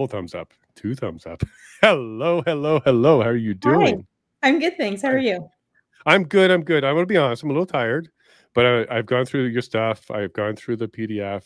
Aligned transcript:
Double 0.00 0.08
thumbs 0.08 0.34
up, 0.34 0.54
two 0.74 0.94
thumbs 0.94 1.26
up. 1.26 1.42
hello, 1.82 2.40
hello, 2.46 2.80
hello. 2.86 3.20
How 3.20 3.28
are 3.28 3.36
you 3.36 3.52
doing? 3.52 4.06
Hi. 4.42 4.48
I'm 4.48 4.58
good, 4.58 4.78
thanks. 4.78 5.02
How 5.02 5.08
are 5.08 5.18
you? 5.18 5.46
I'm 6.06 6.24
good. 6.24 6.50
I'm 6.50 6.64
good. 6.64 6.84
I'm 6.84 6.94
going 6.94 7.02
to 7.02 7.06
be 7.06 7.18
honest. 7.18 7.42
I'm 7.42 7.50
a 7.50 7.52
little 7.52 7.66
tired, 7.66 8.08
but 8.54 8.88
I, 8.90 8.96
have 8.96 9.04
gone 9.04 9.26
through 9.26 9.48
your 9.48 9.60
stuff. 9.60 10.10
I've 10.10 10.32
gone 10.32 10.56
through 10.56 10.76
the 10.76 10.88
PDF. 10.88 11.44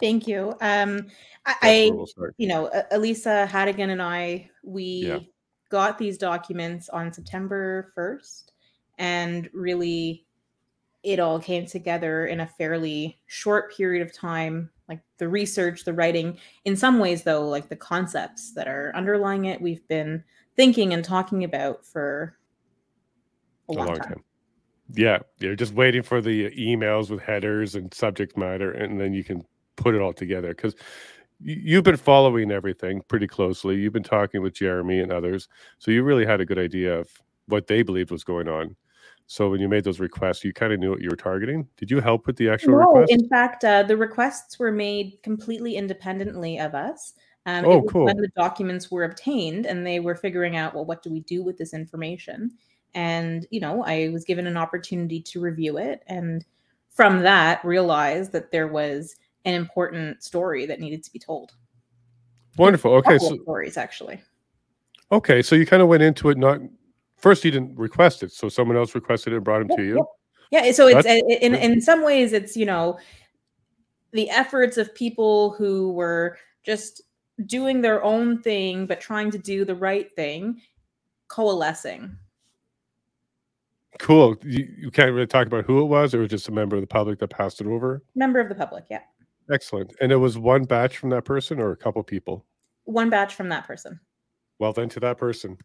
Thank 0.00 0.26
you. 0.26 0.54
Um, 0.62 1.08
I, 1.44 1.54
I 1.60 1.90
we'll 1.92 2.06
you 2.38 2.48
know, 2.48 2.70
Elisa 2.92 3.46
Hategan 3.46 3.90
and 3.90 4.00
I, 4.00 4.48
we 4.64 4.82
yeah. 4.84 5.18
got 5.68 5.98
these 5.98 6.16
documents 6.16 6.88
on 6.88 7.12
September 7.12 7.92
1st, 7.94 8.44
and 8.96 9.50
really, 9.52 10.24
it 11.02 11.18
all 11.18 11.40
came 11.40 11.66
together 11.66 12.26
in 12.26 12.40
a 12.40 12.46
fairly 12.46 13.18
short 13.26 13.74
period 13.76 14.02
of 14.02 14.12
time 14.12 14.70
like 14.88 15.00
the 15.18 15.28
research, 15.28 15.84
the 15.84 15.92
writing. 15.92 16.38
In 16.64 16.76
some 16.76 16.98
ways, 16.98 17.22
though, 17.22 17.48
like 17.48 17.68
the 17.68 17.76
concepts 17.76 18.52
that 18.54 18.68
are 18.68 18.92
underlying 18.94 19.46
it, 19.46 19.60
we've 19.60 19.86
been 19.88 20.22
thinking 20.54 20.92
and 20.92 21.04
talking 21.04 21.44
about 21.44 21.84
for 21.84 22.36
a, 23.68 23.72
a 23.72 23.74
long, 23.74 23.86
long 23.86 23.96
time. 23.96 24.08
time. 24.08 24.24
Yeah, 24.94 25.18
you're 25.38 25.56
just 25.56 25.72
waiting 25.72 26.02
for 26.02 26.20
the 26.20 26.50
emails 26.50 27.08
with 27.08 27.22
headers 27.22 27.74
and 27.74 27.92
subject 27.94 28.36
matter, 28.36 28.72
and 28.72 29.00
then 29.00 29.14
you 29.14 29.24
can 29.24 29.42
put 29.76 29.94
it 29.94 30.02
all 30.02 30.12
together. 30.12 30.48
Because 30.48 30.74
you've 31.40 31.84
been 31.84 31.96
following 31.96 32.50
everything 32.50 33.00
pretty 33.08 33.26
closely. 33.26 33.76
You've 33.76 33.94
been 33.94 34.02
talking 34.02 34.42
with 34.42 34.54
Jeremy 34.54 35.00
and 35.00 35.10
others, 35.10 35.48
so 35.78 35.90
you 35.90 36.02
really 36.02 36.26
had 36.26 36.42
a 36.42 36.44
good 36.44 36.58
idea 36.58 36.98
of 36.98 37.08
what 37.46 37.66
they 37.66 37.82
believed 37.82 38.10
was 38.10 38.24
going 38.24 38.48
on. 38.48 38.76
So 39.26 39.50
when 39.50 39.60
you 39.60 39.68
made 39.68 39.84
those 39.84 40.00
requests, 40.00 40.44
you 40.44 40.52
kind 40.52 40.72
of 40.72 40.80
knew 40.80 40.90
what 40.90 41.00
you 41.00 41.08
were 41.08 41.16
targeting. 41.16 41.66
Did 41.76 41.90
you 41.90 42.00
help 42.00 42.26
with 42.26 42.36
the 42.36 42.48
actual 42.50 42.72
no, 42.72 42.78
request? 42.78 43.12
in 43.12 43.28
fact, 43.28 43.64
uh, 43.64 43.82
the 43.82 43.96
requests 43.96 44.58
were 44.58 44.72
made 44.72 45.18
completely 45.22 45.76
independently 45.76 46.58
of 46.58 46.74
us. 46.74 47.14
Um, 47.46 47.64
oh, 47.64 47.82
cool. 47.82 48.04
When 48.04 48.18
the 48.18 48.30
documents 48.36 48.90
were 48.90 49.04
obtained, 49.04 49.66
and 49.66 49.86
they 49.86 50.00
were 50.00 50.14
figuring 50.14 50.56
out, 50.56 50.74
well, 50.74 50.84
what 50.84 51.02
do 51.02 51.10
we 51.10 51.20
do 51.20 51.42
with 51.42 51.58
this 51.58 51.74
information? 51.74 52.52
And 52.94 53.46
you 53.50 53.60
know, 53.60 53.82
I 53.84 54.10
was 54.12 54.24
given 54.24 54.46
an 54.46 54.56
opportunity 54.56 55.20
to 55.22 55.40
review 55.40 55.78
it, 55.78 56.02
and 56.06 56.44
from 56.90 57.20
that, 57.22 57.64
realized 57.64 58.32
that 58.32 58.52
there 58.52 58.68
was 58.68 59.16
an 59.44 59.54
important 59.54 60.22
story 60.22 60.66
that 60.66 60.78
needed 60.78 61.02
to 61.04 61.12
be 61.12 61.18
told. 61.18 61.52
Wonderful. 62.58 62.92
Okay, 62.96 63.18
so 63.18 63.36
stories 63.42 63.76
actually. 63.76 64.22
Okay, 65.10 65.42
so 65.42 65.56
you 65.56 65.66
kind 65.66 65.82
of 65.82 65.88
went 65.88 66.02
into 66.02 66.30
it 66.30 66.38
not 66.38 66.60
first 67.22 67.44
you 67.44 67.50
didn't 67.50 67.78
request 67.78 68.22
it, 68.22 68.32
so 68.32 68.48
someone 68.48 68.76
else 68.76 68.94
requested 68.94 69.32
it 69.32 69.36
and 69.36 69.44
brought 69.44 69.62
him 69.62 69.68
to 69.76 69.82
you. 69.82 70.06
Yeah, 70.50 70.70
so 70.72 70.86
it's 70.86 71.06
That's, 71.06 71.22
uh, 71.22 71.34
in 71.40 71.54
in 71.54 71.80
some 71.80 72.04
ways 72.04 72.34
it's 72.34 72.56
you 72.56 72.66
know 72.66 72.98
the 74.12 74.28
efforts 74.28 74.76
of 74.76 74.94
people 74.94 75.52
who 75.52 75.92
were 75.92 76.36
just 76.62 77.00
doing 77.46 77.80
their 77.80 78.04
own 78.04 78.42
thing 78.42 78.84
but 78.84 79.00
trying 79.00 79.30
to 79.30 79.38
do 79.38 79.64
the 79.64 79.74
right 79.74 80.14
thing 80.14 80.60
coalescing. 81.28 82.16
Cool. 83.98 84.36
You, 84.42 84.68
you 84.76 84.90
can't 84.90 85.12
really 85.12 85.26
talk 85.26 85.46
about 85.46 85.64
who 85.64 85.80
it 85.80 85.86
was, 85.86 86.14
or 86.14 86.18
it 86.18 86.22
was 86.22 86.30
just 86.30 86.48
a 86.48 86.52
member 86.52 86.76
of 86.76 86.82
the 86.82 86.86
public 86.86 87.18
that 87.20 87.28
passed 87.28 87.60
it 87.60 87.66
over. 87.66 88.02
Member 88.14 88.40
of 88.40 88.48
the 88.48 88.54
public, 88.54 88.84
yeah. 88.90 89.00
Excellent. 89.50 89.94
And 90.00 90.12
it 90.12 90.16
was 90.16 90.38
one 90.38 90.64
batch 90.64 90.98
from 90.98 91.10
that 91.10 91.24
person, 91.24 91.60
or 91.60 91.72
a 91.72 91.76
couple 91.76 92.02
people. 92.02 92.44
One 92.84 93.10
batch 93.10 93.34
from 93.34 93.48
that 93.50 93.66
person. 93.66 94.00
Well, 94.58 94.72
then 94.72 94.88
to 94.90 95.00
that 95.00 95.18
person. 95.18 95.58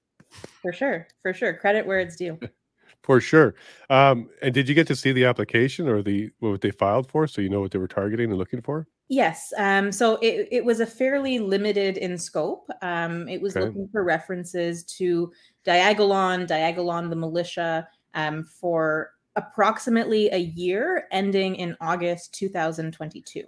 For 0.61 0.73
sure. 0.73 1.07
For 1.21 1.33
sure. 1.33 1.53
Credit 1.53 1.85
where 1.85 1.99
it's 1.99 2.15
due. 2.15 2.39
for 3.03 3.21
sure. 3.21 3.55
Um, 3.89 4.29
and 4.41 4.53
did 4.53 4.67
you 4.67 4.75
get 4.75 4.87
to 4.87 4.95
see 4.95 5.11
the 5.11 5.25
application 5.25 5.87
or 5.87 6.01
the 6.01 6.29
what 6.39 6.61
they 6.61 6.71
filed 6.71 7.09
for, 7.09 7.27
so 7.27 7.41
you 7.41 7.49
know 7.49 7.61
what 7.61 7.71
they 7.71 7.79
were 7.79 7.87
targeting 7.87 8.29
and 8.29 8.37
looking 8.37 8.61
for? 8.61 8.87
Yes. 9.09 9.53
Um, 9.57 9.91
so 9.91 10.17
it, 10.17 10.49
it 10.51 10.65
was 10.65 10.81
a 10.81 10.85
fairly 10.85 11.39
limited 11.39 11.97
in 11.97 12.17
scope. 12.17 12.69
Um, 12.81 13.29
it 13.29 13.41
was 13.41 13.55
okay. 13.55 13.65
looking 13.65 13.87
for 13.89 14.03
references 14.03 14.83
to 14.97 15.31
Diagolon, 15.65 16.47
Diagolon 16.47 17.09
the 17.09 17.15
militia, 17.15 17.87
um, 18.13 18.43
for 18.43 19.11
approximately 19.37 20.29
a 20.31 20.37
year, 20.37 21.07
ending 21.11 21.55
in 21.55 21.77
August 21.79 22.33
2022. 22.33 23.43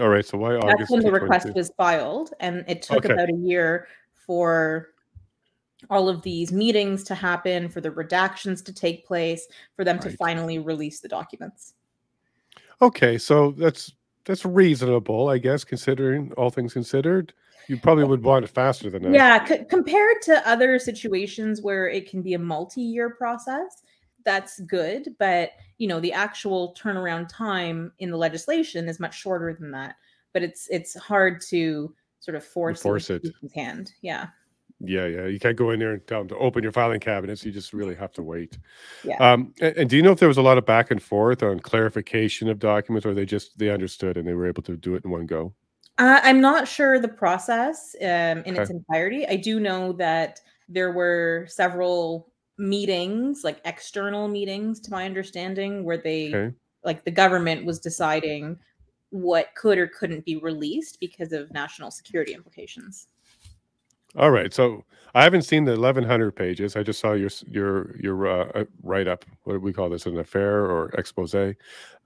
All 0.00 0.08
right. 0.08 0.24
So 0.24 0.38
why 0.38 0.54
August? 0.54 0.78
That's 0.78 0.90
when 0.90 1.02
the 1.02 1.10
request 1.10 1.52
was 1.54 1.72
filed, 1.76 2.32
and 2.38 2.64
it 2.68 2.82
took 2.82 3.04
okay. 3.04 3.12
about 3.12 3.28
a 3.28 3.36
year 3.36 3.88
for 4.26 4.90
all 5.90 6.08
of 6.08 6.22
these 6.22 6.52
meetings 6.52 7.04
to 7.04 7.14
happen, 7.14 7.68
for 7.68 7.80
the 7.80 7.90
redactions 7.90 8.64
to 8.64 8.72
take 8.72 9.06
place, 9.06 9.46
for 9.76 9.84
them 9.84 9.96
right. 9.96 10.10
to 10.10 10.16
finally 10.16 10.58
release 10.58 11.00
the 11.00 11.08
documents. 11.08 11.74
Okay, 12.80 13.18
so 13.18 13.52
that's 13.52 13.92
that's 14.24 14.44
reasonable, 14.44 15.28
I 15.28 15.38
guess, 15.38 15.64
considering 15.64 16.32
all 16.36 16.50
things 16.50 16.72
considered. 16.72 17.32
You 17.68 17.76
probably 17.76 18.04
would 18.04 18.22
want 18.22 18.44
it 18.44 18.48
faster 18.48 18.90
than 18.90 19.02
that. 19.04 19.12
Yeah, 19.12 19.44
c- 19.44 19.64
compared 19.68 20.20
to 20.22 20.48
other 20.48 20.78
situations 20.78 21.62
where 21.62 21.88
it 21.88 22.10
can 22.10 22.22
be 22.22 22.34
a 22.34 22.38
multi-year 22.38 23.10
process, 23.10 23.82
that's 24.24 24.60
good. 24.60 25.14
But 25.18 25.52
you 25.78 25.88
know, 25.88 26.00
the 26.00 26.12
actual 26.12 26.76
turnaround 26.80 27.28
time 27.28 27.92
in 27.98 28.10
the 28.10 28.16
legislation 28.16 28.88
is 28.88 29.00
much 29.00 29.18
shorter 29.18 29.56
than 29.58 29.70
that. 29.72 29.96
But 30.32 30.42
it's 30.42 30.68
it's 30.70 30.96
hard 30.96 31.40
to 31.48 31.94
sort 32.20 32.36
of 32.36 32.44
force, 32.44 32.82
force 32.82 33.10
it, 33.10 33.24
it. 33.24 33.52
hand. 33.54 33.92
Yeah. 34.02 34.28
Yeah, 34.84 35.06
yeah. 35.06 35.26
You 35.26 35.38
can't 35.38 35.56
go 35.56 35.70
in 35.70 35.78
there 35.78 35.92
and 35.92 36.06
tell 36.06 36.20
them 36.20 36.28
to 36.28 36.36
open 36.36 36.62
your 36.62 36.72
filing 36.72 37.00
cabinets. 37.00 37.44
You 37.44 37.52
just 37.52 37.72
really 37.72 37.94
have 37.94 38.12
to 38.14 38.22
wait. 38.22 38.58
Yeah. 39.04 39.16
Um, 39.18 39.54
and, 39.60 39.76
and, 39.76 39.90
do 39.90 39.96
you 39.96 40.02
know 40.02 40.10
if 40.10 40.18
there 40.18 40.28
was 40.28 40.38
a 40.38 40.42
lot 40.42 40.58
of 40.58 40.66
back 40.66 40.90
and 40.90 41.00
forth 41.00 41.42
on 41.42 41.60
clarification 41.60 42.48
of 42.48 42.58
documents, 42.58 43.06
or 43.06 43.14
they 43.14 43.24
just 43.24 43.58
they 43.58 43.70
understood 43.70 44.16
and 44.16 44.26
they 44.26 44.34
were 44.34 44.46
able 44.46 44.62
to 44.64 44.76
do 44.76 44.94
it 44.94 45.04
in 45.04 45.10
one 45.10 45.26
go? 45.26 45.54
Uh, 45.98 46.20
I'm 46.22 46.40
not 46.40 46.66
sure 46.66 46.98
the 46.98 47.08
process 47.08 47.94
um, 48.00 48.08
in 48.08 48.54
okay. 48.54 48.62
its 48.62 48.70
entirety. 48.70 49.26
I 49.28 49.36
do 49.36 49.60
know 49.60 49.92
that 49.94 50.40
there 50.68 50.92
were 50.92 51.46
several 51.48 52.32
meetings, 52.58 53.44
like 53.44 53.60
external 53.64 54.26
meetings, 54.26 54.80
to 54.80 54.90
my 54.90 55.04
understanding, 55.04 55.84
where 55.84 55.98
they, 55.98 56.34
okay. 56.34 56.54
like, 56.82 57.04
the 57.04 57.10
government 57.10 57.66
was 57.66 57.78
deciding 57.78 58.58
what 59.10 59.54
could 59.54 59.76
or 59.76 59.86
couldn't 59.86 60.24
be 60.24 60.36
released 60.36 60.98
because 60.98 61.32
of 61.32 61.52
national 61.52 61.90
security 61.90 62.32
implications. 62.32 63.08
All 64.16 64.30
right. 64.30 64.52
So 64.52 64.84
I 65.14 65.22
haven't 65.22 65.42
seen 65.42 65.64
the 65.64 65.72
1100 65.72 66.32
pages. 66.32 66.76
I 66.76 66.82
just 66.82 67.00
saw 67.00 67.12
your 67.12 67.30
your 67.46 67.96
your 67.98 68.26
uh, 68.26 68.48
uh 68.54 68.64
write 68.82 69.08
up. 69.08 69.24
What 69.44 69.54
do 69.54 69.60
we 69.60 69.72
call 69.72 69.88
this? 69.88 70.06
An 70.06 70.18
affair 70.18 70.66
or 70.66 70.90
expose? 70.90 71.34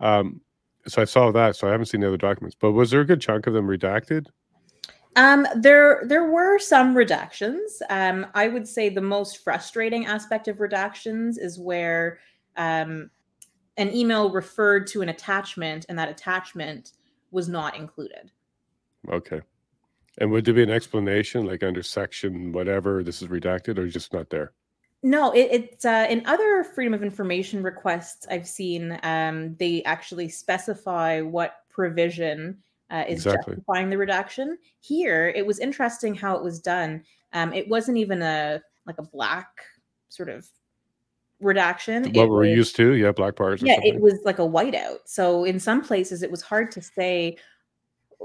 Um, 0.00 0.40
so 0.86 1.02
I 1.02 1.04
saw 1.04 1.32
that. 1.32 1.56
So 1.56 1.68
I 1.68 1.72
haven't 1.72 1.86
seen 1.86 2.00
the 2.00 2.08
other 2.08 2.16
documents. 2.16 2.56
But 2.58 2.72
was 2.72 2.90
there 2.90 3.00
a 3.00 3.04
good 3.04 3.20
chunk 3.20 3.46
of 3.46 3.54
them 3.54 3.66
redacted? 3.66 4.26
Um, 5.16 5.46
there 5.56 6.02
there 6.06 6.30
were 6.30 6.58
some 6.58 6.94
redactions. 6.94 7.80
Um, 7.88 8.26
I 8.34 8.48
would 8.48 8.68
say 8.68 8.88
the 8.88 9.00
most 9.00 9.42
frustrating 9.42 10.06
aspect 10.06 10.46
of 10.46 10.58
redactions 10.58 11.38
is 11.38 11.58
where 11.58 12.18
um, 12.56 13.10
an 13.78 13.94
email 13.94 14.30
referred 14.30 14.86
to 14.88 15.02
an 15.02 15.08
attachment, 15.08 15.86
and 15.88 15.98
that 15.98 16.08
attachment 16.08 16.92
was 17.30 17.48
not 17.48 17.76
included. 17.76 18.30
Okay. 19.10 19.40
And 20.19 20.31
would 20.31 20.44
there 20.44 20.54
be 20.54 20.62
an 20.62 20.71
explanation, 20.71 21.47
like 21.47 21.62
under 21.62 21.82
section 21.82 22.53
whatever, 22.53 23.03
this 23.03 23.21
is 23.22 23.28
redacted, 23.28 23.78
or 23.78 23.87
just 23.88 24.12
not 24.12 24.31
there? 24.31 24.53
No, 25.03 25.31
it, 25.32 25.49
it's 25.53 25.84
uh, 25.84 26.06
in 26.09 26.25
other 26.27 26.65
freedom 26.65 26.94
of 26.94 27.03
information 27.03 27.62
requests 27.62 28.27
I've 28.31 28.49
seen. 28.49 28.99
Um, 29.03 29.54
they 29.56 29.82
actually 29.84 30.28
specify 30.28 31.21
what 31.21 31.56
provision 31.71 32.59
uh, 32.91 33.04
is 33.07 33.27
exactly. 33.27 33.54
justifying 33.54 33.91
the 33.91 33.98
redaction. 33.98 34.59
Here, 34.80 35.28
it 35.28 35.47
was 35.47 35.59
interesting 35.59 36.15
how 36.15 36.36
it 36.36 36.42
was 36.42 36.60
done. 36.60 37.04
Um, 37.33 37.53
it 37.53 37.69
wasn't 37.69 37.98
even 37.98 38.22
a 38.22 38.62
like 38.86 38.98
a 38.98 39.03
black 39.03 39.48
sort 40.09 40.28
of 40.28 40.48
redaction. 41.41 42.04
What 42.04 42.16
it 42.16 42.30
we're 42.30 42.48
was, 42.48 42.57
used 42.57 42.77
to, 42.77 42.95
yeah, 42.95 43.12
black 43.12 43.36
bars. 43.36 43.62
Yeah, 43.62 43.80
it 43.83 44.01
was 44.01 44.19
like 44.24 44.39
a 44.39 44.42
whiteout. 44.42 45.01
So 45.04 45.45
in 45.45 45.60
some 45.60 45.83
places, 45.83 46.22
it 46.22 46.30
was 46.30 46.41
hard 46.41 46.71
to 46.72 46.80
say 46.80 47.36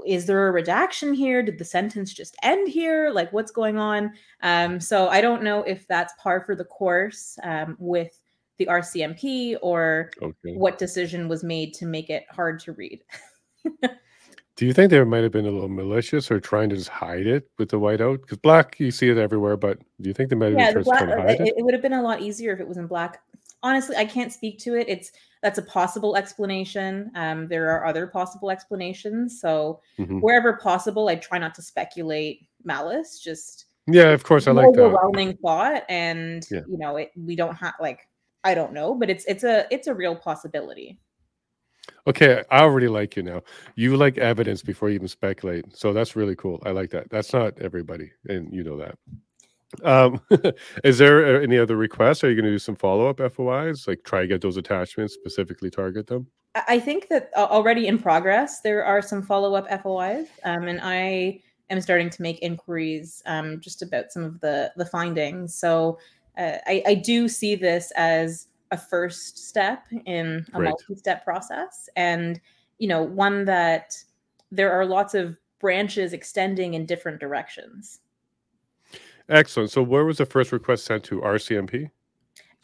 is 0.06 0.26
there 0.26 0.48
a 0.48 0.52
redaction 0.52 1.14
here? 1.14 1.42
Did 1.42 1.58
the 1.58 1.64
sentence 1.64 2.12
just 2.12 2.36
end 2.42 2.68
here? 2.68 3.10
Like, 3.10 3.32
what's 3.32 3.52
going 3.52 3.78
on? 3.78 4.12
Um, 4.42 4.80
so 4.80 5.08
I 5.08 5.20
don't 5.20 5.42
know 5.42 5.62
if 5.62 5.86
that's 5.86 6.14
par 6.18 6.42
for 6.44 6.54
the 6.54 6.64
course 6.64 7.38
um, 7.42 7.76
with 7.78 8.18
the 8.58 8.66
RCMP 8.66 9.56
or 9.62 10.10
okay. 10.20 10.54
what 10.54 10.78
decision 10.78 11.28
was 11.28 11.42
made 11.42 11.74
to 11.74 11.86
make 11.86 12.10
it 12.10 12.24
hard 12.30 12.60
to 12.60 12.72
read. 12.72 13.02
Do 14.56 14.66
you 14.66 14.74
think 14.74 14.90
there 14.90 15.04
might 15.06 15.22
have 15.22 15.32
been 15.32 15.46
a 15.46 15.50
little 15.50 15.68
malicious 15.68 16.30
or 16.30 16.38
trying 16.38 16.68
to 16.68 16.76
just 16.76 16.90
hide 16.90 17.26
it 17.26 17.48
with 17.58 17.70
the 17.70 17.80
whiteout? 17.80 18.20
Because 18.20 18.38
black, 18.38 18.78
you 18.78 18.90
see 18.90 19.08
it 19.08 19.16
everywhere, 19.16 19.56
but 19.56 19.78
do 20.00 20.08
you 20.08 20.12
think 20.12 20.28
they 20.28 20.36
might 20.36 20.52
have 20.52 20.58
yeah, 20.58 20.72
been 20.74 20.82
black, 20.82 21.04
trying 21.04 21.16
to 21.16 21.22
hide 21.22 21.40
it? 21.40 21.54
It 21.56 21.64
would 21.64 21.72
have 21.72 21.82
been 21.82 21.94
a 21.94 22.02
lot 22.02 22.20
easier 22.20 22.52
if 22.52 22.60
it 22.60 22.68
was 22.68 22.76
in 22.76 22.86
black. 22.86 23.22
Honestly, 23.62 23.96
I 23.96 24.04
can't 24.04 24.32
speak 24.32 24.58
to 24.60 24.74
it. 24.74 24.88
It's 24.88 25.12
that's 25.42 25.58
a 25.58 25.62
possible 25.62 26.16
explanation. 26.16 27.10
Um, 27.14 27.48
there 27.48 27.70
are 27.70 27.84
other 27.84 28.06
possible 28.06 28.50
explanations. 28.50 29.40
So 29.40 29.80
mm-hmm. 29.98 30.20
wherever 30.20 30.54
possible, 30.54 31.08
I 31.08 31.16
try 31.16 31.38
not 31.38 31.54
to 31.56 31.62
speculate 31.62 32.46
malice. 32.64 33.20
Just 33.20 33.66
yeah, 33.86 34.10
of 34.10 34.24
course, 34.24 34.46
I 34.46 34.52
like 34.52 34.66
overwhelming 34.66 35.28
that. 35.28 35.40
thought, 35.40 35.84
and 35.88 36.46
yeah. 36.50 36.60
you 36.68 36.78
know, 36.78 36.96
it, 36.96 37.10
we 37.16 37.34
don't 37.34 37.56
have 37.56 37.74
like 37.80 38.08
I 38.44 38.54
don't 38.54 38.72
know, 38.72 38.94
but 38.94 39.10
it's 39.10 39.24
it's 39.26 39.44
a 39.44 39.66
it's 39.70 39.86
a 39.88 39.94
real 39.94 40.16
possibility. 40.16 40.98
Okay, 42.06 42.42
I 42.50 42.60
already 42.60 42.88
like 42.88 43.16
you 43.16 43.22
now. 43.22 43.42
You 43.76 43.96
like 43.96 44.18
evidence 44.18 44.62
before 44.62 44.88
you 44.88 44.96
even 44.96 45.08
speculate. 45.08 45.76
So 45.76 45.92
that's 45.92 46.16
really 46.16 46.36
cool. 46.36 46.62
I 46.64 46.70
like 46.70 46.90
that. 46.90 47.10
That's 47.10 47.32
not 47.32 47.60
everybody, 47.60 48.10
and 48.28 48.52
you 48.52 48.62
know 48.62 48.76
that. 48.78 48.98
Um, 49.84 50.20
is 50.84 50.98
there 50.98 51.42
any 51.42 51.58
other 51.58 51.76
requests? 51.76 52.22
Are 52.24 52.28
you 52.28 52.36
going 52.36 52.44
to 52.44 52.50
do 52.50 52.58
some 52.58 52.76
follow 52.76 53.08
up 53.08 53.18
FOIs, 53.18 53.86
like 53.86 54.02
try 54.04 54.22
to 54.22 54.26
get 54.26 54.40
those 54.40 54.56
attachments, 54.56 55.14
specifically 55.14 55.70
target 55.70 56.06
them? 56.06 56.26
I 56.68 56.78
think 56.78 57.08
that 57.08 57.30
already 57.34 57.86
in 57.86 57.98
progress, 57.98 58.60
there 58.60 58.84
are 58.84 59.00
some 59.00 59.22
follow 59.22 59.54
up 59.54 59.66
FOIs, 59.82 60.28
um, 60.44 60.68
and 60.68 60.80
I 60.82 61.40
am 61.70 61.80
starting 61.80 62.10
to 62.10 62.22
make 62.22 62.42
inquiries 62.42 63.22
um, 63.24 63.58
just 63.60 63.80
about 63.80 64.12
some 64.12 64.22
of 64.22 64.40
the 64.40 64.70
the 64.76 64.84
findings. 64.84 65.54
So 65.54 65.98
uh, 66.36 66.58
I, 66.66 66.82
I 66.86 66.94
do 66.94 67.28
see 67.28 67.54
this 67.54 67.90
as 67.96 68.48
a 68.70 68.76
first 68.76 69.38
step 69.48 69.84
in 70.06 70.46
a 70.54 70.60
right. 70.60 70.68
multi-step 70.70 71.24
process 71.24 71.88
and 71.94 72.40
you 72.78 72.88
know 72.88 73.02
one 73.02 73.44
that 73.44 74.02
there 74.50 74.72
are 74.72 74.86
lots 74.86 75.14
of 75.14 75.36
branches 75.60 76.12
extending 76.12 76.74
in 76.74 76.86
different 76.86 77.20
directions 77.20 78.00
excellent 79.28 79.70
so 79.70 79.82
where 79.82 80.04
was 80.04 80.18
the 80.18 80.26
first 80.26 80.52
request 80.52 80.84
sent 80.84 81.02
to 81.04 81.20
rcmp 81.20 81.90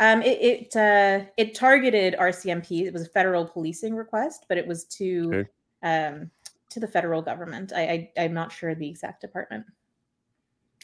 um, 0.01 0.23
it 0.23 0.39
it, 0.41 0.77
uh, 0.77 1.25
it 1.37 1.55
targeted 1.55 2.15
RCMP. 2.19 2.87
It 2.87 2.93
was 2.93 3.03
a 3.03 3.09
federal 3.09 3.45
policing 3.45 3.95
request, 3.97 4.47
but 4.49 4.57
it 4.57 4.67
was 4.67 4.85
to 4.85 5.29
okay. 5.35 5.49
um, 5.83 6.31
to 6.71 6.81
the 6.81 6.87
federal 6.87 7.21
government. 7.21 7.73
I, 7.75 8.11
I 8.17 8.23
am 8.23 8.33
not 8.33 8.53
sure 8.53 8.75
the 8.75 8.89
exact 8.89 9.21
department. 9.21 9.67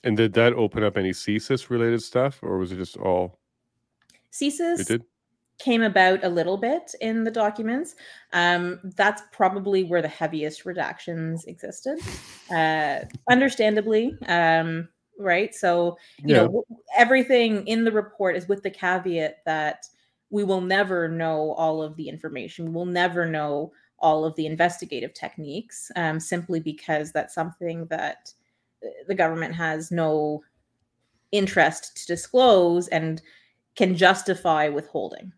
And 0.02 0.16
did 0.16 0.32
that 0.34 0.52
open 0.54 0.82
up 0.82 0.96
any 0.96 1.12
CSIS 1.12 1.70
related 1.70 2.02
stuff, 2.02 2.40
or 2.42 2.58
was 2.58 2.72
it 2.72 2.76
just 2.76 2.96
all? 2.96 3.38
CSIS 4.32 4.80
it 4.80 4.88
did? 4.88 5.04
came 5.60 5.82
about 5.82 6.24
a 6.24 6.28
little 6.28 6.56
bit 6.56 6.92
in 7.00 7.22
the 7.22 7.30
documents. 7.30 7.94
Um, 8.32 8.80
that's 8.96 9.22
probably 9.30 9.84
where 9.84 10.02
the 10.02 10.08
heaviest 10.08 10.64
redactions 10.64 11.46
existed, 11.46 12.00
uh, 12.50 13.06
understandably. 13.30 14.18
Um, 14.26 14.88
right. 15.18 15.54
So, 15.54 15.98
you 16.18 16.34
yeah. 16.34 16.42
know, 16.42 16.64
everything 16.96 17.66
in 17.66 17.84
the 17.84 17.92
report 17.92 18.36
is 18.36 18.48
with 18.48 18.62
the 18.62 18.70
caveat 18.70 19.38
that 19.46 19.86
we 20.30 20.44
will 20.44 20.60
never 20.60 21.08
know 21.08 21.52
all 21.52 21.82
of 21.82 21.96
the 21.96 22.08
information. 22.08 22.72
We'll 22.72 22.86
never 22.86 23.26
know 23.26 23.72
all 23.98 24.24
of 24.24 24.34
the 24.36 24.46
investigative 24.46 25.14
techniques 25.14 25.90
um, 25.96 26.18
simply 26.18 26.60
because 26.60 27.12
that's 27.12 27.34
something 27.34 27.86
that 27.86 28.32
uh, 28.84 28.88
the 29.06 29.14
government 29.14 29.54
has 29.54 29.90
no 29.90 30.42
interest 31.32 31.96
to 31.96 32.06
disclose 32.06 32.88
and 32.88 33.22
can 33.76 33.96
justify 33.96 34.68
withholding. 34.68 35.32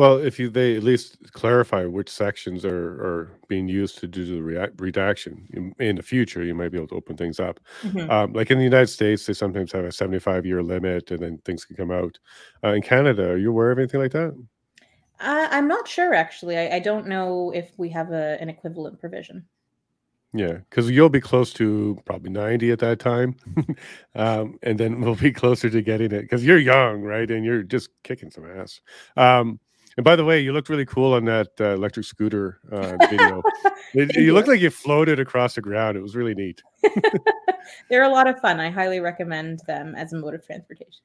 Well, 0.00 0.16
if 0.16 0.38
you 0.38 0.48
they 0.48 0.78
at 0.78 0.82
least 0.82 1.18
clarify 1.32 1.84
which 1.84 2.08
sections 2.08 2.64
are, 2.64 2.92
are 3.04 3.38
being 3.48 3.68
used 3.68 3.98
to 3.98 4.08
do 4.08 4.24
the 4.24 4.70
redaction 4.78 5.46
in, 5.52 5.74
in, 5.78 5.96
the 5.96 6.02
future, 6.02 6.42
you 6.42 6.54
might 6.54 6.70
be 6.70 6.78
able 6.78 6.88
to 6.88 6.94
open 6.94 7.18
things 7.18 7.38
up. 7.38 7.60
Mm-hmm. 7.82 8.10
Um, 8.10 8.32
like 8.32 8.50
in 8.50 8.56
the 8.56 8.64
United 8.64 8.86
States, 8.86 9.26
they 9.26 9.34
sometimes 9.34 9.72
have 9.72 9.84
a 9.84 9.92
75 9.92 10.46
year 10.46 10.62
limit 10.62 11.10
and 11.10 11.20
then 11.20 11.36
things 11.44 11.66
can 11.66 11.76
come 11.76 11.90
out. 11.90 12.18
Uh, 12.64 12.68
in 12.68 12.80
Canada, 12.80 13.28
are 13.28 13.36
you 13.36 13.50
aware 13.50 13.72
of 13.72 13.78
anything 13.78 14.00
like 14.00 14.12
that? 14.12 14.34
Uh, 15.20 15.48
I'm 15.50 15.68
not 15.68 15.86
sure, 15.86 16.14
actually. 16.14 16.56
I, 16.56 16.76
I, 16.76 16.78
don't 16.78 17.06
know 17.06 17.50
if 17.54 17.70
we 17.76 17.90
have 17.90 18.10
a, 18.10 18.38
an 18.40 18.48
equivalent 18.48 19.00
provision. 19.00 19.44
Yeah, 20.32 20.60
because 20.70 20.88
you'll 20.90 21.10
be 21.10 21.20
close 21.20 21.52
to 21.54 22.00
probably 22.06 22.30
90 22.30 22.70
at 22.70 22.78
that 22.78 23.00
time. 23.00 23.36
um, 24.14 24.58
and 24.62 24.80
then 24.80 25.02
we'll 25.02 25.14
be 25.14 25.30
closer 25.30 25.68
to 25.68 25.82
getting 25.82 26.10
it 26.10 26.22
because 26.22 26.42
you're 26.42 26.56
young, 26.56 27.02
right? 27.02 27.30
And 27.30 27.44
you're 27.44 27.62
just 27.62 27.90
kicking 28.02 28.30
some 28.30 28.46
ass. 28.46 28.80
Um, 29.18 29.60
and 29.96 30.04
by 30.04 30.16
the 30.16 30.24
way, 30.24 30.40
you 30.40 30.52
looked 30.52 30.68
really 30.68 30.86
cool 30.86 31.14
on 31.14 31.24
that 31.26 31.48
uh, 31.60 31.74
electric 31.74 32.06
scooter 32.06 32.60
uh, 32.70 32.96
video. 33.08 33.42
it, 33.94 34.14
you, 34.16 34.22
you 34.22 34.34
looked 34.34 34.48
like 34.48 34.60
you 34.60 34.70
floated 34.70 35.18
across 35.18 35.54
the 35.54 35.60
ground. 35.60 35.96
It 35.96 36.02
was 36.02 36.14
really 36.14 36.34
neat. 36.34 36.62
They're 37.90 38.04
a 38.04 38.08
lot 38.08 38.28
of 38.28 38.38
fun. 38.40 38.60
I 38.60 38.70
highly 38.70 39.00
recommend 39.00 39.60
them 39.66 39.94
as 39.96 40.12
a 40.12 40.16
mode 40.16 40.34
of 40.34 40.46
transportation. 40.46 41.02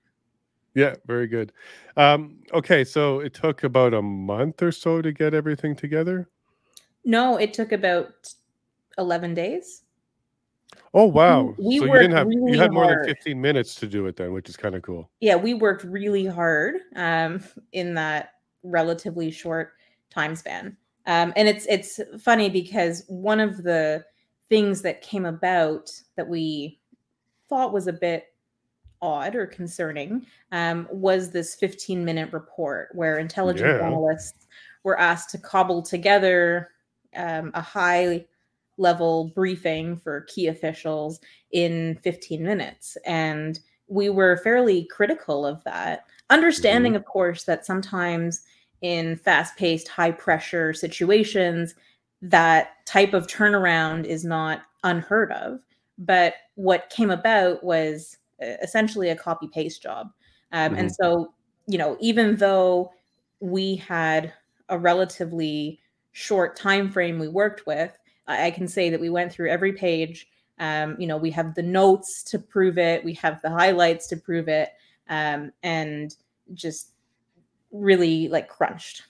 Yeah, 0.75 0.95
very 1.05 1.27
good. 1.27 1.53
Um, 1.95 2.37
okay, 2.53 2.83
so 2.83 3.21
it 3.21 3.33
took 3.33 3.63
about 3.63 3.93
a 3.93 4.01
month 4.01 4.61
or 4.61 4.71
so 4.71 5.01
to 5.01 5.11
get 5.11 5.33
everything 5.33 5.75
together. 5.75 6.29
No, 7.05 7.37
it 7.37 7.53
took 7.53 7.71
about 7.71 8.13
eleven 8.97 9.33
days. 9.33 9.83
Oh 10.93 11.05
wow! 11.05 11.53
We, 11.57 11.65
we 11.65 11.79
so 11.79 11.85
you 11.85 11.93
didn't 11.93 12.11
have 12.11 12.27
really 12.27 12.53
you 12.53 12.59
had 12.59 12.71
more 12.71 12.85
hard. 12.85 12.99
than 12.99 13.15
fifteen 13.15 13.39
minutes 13.39 13.75
to 13.75 13.87
do 13.87 14.05
it 14.07 14.17
then, 14.17 14.33
which 14.33 14.49
is 14.49 14.57
kind 14.57 14.75
of 14.75 14.81
cool. 14.81 15.09
Yeah, 15.21 15.35
we 15.35 15.53
worked 15.53 15.85
really 15.85 16.25
hard 16.25 16.75
um, 16.95 17.41
in 17.71 17.93
that 17.93 18.31
relatively 18.65 19.31
short 19.31 19.73
time 20.09 20.35
span. 20.35 20.77
Um, 21.07 21.33
and 21.35 21.47
it's 21.47 21.65
it's 21.67 21.99
funny 22.19 22.49
because 22.49 23.03
one 23.07 23.39
of 23.39 23.63
the 23.63 24.03
things 24.49 24.81
that 24.81 25.01
came 25.01 25.25
about 25.25 25.91
that 26.15 26.27
we 26.27 26.79
thought 27.47 27.73
was 27.73 27.87
a 27.87 27.93
bit 27.93 28.25
odd 29.01 29.35
or 29.35 29.45
concerning 29.45 30.25
um, 30.51 30.87
was 30.91 31.31
this 31.31 31.55
15 31.55 32.03
minute 32.03 32.31
report 32.33 32.89
where 32.93 33.17
intelligence 33.17 33.77
yeah. 33.79 33.87
analysts 33.87 34.47
were 34.83 34.99
asked 34.99 35.29
to 35.31 35.37
cobble 35.37 35.81
together 35.81 36.69
um, 37.15 37.51
a 37.53 37.61
high 37.61 38.25
level 38.77 39.31
briefing 39.35 39.95
for 39.95 40.21
key 40.21 40.47
officials 40.47 41.19
in 41.51 41.97
15 42.03 42.43
minutes. 42.43 42.97
And 43.05 43.59
we 43.87 44.09
were 44.09 44.37
fairly 44.37 44.85
critical 44.85 45.45
of 45.45 45.63
that, 45.63 46.05
understanding, 46.29 46.93
mm-hmm. 46.93 46.97
of 46.97 47.05
course, 47.05 47.43
that 47.43 47.65
sometimes 47.65 48.41
in 48.81 49.17
fast 49.17 49.55
paced, 49.57 49.87
high 49.87 50.11
pressure 50.11 50.73
situations, 50.73 51.75
that 52.21 52.85
type 52.85 53.13
of 53.13 53.27
turnaround 53.27 54.05
is 54.05 54.23
not 54.23 54.61
unheard 54.83 55.31
of. 55.31 55.59
But 55.97 56.35
what 56.55 56.89
came 56.89 57.11
about 57.11 57.63
was 57.63 58.17
essentially 58.39 59.09
a 59.09 59.15
copy 59.15 59.47
paste 59.47 59.81
job. 59.81 60.11
Um, 60.51 60.71
mm-hmm. 60.71 60.79
And 60.79 60.95
so, 60.95 61.33
you 61.67 61.77
know, 61.77 61.97
even 61.99 62.35
though 62.35 62.91
we 63.39 63.75
had 63.77 64.33
a 64.69 64.77
relatively 64.77 65.79
short 66.11 66.55
time 66.55 66.91
frame 66.91 67.19
we 67.19 67.27
worked 67.27 67.65
with, 67.65 67.97
I, 68.27 68.47
I 68.47 68.51
can 68.51 68.67
say 68.67 68.89
that 68.89 68.99
we 68.99 69.09
went 69.09 69.31
through 69.31 69.49
every 69.49 69.73
page. 69.73 70.27
Um, 70.59 70.95
you 70.99 71.07
know, 71.07 71.17
we 71.17 71.31
have 71.31 71.55
the 71.55 71.63
notes 71.63 72.23
to 72.23 72.39
prove 72.39 72.77
it, 72.77 73.03
we 73.03 73.13
have 73.15 73.41
the 73.41 73.49
highlights 73.49 74.07
to 74.07 74.17
prove 74.17 74.47
it, 74.47 74.69
um, 75.09 75.51
and 75.63 76.15
just 76.53 76.91
really 77.71 78.27
like 78.27 78.47
crunched. 78.47 79.03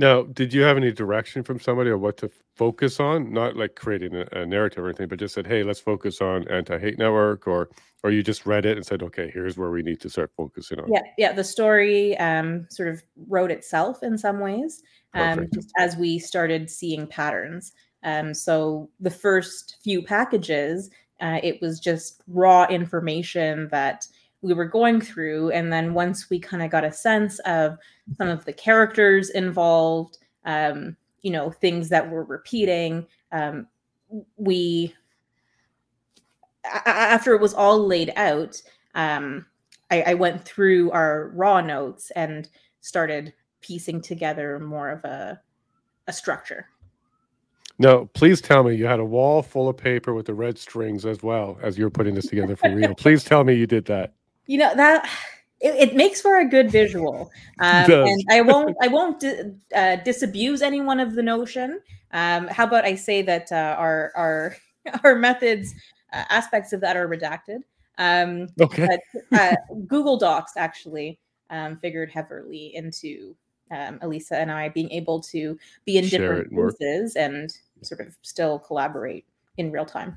Now, 0.00 0.22
did 0.22 0.54
you 0.54 0.62
have 0.62 0.78
any 0.78 0.92
direction 0.92 1.42
from 1.42 1.60
somebody 1.60 1.90
on 1.90 2.00
what 2.00 2.16
to 2.18 2.30
focus 2.56 3.00
on? 3.00 3.34
Not 3.34 3.54
like 3.56 3.74
creating 3.74 4.16
a, 4.16 4.26
a 4.32 4.46
narrative 4.46 4.82
or 4.82 4.88
anything, 4.88 5.08
but 5.08 5.18
just 5.18 5.34
said, 5.34 5.46
"Hey, 5.46 5.62
let's 5.62 5.78
focus 5.78 6.22
on 6.22 6.48
anti-hate 6.48 6.98
network," 6.98 7.46
or 7.46 7.68
or 8.02 8.10
you 8.10 8.22
just 8.22 8.46
read 8.46 8.64
it 8.64 8.78
and 8.78 8.86
said, 8.86 9.02
"Okay, 9.02 9.30
here's 9.30 9.58
where 9.58 9.70
we 9.70 9.82
need 9.82 10.00
to 10.00 10.08
start 10.08 10.32
focusing 10.38 10.80
on." 10.80 10.90
Yeah, 10.90 11.02
yeah. 11.18 11.32
The 11.34 11.44
story 11.44 12.16
um, 12.16 12.66
sort 12.70 12.88
of 12.88 13.02
wrote 13.28 13.50
itself 13.50 14.02
in 14.02 14.16
some 14.16 14.40
ways, 14.40 14.82
um, 15.12 15.46
just 15.52 15.70
as 15.78 15.98
we 15.98 16.18
started 16.18 16.70
seeing 16.70 17.06
patterns. 17.06 17.72
Um, 18.02 18.32
so 18.32 18.88
the 19.00 19.10
first 19.10 19.76
few 19.82 20.00
packages, 20.02 20.88
uh, 21.20 21.40
it 21.42 21.60
was 21.60 21.78
just 21.78 22.22
raw 22.26 22.66
information 22.70 23.68
that 23.70 24.06
we 24.42 24.54
were 24.54 24.66
going 24.66 25.00
through. 25.00 25.50
And 25.50 25.72
then 25.72 25.94
once 25.94 26.30
we 26.30 26.38
kind 26.38 26.62
of 26.62 26.70
got 26.70 26.84
a 26.84 26.92
sense 26.92 27.38
of 27.40 27.76
some 28.16 28.28
of 28.28 28.44
the 28.44 28.52
characters 28.52 29.30
involved, 29.30 30.18
um, 30.44 30.96
you 31.22 31.30
know, 31.30 31.50
things 31.50 31.88
that 31.90 32.08
were 32.08 32.24
repeating, 32.24 33.06
um, 33.32 33.66
we, 34.36 34.94
after 36.64 37.34
it 37.34 37.40
was 37.40 37.54
all 37.54 37.86
laid 37.86 38.12
out, 38.16 38.60
um, 38.94 39.46
I, 39.90 40.02
I 40.02 40.14
went 40.14 40.44
through 40.44 40.90
our 40.92 41.30
raw 41.34 41.60
notes 41.60 42.10
and 42.12 42.48
started 42.80 43.34
piecing 43.60 44.00
together 44.00 44.58
more 44.58 44.90
of 44.90 45.04
a, 45.04 45.40
a 46.06 46.12
structure. 46.12 46.66
No, 47.78 48.06
please 48.12 48.42
tell 48.42 48.62
me 48.62 48.74
you 48.74 48.84
had 48.86 49.00
a 49.00 49.04
wall 49.04 49.42
full 49.42 49.68
of 49.68 49.76
paper 49.76 50.12
with 50.12 50.26
the 50.26 50.34
red 50.34 50.58
strings 50.58 51.06
as 51.06 51.22
well 51.22 51.58
as 51.62 51.78
you 51.78 51.84
were 51.84 51.90
putting 51.90 52.14
this 52.14 52.26
together 52.26 52.54
for 52.54 52.74
real. 52.74 52.94
please 52.96 53.24
tell 53.24 53.42
me 53.42 53.54
you 53.54 53.66
did 53.66 53.86
that 53.86 54.12
you 54.50 54.58
know 54.58 54.74
that 54.74 55.08
it, 55.60 55.90
it, 55.90 55.94
makes 55.94 56.20
for 56.20 56.40
a 56.40 56.44
good 56.44 56.72
visual. 56.72 57.30
Um, 57.60 57.90
and 57.92 58.24
i 58.30 58.40
won't 58.40 58.74
i 58.82 58.88
won't 58.88 59.20
di- 59.20 59.52
uh, 59.74 59.96
disabuse 59.96 60.60
anyone 60.60 60.98
of 60.98 61.14
the 61.14 61.22
notion. 61.22 61.80
Um, 62.10 62.48
how 62.48 62.64
about 62.64 62.84
i 62.84 62.96
say 62.96 63.22
that 63.22 63.52
uh, 63.52 63.76
our 63.78 64.10
our 64.16 64.56
our 65.04 65.14
methods 65.14 65.72
uh, 66.12 66.24
aspects 66.30 66.72
of 66.72 66.80
that 66.80 66.96
are 66.96 67.08
redacted. 67.08 67.60
Um, 67.98 68.48
okay. 68.60 68.88
but, 68.88 69.38
uh, 69.38 69.56
google 69.86 70.16
docs 70.16 70.56
actually 70.56 71.20
um, 71.50 71.76
figured 71.76 72.10
heavily 72.10 72.74
into 72.74 73.36
um, 73.70 73.98
elisa 74.00 74.38
and 74.38 74.50
i 74.50 74.70
being 74.70 74.90
able 74.90 75.20
to 75.20 75.58
be 75.84 75.98
in 75.98 76.06
Share 76.06 76.42
different 76.42 76.78
places 76.78 77.14
and 77.14 77.54
sort 77.82 78.00
of 78.00 78.16
still 78.22 78.58
collaborate 78.58 79.26
in 79.58 79.70
real 79.70 79.84
time 79.84 80.16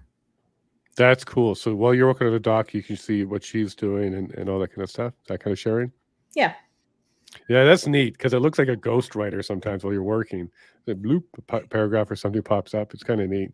that's 0.96 1.24
cool. 1.24 1.56
So 1.56 1.76
while 1.76 1.94
you're 1.94 2.08
working 2.08 2.28
on 2.28 2.34
a 2.34 2.40
doc, 2.40 2.74
you 2.74 2.84
can 2.84 2.98
see 2.98 3.26
what 3.26 3.44
she's 3.44 3.76
doing 3.76 4.14
and, 4.16 4.32
and 4.34 4.50
all 4.50 4.60
that 4.60 4.70
kind 4.70 4.84
of 4.84 4.90
stuff, 4.90 5.14
that 5.28 5.40
kind 5.40 5.52
of 5.52 5.60
sharing. 5.60 5.92
Yeah. 6.36 6.54
Yeah, 7.50 7.64
that's 7.64 7.88
neat 7.88 8.14
because 8.14 8.34
it 8.34 8.40
looks 8.40 8.60
like 8.60 8.68
a 8.68 8.76
ghostwriter 8.76 9.44
sometimes 9.44 9.84
while 9.84 9.94
you're 9.94 10.04
working. 10.04 10.50
The 10.86 10.94
bloop 10.94 11.24
paragraph 11.70 12.12
or 12.12 12.16
something 12.16 12.44
pops 12.44 12.74
up. 12.74 12.94
It's 12.94 13.04
kind 13.04 13.22
of 13.22 13.30
neat. 13.30 13.52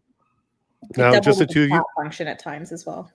Now, 0.97 1.19
just 1.19 1.39
the 1.39 1.45
two 1.45 1.63
of 1.63 1.69
you 1.69 1.83
function 1.95 2.27
at 2.27 2.39
times 2.39 2.71
as 2.71 2.85
well. 2.85 3.11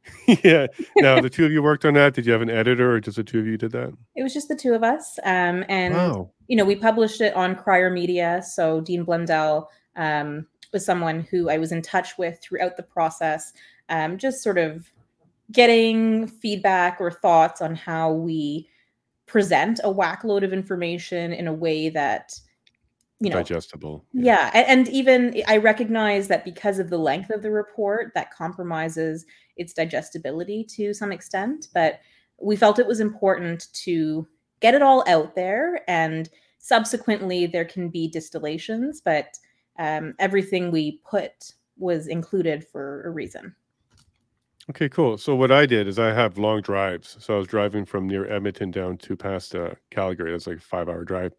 yeah. 0.44 0.66
Now, 0.96 1.20
the 1.20 1.30
two 1.30 1.44
of 1.44 1.52
you 1.52 1.62
worked 1.62 1.84
on 1.84 1.94
that. 1.94 2.14
Did 2.14 2.26
you 2.26 2.32
have 2.32 2.42
an 2.42 2.50
editor, 2.50 2.92
or 2.92 3.00
just 3.00 3.16
the 3.16 3.24
two 3.24 3.40
of 3.40 3.46
you 3.46 3.56
did 3.56 3.72
that? 3.72 3.92
It 4.14 4.22
was 4.22 4.32
just 4.32 4.48
the 4.48 4.56
two 4.56 4.74
of 4.74 4.82
us. 4.82 5.18
Um, 5.24 5.64
and 5.68 5.94
wow. 5.94 6.30
you 6.46 6.56
know, 6.56 6.64
we 6.64 6.76
published 6.76 7.20
it 7.20 7.34
on 7.34 7.56
Crier 7.56 7.90
Media. 7.90 8.42
So 8.42 8.80
Dean 8.80 9.04
Blundell 9.04 9.70
um, 9.96 10.46
was 10.72 10.84
someone 10.84 11.20
who 11.30 11.48
I 11.48 11.58
was 11.58 11.72
in 11.72 11.82
touch 11.82 12.18
with 12.18 12.40
throughout 12.42 12.76
the 12.76 12.82
process, 12.82 13.52
um, 13.88 14.18
just 14.18 14.42
sort 14.42 14.58
of 14.58 14.90
getting 15.52 16.26
feedback 16.26 17.00
or 17.00 17.10
thoughts 17.10 17.60
on 17.60 17.74
how 17.74 18.12
we 18.12 18.68
present 19.26 19.80
a 19.84 19.90
whack 19.90 20.24
load 20.24 20.42
of 20.42 20.52
information 20.52 21.32
in 21.32 21.46
a 21.46 21.52
way 21.52 21.88
that 21.90 22.38
you 23.20 23.30
know 23.30 23.36
digestible 23.36 24.04
yeah, 24.12 24.22
yeah. 24.22 24.50
And, 24.54 24.80
and 24.80 24.88
even 24.88 25.42
i 25.46 25.56
recognize 25.56 26.28
that 26.28 26.44
because 26.44 26.78
of 26.78 26.88
the 26.88 26.98
length 26.98 27.30
of 27.30 27.42
the 27.42 27.50
report 27.50 28.12
that 28.14 28.32
compromises 28.32 29.26
its 29.56 29.72
digestibility 29.72 30.64
to 30.64 30.94
some 30.94 31.12
extent 31.12 31.68
but 31.74 32.00
we 32.40 32.56
felt 32.56 32.78
it 32.78 32.86
was 32.86 33.00
important 33.00 33.72
to 33.72 34.26
get 34.60 34.74
it 34.74 34.82
all 34.82 35.04
out 35.06 35.34
there 35.34 35.82
and 35.88 36.30
subsequently 36.58 37.46
there 37.46 37.64
can 37.64 37.88
be 37.88 38.08
distillations 38.08 39.00
but 39.04 39.38
um, 39.78 40.14
everything 40.18 40.70
we 40.70 41.00
put 41.08 41.52
was 41.76 42.08
included 42.08 42.66
for 42.66 43.02
a 43.02 43.10
reason 43.10 43.54
Okay, 44.70 44.90
cool. 44.90 45.16
So 45.16 45.34
what 45.34 45.50
I 45.50 45.64
did 45.64 45.88
is 45.88 45.98
I 45.98 46.12
have 46.12 46.36
long 46.36 46.60
drives. 46.60 47.16
So 47.20 47.34
I 47.34 47.38
was 47.38 47.46
driving 47.46 47.86
from 47.86 48.06
near 48.06 48.30
Edmonton 48.30 48.70
down 48.70 48.98
to 48.98 49.16
past 49.16 49.54
uh, 49.54 49.70
Calgary. 49.90 50.30
That's 50.30 50.46
like 50.46 50.58
a 50.58 50.60
five-hour 50.60 51.04
drive, 51.04 51.32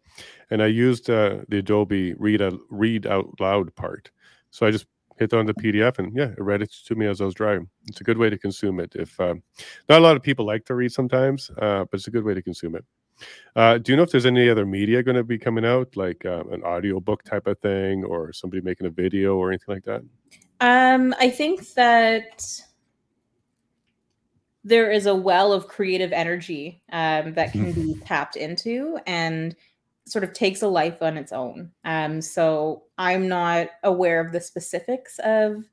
and 0.50 0.60
I 0.60 0.66
used 0.66 1.08
uh, 1.08 1.38
the 1.48 1.58
Adobe 1.58 2.14
read 2.14 2.40
a 2.40 2.58
read 2.70 3.06
out 3.06 3.28
loud 3.38 3.72
part. 3.76 4.10
So 4.50 4.66
I 4.66 4.72
just 4.72 4.86
hit 5.16 5.32
on 5.32 5.46
the 5.46 5.54
PDF 5.54 5.98
and 5.98 6.16
yeah, 6.16 6.30
it 6.30 6.40
read 6.40 6.62
it 6.62 6.72
to 6.86 6.94
me 6.96 7.06
as 7.06 7.20
I 7.20 7.24
was 7.24 7.34
driving. 7.34 7.68
It's 7.86 8.00
a 8.00 8.04
good 8.04 8.18
way 8.18 8.30
to 8.30 8.38
consume 8.38 8.80
it. 8.80 8.96
If 8.96 9.20
um, 9.20 9.42
not 9.88 10.00
a 10.00 10.02
lot 10.02 10.16
of 10.16 10.22
people 10.22 10.44
like 10.44 10.64
to 10.64 10.74
read 10.74 10.90
sometimes, 10.90 11.50
uh, 11.58 11.84
but 11.84 11.98
it's 11.98 12.08
a 12.08 12.10
good 12.10 12.24
way 12.24 12.34
to 12.34 12.42
consume 12.42 12.74
it. 12.74 12.84
Uh, 13.56 13.78
do 13.78 13.92
you 13.92 13.96
know 13.96 14.02
if 14.02 14.10
there's 14.10 14.26
any 14.26 14.48
other 14.48 14.66
media 14.66 15.02
going 15.02 15.16
to 15.16 15.24
be 15.24 15.38
coming 15.38 15.64
out, 15.64 15.96
like 15.96 16.24
uh, 16.24 16.44
an 16.50 16.62
audio 16.64 17.00
book 17.00 17.22
type 17.24 17.46
of 17.46 17.58
thing, 17.58 18.04
or 18.04 18.32
somebody 18.32 18.62
making 18.62 18.86
a 18.86 18.90
video 18.90 19.36
or 19.36 19.50
anything 19.50 19.74
like 19.74 19.84
that? 19.84 20.02
Um, 20.60 21.14
I 21.18 21.30
think 21.30 21.72
that 21.74 22.44
there 24.62 24.90
is 24.90 25.06
a 25.06 25.14
well 25.14 25.52
of 25.52 25.68
creative 25.68 26.12
energy 26.12 26.82
um, 26.92 27.32
that 27.34 27.52
can 27.52 27.72
be 27.72 27.94
tapped 28.04 28.36
into 28.36 28.98
and 29.06 29.56
sort 30.04 30.24
of 30.24 30.32
takes 30.32 30.62
a 30.62 30.68
life 30.68 31.02
on 31.02 31.16
its 31.16 31.32
own. 31.32 31.70
Um, 31.84 32.20
so 32.20 32.84
I'm 32.98 33.28
not 33.28 33.68
aware 33.82 34.20
of 34.20 34.32
the 34.32 34.40
specifics 34.40 35.18
of 35.20 35.64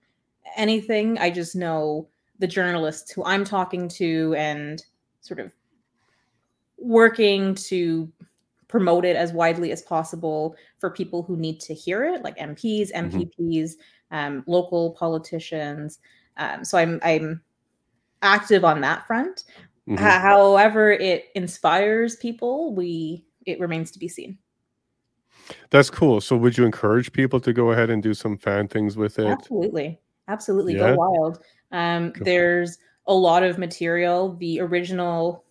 anything. 0.56 1.18
I 1.18 1.30
just 1.30 1.56
know 1.56 2.08
the 2.40 2.48
journalists 2.48 3.12
who 3.12 3.24
I'm 3.26 3.44
talking 3.44 3.90
to 3.90 4.36
and 4.38 4.84
sort 5.22 5.40
of 5.40 5.52
working 6.78 7.56
to 7.56 8.12
promote 8.68 9.06
it 9.06 9.16
as 9.16 9.32
widely 9.32 9.72
as 9.72 9.82
possible 9.82 10.56
for 10.80 10.90
people 10.90 11.24
who 11.24 11.38
need 11.38 11.60
to 11.62 11.74
hear 11.74 12.04
it, 12.04 12.24
like 12.24 12.38
MPs, 12.38 12.92
MPPs, 12.94 13.32
mm-hmm. 13.40 14.16
um, 14.16 14.44
local 14.48 14.92
politicians. 14.92 16.00
Um, 16.38 16.64
so 16.64 16.78
I'm 16.78 17.00
I'm 17.04 17.42
active 18.22 18.64
on 18.64 18.82
that 18.82 19.06
front. 19.08 19.44
Mm-hmm. 19.88 20.04
however, 20.04 20.92
it 20.92 21.26
inspires 21.34 22.18
people. 22.18 22.76
We 22.76 23.26
it 23.46 23.60
remains 23.60 23.90
to 23.92 24.00
be 24.00 24.10
seen. 24.10 24.38
That's 25.70 25.90
cool. 25.90 26.20
So, 26.20 26.36
would 26.36 26.58
you 26.58 26.66
encourage 26.66 27.14
people 27.14 27.40
to 27.40 27.54
go 27.54 27.72
ahead 27.72 27.90
and 27.90 28.04
do 28.04 28.14
some 28.14 28.38
fan 28.38 28.68
things 28.68 28.98
with 28.98 29.18
it? 29.18 29.28
Absolutely, 29.28 30.00
absolutely. 30.28 30.76
Yeah. 30.76 30.92
Go 30.92 30.96
wild. 30.96 31.40
Um, 31.72 32.14
there's 32.20 32.78
a 33.08 33.14
lot 33.14 33.44
of 33.44 33.58
material. 33.58 34.36
The 34.36 34.60
original 34.60 35.46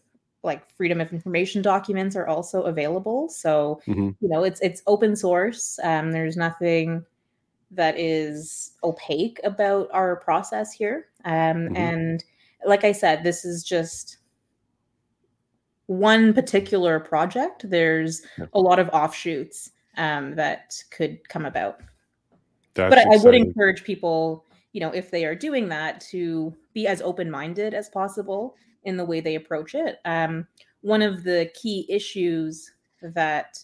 like 0.47 0.67
freedom 0.77 1.01
of 1.01 1.13
information 1.13 1.61
documents 1.61 2.17
are 2.17 2.27
also 2.27 2.63
available. 2.63 3.29
So 3.29 3.81
mm-hmm. 3.87 4.11
you 4.21 4.29
know 4.29 4.45
it's 4.45 4.61
it's 4.61 4.83
open 4.87 5.17
source. 5.17 5.79
Um, 5.83 6.13
there's 6.13 6.37
nothing 6.37 7.05
that 7.73 7.99
is 7.99 8.73
opaque 8.85 9.41
about 9.45 9.89
our 9.93 10.17
process 10.17 10.73
here. 10.73 11.09
Um, 11.25 11.33
mm-hmm. 11.35 11.77
And 11.77 12.25
like 12.65 12.85
I 12.85 12.93
said, 12.93 13.23
this 13.23 13.45
is 13.45 13.65
just 13.65 14.19
one 15.87 16.33
particular 16.33 17.01
project. 17.01 17.69
There's 17.69 18.23
a 18.55 18.61
lot 18.61 18.79
of 18.79 18.89
offshoots 18.91 19.71
um, 19.97 20.35
that 20.37 20.83
could 20.91 21.29
come 21.29 21.45
about. 21.45 21.81
That's 22.75 22.95
but 22.95 22.99
I, 22.99 23.15
I 23.15 23.17
would 23.19 23.35
encourage 23.35 23.85
people, 23.85 24.45
you 24.73 24.81
know, 24.81 24.91
if 24.91 25.11
they 25.11 25.25
are 25.25 25.35
doing 25.35 25.69
that, 25.71 26.01
to 26.13 26.55
be 26.75 26.87
as 26.87 27.01
open 27.03 27.31
minded 27.31 27.75
as 27.75 27.89
possible 27.89 28.55
in 28.87 28.97
the 28.97 29.05
way 29.05 29.21
they 29.21 29.35
approach 29.35 29.75
it. 29.75 29.99
Um, 30.07 30.47
one 30.81 31.03
of 31.03 31.25
the 31.25 31.51
key 31.55 31.85
issues 31.89 32.73
that 33.03 33.59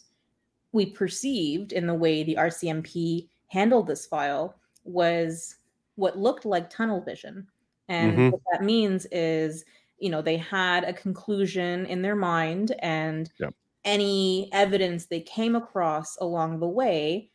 we 0.72 0.86
perceived 0.86 1.72
in 1.72 1.86
the 1.86 1.94
way 1.94 2.22
the 2.22 2.36
RCMP 2.38 3.28
handled 3.46 3.86
this 3.86 4.04
file 4.04 4.56
was 4.84 5.56
what 5.94 6.18
looked 6.18 6.44
like 6.44 6.68
tunnel 6.68 7.00
vision. 7.00 7.46
And 7.88 8.12
mm-hmm. 8.12 8.28
what 8.30 8.40
that 8.52 8.64
means 8.64 9.06
is, 9.12 9.64
you 9.98 10.10
know, 10.10 10.22
they 10.22 10.36
had 10.36 10.84
a 10.84 10.92
conclusion 10.92 11.86
in 11.86 12.02
their 12.02 12.16
mind 12.16 12.74
and 12.80 13.30
yep. 13.38 13.54
any 13.84 14.50
evidence 14.52 15.06
they 15.06 15.20
came 15.20 15.54
across 15.54 16.16
along 16.16 16.58
the 16.58 16.68
way, 16.68 17.30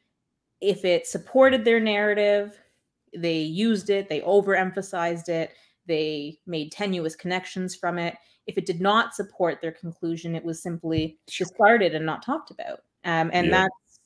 if 0.59 0.83
it 0.83 1.07
supported 1.07 1.63
their 1.63 1.79
narrative, 1.79 2.59
they 3.15 3.39
used 3.39 3.89
it, 3.89 4.09
they 4.09 4.21
overemphasized 4.21 5.29
it, 5.29 5.51
they 5.87 6.37
made 6.45 6.71
tenuous 6.71 7.15
connections 7.15 7.75
from 7.75 7.97
it. 7.97 8.15
If 8.45 8.57
it 8.57 8.65
did 8.65 8.81
not 8.81 9.15
support 9.15 9.61
their 9.61 9.71
conclusion, 9.71 10.35
it 10.35 10.43
was 10.43 10.61
simply 10.61 11.17
discarded 11.27 11.95
and 11.95 12.05
not 12.05 12.23
talked 12.23 12.51
about. 12.51 12.79
Um, 13.03 13.29
and 13.33 13.47
yeah. 13.47 13.51
that's, 13.61 13.99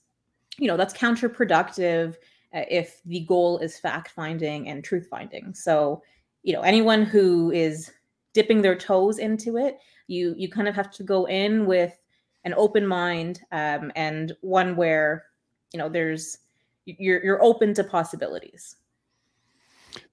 you 0.57 0.67
know, 0.67 0.77
that's 0.77 0.93
counterproductive 0.93 2.15
uh, 2.53 2.63
if 2.69 3.01
the 3.05 3.21
goal 3.21 3.59
is 3.59 3.79
fact 3.79 4.11
finding 4.11 4.69
and 4.69 4.83
truth 4.83 5.07
finding. 5.09 5.53
So 5.53 6.01
you 6.43 6.53
know 6.53 6.61
anyone 6.61 7.03
who 7.03 7.51
is 7.51 7.91
dipping 8.33 8.61
their 8.61 8.75
toes 8.75 9.19
into 9.19 9.57
it 9.57 9.77
you 10.07 10.33
you 10.37 10.49
kind 10.49 10.67
of 10.67 10.75
have 10.75 10.91
to 10.91 11.03
go 11.03 11.25
in 11.25 11.65
with 11.65 11.97
an 12.43 12.53
open 12.57 12.85
mind 12.87 13.41
um, 13.51 13.91
and 13.95 14.33
one 14.41 14.75
where 14.75 15.25
you 15.73 15.77
know 15.77 15.89
there's 15.89 16.39
you're 16.85 17.23
you're 17.23 17.43
open 17.43 17.73
to 17.73 17.83
possibilities 17.83 18.77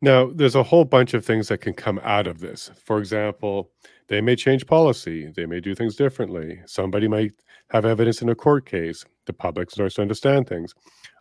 now 0.01 0.31
there's 0.35 0.55
a 0.55 0.63
whole 0.63 0.85
bunch 0.85 1.15
of 1.15 1.25
things 1.25 1.49
that 1.49 1.59
can 1.59 1.73
come 1.73 2.01
out 2.03 2.27
of 2.27 2.41
this 2.41 2.71
for 2.85 2.99
example 2.99 3.71
they 4.09 4.21
may 4.21 4.37
change 4.37 4.67
policy 4.67 5.33
they 5.37 5.47
may 5.47 5.61
do 5.61 5.75
things 5.75 5.97
differently 5.97 6.61
somebody 6.67 7.09
might 7.09 7.33
have 7.71 7.85
evidence 7.85 8.23
in 8.23 8.29
a 8.29 8.35
court 8.35 8.67
case 8.67 9.05
the 9.27 9.33
public 9.33 9.71
starts 9.71 9.97
to 9.97 10.03
understand 10.03 10.49
things 10.49 10.75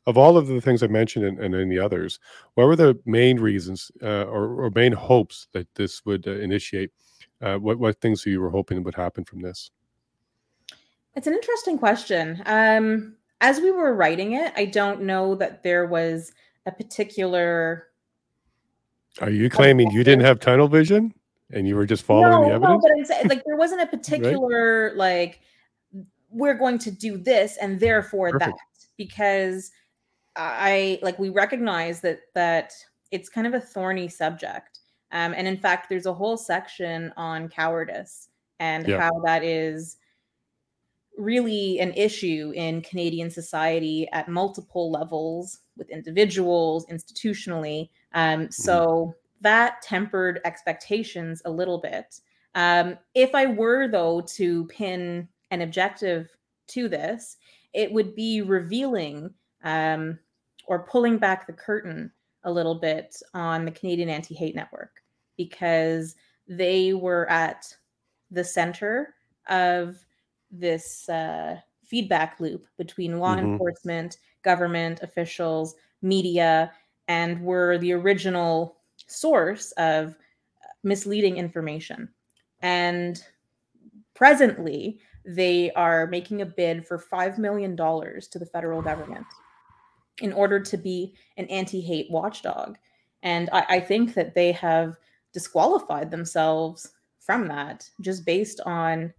of 0.07 0.17
all 0.17 0.37
of 0.37 0.47
the 0.47 0.61
things 0.61 0.81
I 0.81 0.87
mentioned 0.87 1.25
and, 1.25 1.37
and 1.37 1.53
any 1.53 1.77
others, 1.77 2.19
what 2.55 2.65
were 2.65 2.77
the 2.77 2.97
main 3.05 3.39
reasons 3.39 3.91
uh, 4.01 4.23
or, 4.23 4.63
or, 4.63 4.71
main 4.73 4.93
hopes 4.93 5.47
that 5.51 5.67
this 5.75 6.03
would 6.05 6.25
uh, 6.27 6.31
initiate? 6.31 6.91
Uh, 7.41 7.57
what 7.57 7.77
what 7.77 7.99
things 8.01 8.25
you 8.25 8.41
were 8.41 8.49
hoping 8.49 8.81
would 8.83 8.95
happen 8.95 9.25
from 9.25 9.41
this? 9.41 9.69
It's 11.15 11.27
an 11.27 11.33
interesting 11.33 11.77
question. 11.77 12.41
Um, 12.45 13.17
as 13.41 13.59
we 13.59 13.69
were 13.69 13.93
writing 13.93 14.31
it, 14.31 14.53
I 14.55 14.65
don't 14.65 15.01
know 15.01 15.35
that 15.35 15.61
there 15.61 15.85
was 15.85 16.31
a 16.65 16.71
particular. 16.71 17.87
Are 19.21 19.29
you 19.29 19.49
claiming 19.49 19.91
you 19.91 20.03
didn't 20.03 20.25
have 20.25 20.39
tunnel 20.39 20.67
vision 20.67 21.13
and 21.51 21.67
you 21.67 21.75
were 21.75 21.85
just 21.85 22.03
following 22.03 22.31
no, 22.31 22.47
the 22.47 22.53
evidence? 22.53 22.69
No, 22.69 22.79
but 22.79 22.91
I'm 22.91 23.05
saying 23.05 23.27
like 23.27 23.43
there 23.45 23.55
wasn't 23.55 23.81
a 23.81 23.87
particular 23.97 24.89
right? 24.89 24.97
like 24.97 25.41
we're 26.29 26.55
going 26.55 26.77
to 26.79 26.91
do 26.91 27.17
this 27.17 27.57
and 27.57 27.79
therefore 27.79 28.31
Perfect. 28.31 28.57
that 28.57 28.85
because 28.97 29.71
I 30.35 30.99
like 31.01 31.17
we 31.17 31.29
recognize 31.29 32.01
that 32.01 32.19
that 32.35 32.73
it's 33.11 33.29
kind 33.29 33.47
of 33.47 33.53
a 33.53 33.61
thorny 33.61 34.07
subject. 34.07 34.79
Um, 35.11 35.33
and 35.35 35.47
in 35.47 35.57
fact, 35.57 35.87
there's 35.89 36.05
a 36.05 36.13
whole 36.13 36.37
section 36.37 37.13
on 37.15 37.47
cowardice 37.47 38.27
and 38.59 38.87
yeah. 38.87 38.99
how 38.99 39.21
that 39.23 39.43
is 39.43 39.97
really 41.17 41.79
an 41.79 41.93
issue 41.93 42.51
in 42.55 42.81
Canadian 42.81 43.29
society 43.29 44.07
at 44.11 44.27
multiple 44.27 44.91
levels 44.91 45.59
with 45.77 45.89
individuals, 45.89 46.85
institutionally. 46.87 47.89
Um, 48.13 48.41
mm-hmm. 48.41 48.51
so 48.51 49.15
that 49.41 49.81
tempered 49.81 50.41
expectations 50.45 51.41
a 51.45 51.51
little 51.51 51.77
bit. 51.77 52.19
Um, 52.55 52.97
if 53.13 53.35
I 53.35 53.45
were, 53.45 53.87
though, 53.87 54.21
to 54.35 54.65
pin 54.65 55.27
an 55.51 55.61
objective 55.61 56.35
to 56.67 56.89
this, 56.89 57.37
it 57.73 57.91
would 57.91 58.15
be 58.15 58.41
revealing 58.41 59.33
um, 59.63 60.17
or 60.65 60.83
pulling 60.83 61.17
back 61.17 61.45
the 61.45 61.53
curtain 61.53 62.11
a 62.43 62.51
little 62.51 62.75
bit 62.75 63.15
on 63.33 63.65
the 63.65 63.71
Canadian 63.71 64.09
Anti 64.09 64.33
Hate 64.33 64.55
Network 64.55 65.01
because 65.37 66.15
they 66.47 66.93
were 66.93 67.29
at 67.29 67.71
the 68.31 68.43
center 68.43 69.13
of 69.49 70.03
this 70.49 71.07
uh, 71.09 71.57
feedback 71.83 72.39
loop 72.39 72.65
between 72.77 73.19
law 73.19 73.35
mm-hmm. 73.35 73.51
enforcement, 73.51 74.17
government 74.51 75.01
officials, 75.01 75.75
media, 76.01 76.71
and 77.09 77.41
were 77.41 77.77
the 77.79 77.91
original 77.91 78.77
source 79.07 79.73
of 79.73 80.11
uh, 80.11 80.67
misleading 80.83 81.35
information. 81.35 82.07
And 82.61 83.21
presently, 84.15 84.99
they 85.25 85.71
are 85.71 86.07
making 86.07 86.41
a 86.41 86.45
bid 86.45 86.87
for 86.87 86.97
$5 86.97 87.37
million 87.37 87.75
to 87.75 88.39
the 88.39 88.49
federal 88.53 88.81
government 88.81 89.25
in 90.21 90.31
order 90.31 90.61
to 90.61 90.77
be 90.77 91.13
an 91.35 91.45
anti 91.47 91.81
hate 91.81 92.09
watchdog. 92.09 92.77
And 93.23 93.49
I, 93.51 93.65
I, 93.69 93.79
think 93.81 94.13
that 94.13 94.33
they 94.33 94.53
have 94.53 94.95
disqualified 95.33 96.09
themselves 96.09 96.91
from 97.19 97.49
that 97.49 97.89
just 97.99 98.25
based 98.25 98.61
on 98.65 99.13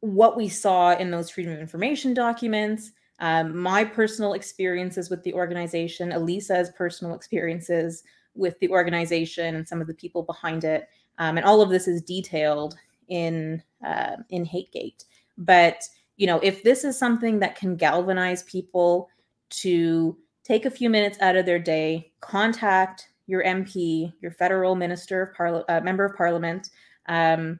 what 0.00 0.36
we 0.36 0.48
saw 0.48 0.96
in 0.96 1.10
those 1.10 1.30
Freedom 1.30 1.52
of 1.52 1.60
Information 1.60 2.14
documents, 2.14 2.92
um, 3.18 3.56
my 3.56 3.84
personal 3.84 4.34
experiences 4.34 5.08
with 5.08 5.22
the 5.22 5.32
organization, 5.34 6.12
Elisa's 6.12 6.70
personal 6.70 7.14
experiences 7.14 8.02
with 8.34 8.58
the 8.60 8.68
organization 8.68 9.56
and 9.56 9.66
some 9.66 9.80
of 9.80 9.86
the 9.86 9.94
people 9.94 10.22
behind 10.22 10.64
it. 10.64 10.88
Um, 11.18 11.38
and 11.38 11.46
all 11.46 11.62
of 11.62 11.70
this 11.70 11.88
is 11.88 12.02
detailed 12.02 12.76
in 13.08 13.62
uh, 13.84 14.16
in 14.30 14.44
HateGate. 14.44 15.04
But 15.38 15.82
you 16.16 16.26
know, 16.26 16.40
if 16.40 16.62
this 16.62 16.84
is 16.84 16.98
something 16.98 17.38
that 17.40 17.56
can 17.56 17.76
galvanize 17.76 18.42
people 18.44 19.08
to 19.48 20.16
take 20.44 20.64
a 20.64 20.70
few 20.70 20.90
minutes 20.90 21.18
out 21.20 21.36
of 21.36 21.46
their 21.46 21.58
day, 21.58 22.12
contact 22.20 23.08
your 23.26 23.42
MP, 23.44 24.12
your 24.20 24.30
federal 24.30 24.74
minister 24.74 25.22
of 25.22 25.34
parliament, 25.34 25.68
uh, 25.68 25.80
member 25.80 26.04
of 26.04 26.16
parliament, 26.16 26.70
um, 27.06 27.58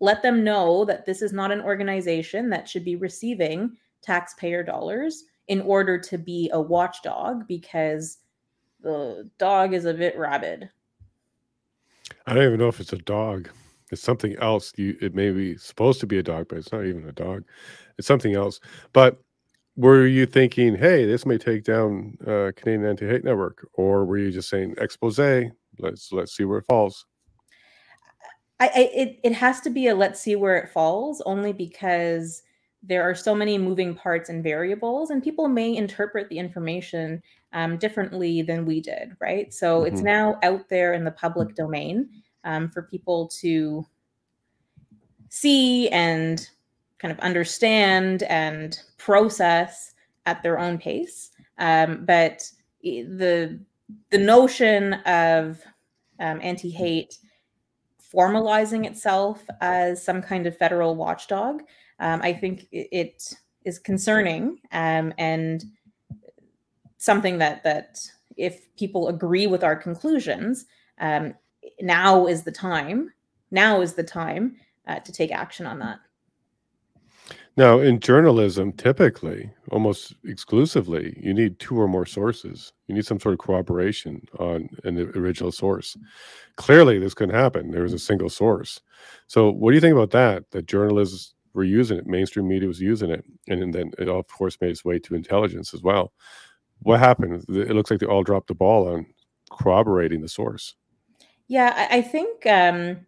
let 0.00 0.22
them 0.22 0.42
know 0.42 0.84
that 0.84 1.04
this 1.06 1.22
is 1.22 1.32
not 1.32 1.52
an 1.52 1.60
organization 1.60 2.50
that 2.50 2.68
should 2.68 2.84
be 2.84 2.96
receiving 2.96 3.76
taxpayer 4.02 4.62
dollars 4.62 5.24
in 5.48 5.60
order 5.62 5.98
to 5.98 6.18
be 6.18 6.50
a 6.52 6.60
watchdog 6.60 7.46
because 7.46 8.18
the 8.80 9.28
dog 9.38 9.74
is 9.74 9.84
a 9.84 9.94
bit 9.94 10.16
rabid. 10.16 10.68
I 12.26 12.34
don't 12.34 12.44
even 12.44 12.58
know 12.58 12.68
if 12.68 12.80
it's 12.80 12.92
a 12.92 12.98
dog. 12.98 13.48
It's 13.90 14.02
something 14.02 14.36
else. 14.36 14.72
You, 14.76 14.96
it 15.00 15.14
may 15.14 15.30
be 15.30 15.56
supposed 15.56 16.00
to 16.00 16.06
be 16.06 16.18
a 16.18 16.22
dog, 16.22 16.46
but 16.48 16.58
it's 16.58 16.72
not 16.72 16.86
even 16.86 17.08
a 17.08 17.12
dog. 17.12 17.44
It's 17.98 18.08
something 18.08 18.34
else. 18.34 18.60
But 18.92 19.20
were 19.76 20.06
you 20.06 20.26
thinking, 20.26 20.76
hey, 20.76 21.06
this 21.06 21.26
may 21.26 21.38
take 21.38 21.64
down 21.64 22.16
uh, 22.26 22.52
Canadian 22.56 22.86
Anti-Hate 22.86 23.24
Network, 23.24 23.66
or 23.74 24.04
were 24.04 24.18
you 24.18 24.30
just 24.30 24.48
saying 24.48 24.74
expose? 24.78 25.18
Let's 25.78 26.12
let's 26.12 26.36
see 26.36 26.44
where 26.44 26.58
it 26.58 26.66
falls. 26.66 27.06
I, 28.60 28.66
I 28.66 28.90
it 28.94 29.20
it 29.24 29.32
has 29.32 29.60
to 29.62 29.70
be 29.70 29.88
a 29.88 29.94
let's 29.94 30.20
see 30.20 30.36
where 30.36 30.56
it 30.56 30.70
falls, 30.70 31.20
only 31.22 31.52
because 31.52 32.42
there 32.82 33.02
are 33.02 33.14
so 33.14 33.34
many 33.34 33.58
moving 33.58 33.94
parts 33.94 34.28
and 34.28 34.42
variables, 34.42 35.10
and 35.10 35.22
people 35.22 35.48
may 35.48 35.76
interpret 35.76 36.28
the 36.28 36.38
information 36.38 37.22
um, 37.52 37.76
differently 37.76 38.42
than 38.42 38.64
we 38.64 38.80
did, 38.80 39.16
right? 39.20 39.52
So 39.54 39.80
mm-hmm. 39.80 39.92
it's 39.92 40.02
now 40.02 40.38
out 40.42 40.68
there 40.68 40.94
in 40.94 41.04
the 41.04 41.10
public 41.12 41.54
domain 41.54 42.08
um, 42.44 42.70
for 42.70 42.82
people 42.82 43.28
to 43.40 43.86
see 45.28 45.88
and 45.90 46.48
kind 46.98 47.12
of 47.12 47.18
understand 47.20 48.22
and 48.24 48.78
process 48.98 49.94
at 50.26 50.42
their 50.42 50.58
own 50.58 50.78
pace. 50.78 51.30
Um, 51.58 52.04
but 52.04 52.42
the 52.82 53.60
the 54.10 54.18
notion 54.18 54.94
of 55.04 55.60
um, 56.18 56.40
anti-hate 56.42 57.18
formalizing 58.12 58.86
itself 58.86 59.44
as 59.60 60.02
some 60.02 60.22
kind 60.22 60.46
of 60.46 60.56
federal 60.56 60.94
watchdog, 60.94 61.62
um, 62.02 62.20
I 62.22 62.32
think 62.32 62.66
it, 62.72 63.32
is 63.64 63.78
concerning 63.78 64.58
um, 64.72 65.14
and 65.18 65.64
something 66.98 67.38
that 67.38 67.62
that 67.62 68.04
if 68.36 68.74
people 68.76 69.06
agree 69.06 69.46
with 69.46 69.62
our 69.62 69.76
conclusions, 69.76 70.66
um, 71.00 71.34
now 71.80 72.26
is 72.26 72.42
the 72.42 72.50
time. 72.50 73.12
Now 73.52 73.80
is 73.80 73.94
the 73.94 74.02
time 74.02 74.56
uh, 74.88 74.98
to 74.98 75.12
take 75.12 75.30
action 75.30 75.64
on 75.64 75.78
that. 75.78 76.00
Now, 77.56 77.78
in 77.78 78.00
journalism, 78.00 78.72
typically, 78.72 79.50
almost 79.70 80.14
exclusively, 80.24 81.16
you 81.22 81.34
need 81.34 81.58
two 81.60 81.78
or 81.78 81.86
more 81.86 82.06
sources. 82.06 82.72
You 82.88 82.94
need 82.96 83.06
some 83.06 83.20
sort 83.20 83.34
of 83.34 83.38
cooperation 83.38 84.26
on 84.40 84.70
an 84.84 84.98
original 85.14 85.52
source. 85.52 85.96
Clearly, 86.56 86.98
this 86.98 87.14
couldn't 87.14 87.34
happen. 87.34 87.70
There 87.70 87.82
was 87.82 87.92
a 87.92 87.98
single 87.98 88.30
source. 88.30 88.80
So, 89.28 89.50
what 89.50 89.70
do 89.70 89.74
you 89.74 89.80
think 89.80 89.94
about 89.94 90.10
that? 90.10 90.50
That 90.50 90.66
journalists 90.66 91.34
were 91.54 91.64
using 91.64 91.98
it, 91.98 92.06
mainstream 92.06 92.48
media 92.48 92.68
was 92.68 92.80
using 92.80 93.10
it, 93.10 93.24
and 93.48 93.72
then 93.74 93.92
it, 93.98 94.08
of 94.08 94.26
course, 94.28 94.56
made 94.60 94.70
its 94.70 94.84
way 94.84 94.98
to 95.00 95.14
intelligence 95.14 95.74
as 95.74 95.82
well. 95.82 96.12
What 96.80 96.98
happened? 96.98 97.44
It 97.48 97.70
looks 97.70 97.90
like 97.90 98.00
they 98.00 98.06
all 98.06 98.24
dropped 98.24 98.48
the 98.48 98.54
ball 98.54 98.88
on 98.88 99.06
corroborating 99.50 100.20
the 100.20 100.28
source. 100.28 100.74
Yeah, 101.48 101.88
I 101.90 102.02
think 102.02 102.46
um, 102.46 103.06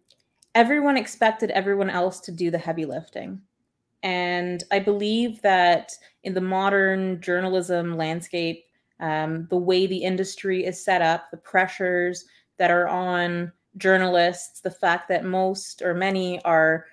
everyone 0.53 0.97
expected 0.97 1.49
everyone 1.51 1.89
else 1.89 2.19
to 2.21 2.31
do 2.31 2.51
the 2.51 2.57
heavy 2.57 2.85
lifting 2.85 3.41
and 4.05 4.63
I 4.71 4.77
believe 4.77 5.41
that 5.41 5.93
in 6.23 6.35
the 6.35 6.41
modern 6.41 7.19
journalism 7.21 7.97
landscape, 7.97 8.63
um, 8.99 9.47
the 9.49 9.57
way 9.57 9.87
the 9.87 10.03
industry 10.03 10.63
is 10.63 10.85
set 10.85 11.01
up, 11.01 11.31
the 11.31 11.37
pressures 11.37 12.25
that 12.59 12.69
are 12.69 12.87
on 12.87 13.51
journalists, 13.77 14.61
the 14.61 14.69
fact 14.69 15.09
that 15.09 15.25
most 15.25 15.81
or 15.81 15.95
many 15.95 16.39
are 16.43 16.85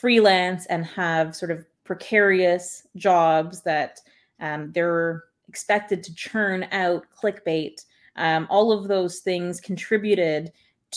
freelance 0.00 0.66
and 0.66 0.84
have 0.84 1.34
sort 1.34 1.50
of 1.50 1.64
precarious 1.84 2.86
jobs 2.96 3.62
that 3.62 4.00
um, 4.40 4.70
they're 4.72 5.24
expected 5.48 6.02
to 6.02 6.14
churn 6.14 6.66
out 6.72 7.06
clickbait. 7.16 7.84
Um, 8.16 8.46
all 8.50 8.72
of 8.72 8.88
those 8.88 9.20
things 9.20 9.60
contributed 9.60 10.52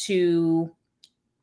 to 0.05 0.69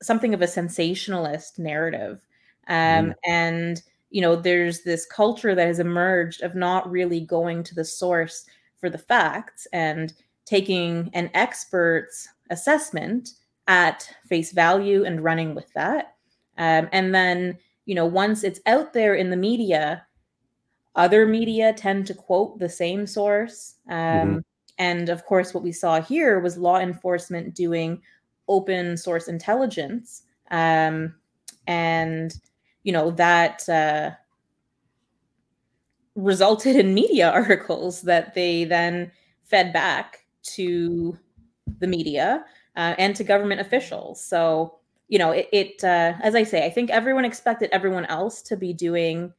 something 0.03 0.35
of 0.35 0.43
a 0.43 0.47
sensationalist 0.47 1.59
narrative. 1.59 2.27
Um, 2.69 2.77
mm. 2.77 3.15
And 3.25 3.83
you 4.11 4.21
know 4.21 4.37
there's 4.37 4.83
this 4.83 5.07
culture 5.07 5.55
that 5.55 5.67
has 5.67 5.79
emerged 5.79 6.43
of 6.43 6.55
not 6.55 6.91
really 6.91 7.21
going 7.21 7.63
to 7.65 7.75
the 7.75 7.85
source 7.85 8.47
for 8.79 8.89
the 8.91 8.99
facts 8.99 9.67
and 9.73 10.13
taking 10.45 11.11
an 11.13 11.31
expert's 11.35 12.29
assessment 12.51 13.31
at 13.67 14.09
face 14.29 14.53
value 14.53 15.05
and 15.05 15.25
running 15.25 15.55
with 15.55 15.73
that 15.73 16.16
um, 16.59 16.89
and 16.93 17.15
then 17.15 17.59
you 17.85 17.95
know 17.95 18.07
once 18.07 18.45
it's 18.45 18.61
out 18.67 18.93
there 18.93 19.15
in 19.15 19.31
the 19.31 19.37
media 19.37 20.05
other 20.95 21.27
media 21.27 21.73
tend 21.75 22.07
to 22.07 22.15
quote 22.15 22.59
the 22.59 22.69
same 22.69 23.07
source 23.07 23.75
um, 23.89 23.97
mm-hmm. 23.97 24.39
and 24.79 25.09
of 25.09 25.25
course 25.25 25.53
what 25.55 25.63
we 25.63 25.73
saw 25.73 26.01
here 26.01 26.41
was 26.41 26.57
law 26.57 26.79
enforcement 26.79 27.55
doing 27.55 28.01
open 28.49 28.97
source 28.97 29.29
intelligence 29.29 30.23
um, 30.51 31.15
and 31.67 32.41
you 32.83 32.93
know 32.93 33.11
that 33.11 33.69
uh, 33.69 34.11
resulted 36.15 36.77
in 36.77 36.95
media 36.95 37.31
articles 37.33 38.03
that 38.03 38.35
they 38.35 38.65
then 38.65 39.11
fed 39.45 39.73
back 39.73 40.25
to 40.43 41.17
the 41.79 41.87
media 41.87 42.45
uh, 42.77 42.95
and 42.99 43.15
to 43.17 43.25
government 43.25 43.61
officials. 43.61 44.25
So 44.25 44.79
you 45.09 45.19
know, 45.19 45.31
it, 45.31 45.49
it 45.53 45.85
uh, 45.85 46.15
as 46.21 46.35
I 46.35 46.43
say, 46.43 46.65
I 46.65 46.71
think 46.71 46.91
everyone 46.91 47.25
expected 47.25 47.71
everyone 47.73 48.07
else 48.07 48.43
to 48.43 48.57
be 48.57 48.73
doing 48.73 49.33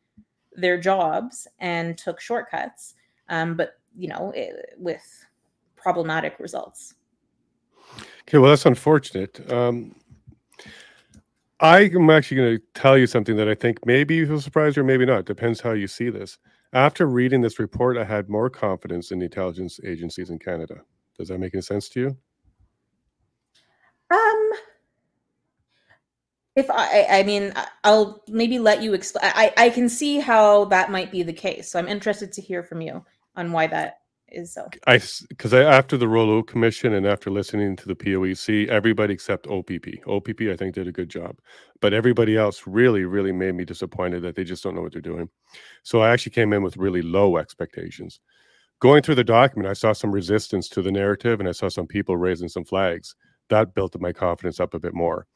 their 0.53 0.79
jobs 0.79 1.47
and 1.59 1.97
took 1.97 2.19
shortcuts, 2.19 2.95
um, 3.29 3.55
but 3.55 3.79
you 3.95 4.07
know, 4.07 4.31
it, 4.35 4.75
with 4.77 5.03
problematic 5.75 6.37
results. 6.39 6.95
Okay, 8.21 8.37
well, 8.37 8.49
that's 8.49 8.65
unfortunate. 8.65 9.51
Um, 9.51 9.95
I 11.59 11.83
am 11.85 12.09
actually 12.09 12.37
going 12.37 12.57
to 12.57 12.63
tell 12.73 12.97
you 12.97 13.07
something 13.07 13.35
that 13.37 13.49
I 13.49 13.55
think 13.55 13.85
maybe 13.85 14.15
you 14.15 14.27
will 14.27 14.41
surprise 14.41 14.77
or 14.77 14.83
maybe 14.83 15.05
not. 15.05 15.25
Depends 15.25 15.59
how 15.59 15.71
you 15.71 15.87
see 15.87 16.09
this. 16.09 16.37
After 16.73 17.07
reading 17.07 17.41
this 17.41 17.59
report, 17.59 17.97
I 17.97 18.03
had 18.03 18.29
more 18.29 18.49
confidence 18.49 19.11
in 19.11 19.19
the 19.19 19.25
intelligence 19.25 19.79
agencies 19.83 20.29
in 20.29 20.37
Canada. 20.37 20.81
Does 21.17 21.29
that 21.29 21.39
make 21.39 21.55
any 21.55 21.61
sense 21.61 21.89
to 21.89 21.99
you? 21.99 22.17
Um, 24.11 24.51
if 26.57 26.71
I, 26.71 27.05
I 27.07 27.23
mean, 27.23 27.53
I'll 27.83 28.23
maybe 28.27 28.57
let 28.57 28.81
you 28.81 28.95
explain. 28.95 29.31
I, 29.35 29.53
I 29.57 29.69
can 29.69 29.87
see 29.87 30.19
how 30.19 30.65
that 30.65 30.89
might 30.89 31.11
be 31.11 31.21
the 31.21 31.31
case. 31.31 31.71
So 31.71 31.77
I'm 31.77 31.87
interested 31.87 32.33
to 32.33 32.41
hear 32.41 32.63
from 32.63 32.81
you 32.81 33.05
on 33.35 33.51
why 33.51 33.67
that 33.67 33.99
is 34.29 34.55
so. 34.55 34.67
I 34.87 34.99
because 35.29 35.53
after 35.53 35.97
the 35.97 36.07
Rouleau 36.07 36.41
Commission 36.41 36.95
and 36.95 37.05
after 37.05 37.29
listening 37.29 37.75
to 37.75 37.87
the 37.87 37.95
POEC, 37.95 38.69
everybody 38.69 39.13
except 39.13 39.45
OPP, 39.45 39.85
OPP, 40.07 40.41
I 40.51 40.55
think 40.55 40.73
did 40.73 40.87
a 40.87 40.91
good 40.91 41.09
job, 41.09 41.37
but 41.79 41.93
everybody 41.93 42.35
else 42.35 42.63
really, 42.65 43.05
really 43.05 43.31
made 43.31 43.53
me 43.53 43.63
disappointed 43.63 44.23
that 44.23 44.35
they 44.35 44.43
just 44.43 44.63
don't 44.63 44.73
know 44.73 44.81
what 44.81 44.93
they're 44.93 45.01
doing. 45.01 45.29
So 45.83 46.01
I 46.01 46.09
actually 46.09 46.31
came 46.31 46.53
in 46.53 46.63
with 46.63 46.75
really 46.75 47.03
low 47.03 47.37
expectations. 47.37 48.19
Going 48.79 49.03
through 49.03 49.15
the 49.15 49.23
document, 49.23 49.69
I 49.69 49.73
saw 49.73 49.93
some 49.93 50.11
resistance 50.11 50.69
to 50.69 50.81
the 50.81 50.91
narrative, 50.91 51.39
and 51.39 51.47
I 51.47 51.51
saw 51.51 51.69
some 51.69 51.87
people 51.87 52.17
raising 52.17 52.49
some 52.49 52.65
flags. 52.65 53.15
That 53.49 53.75
built 53.75 53.95
my 53.99 54.11
confidence 54.11 54.59
up 54.59 54.73
a 54.73 54.79
bit 54.79 54.95
more. 54.95 55.27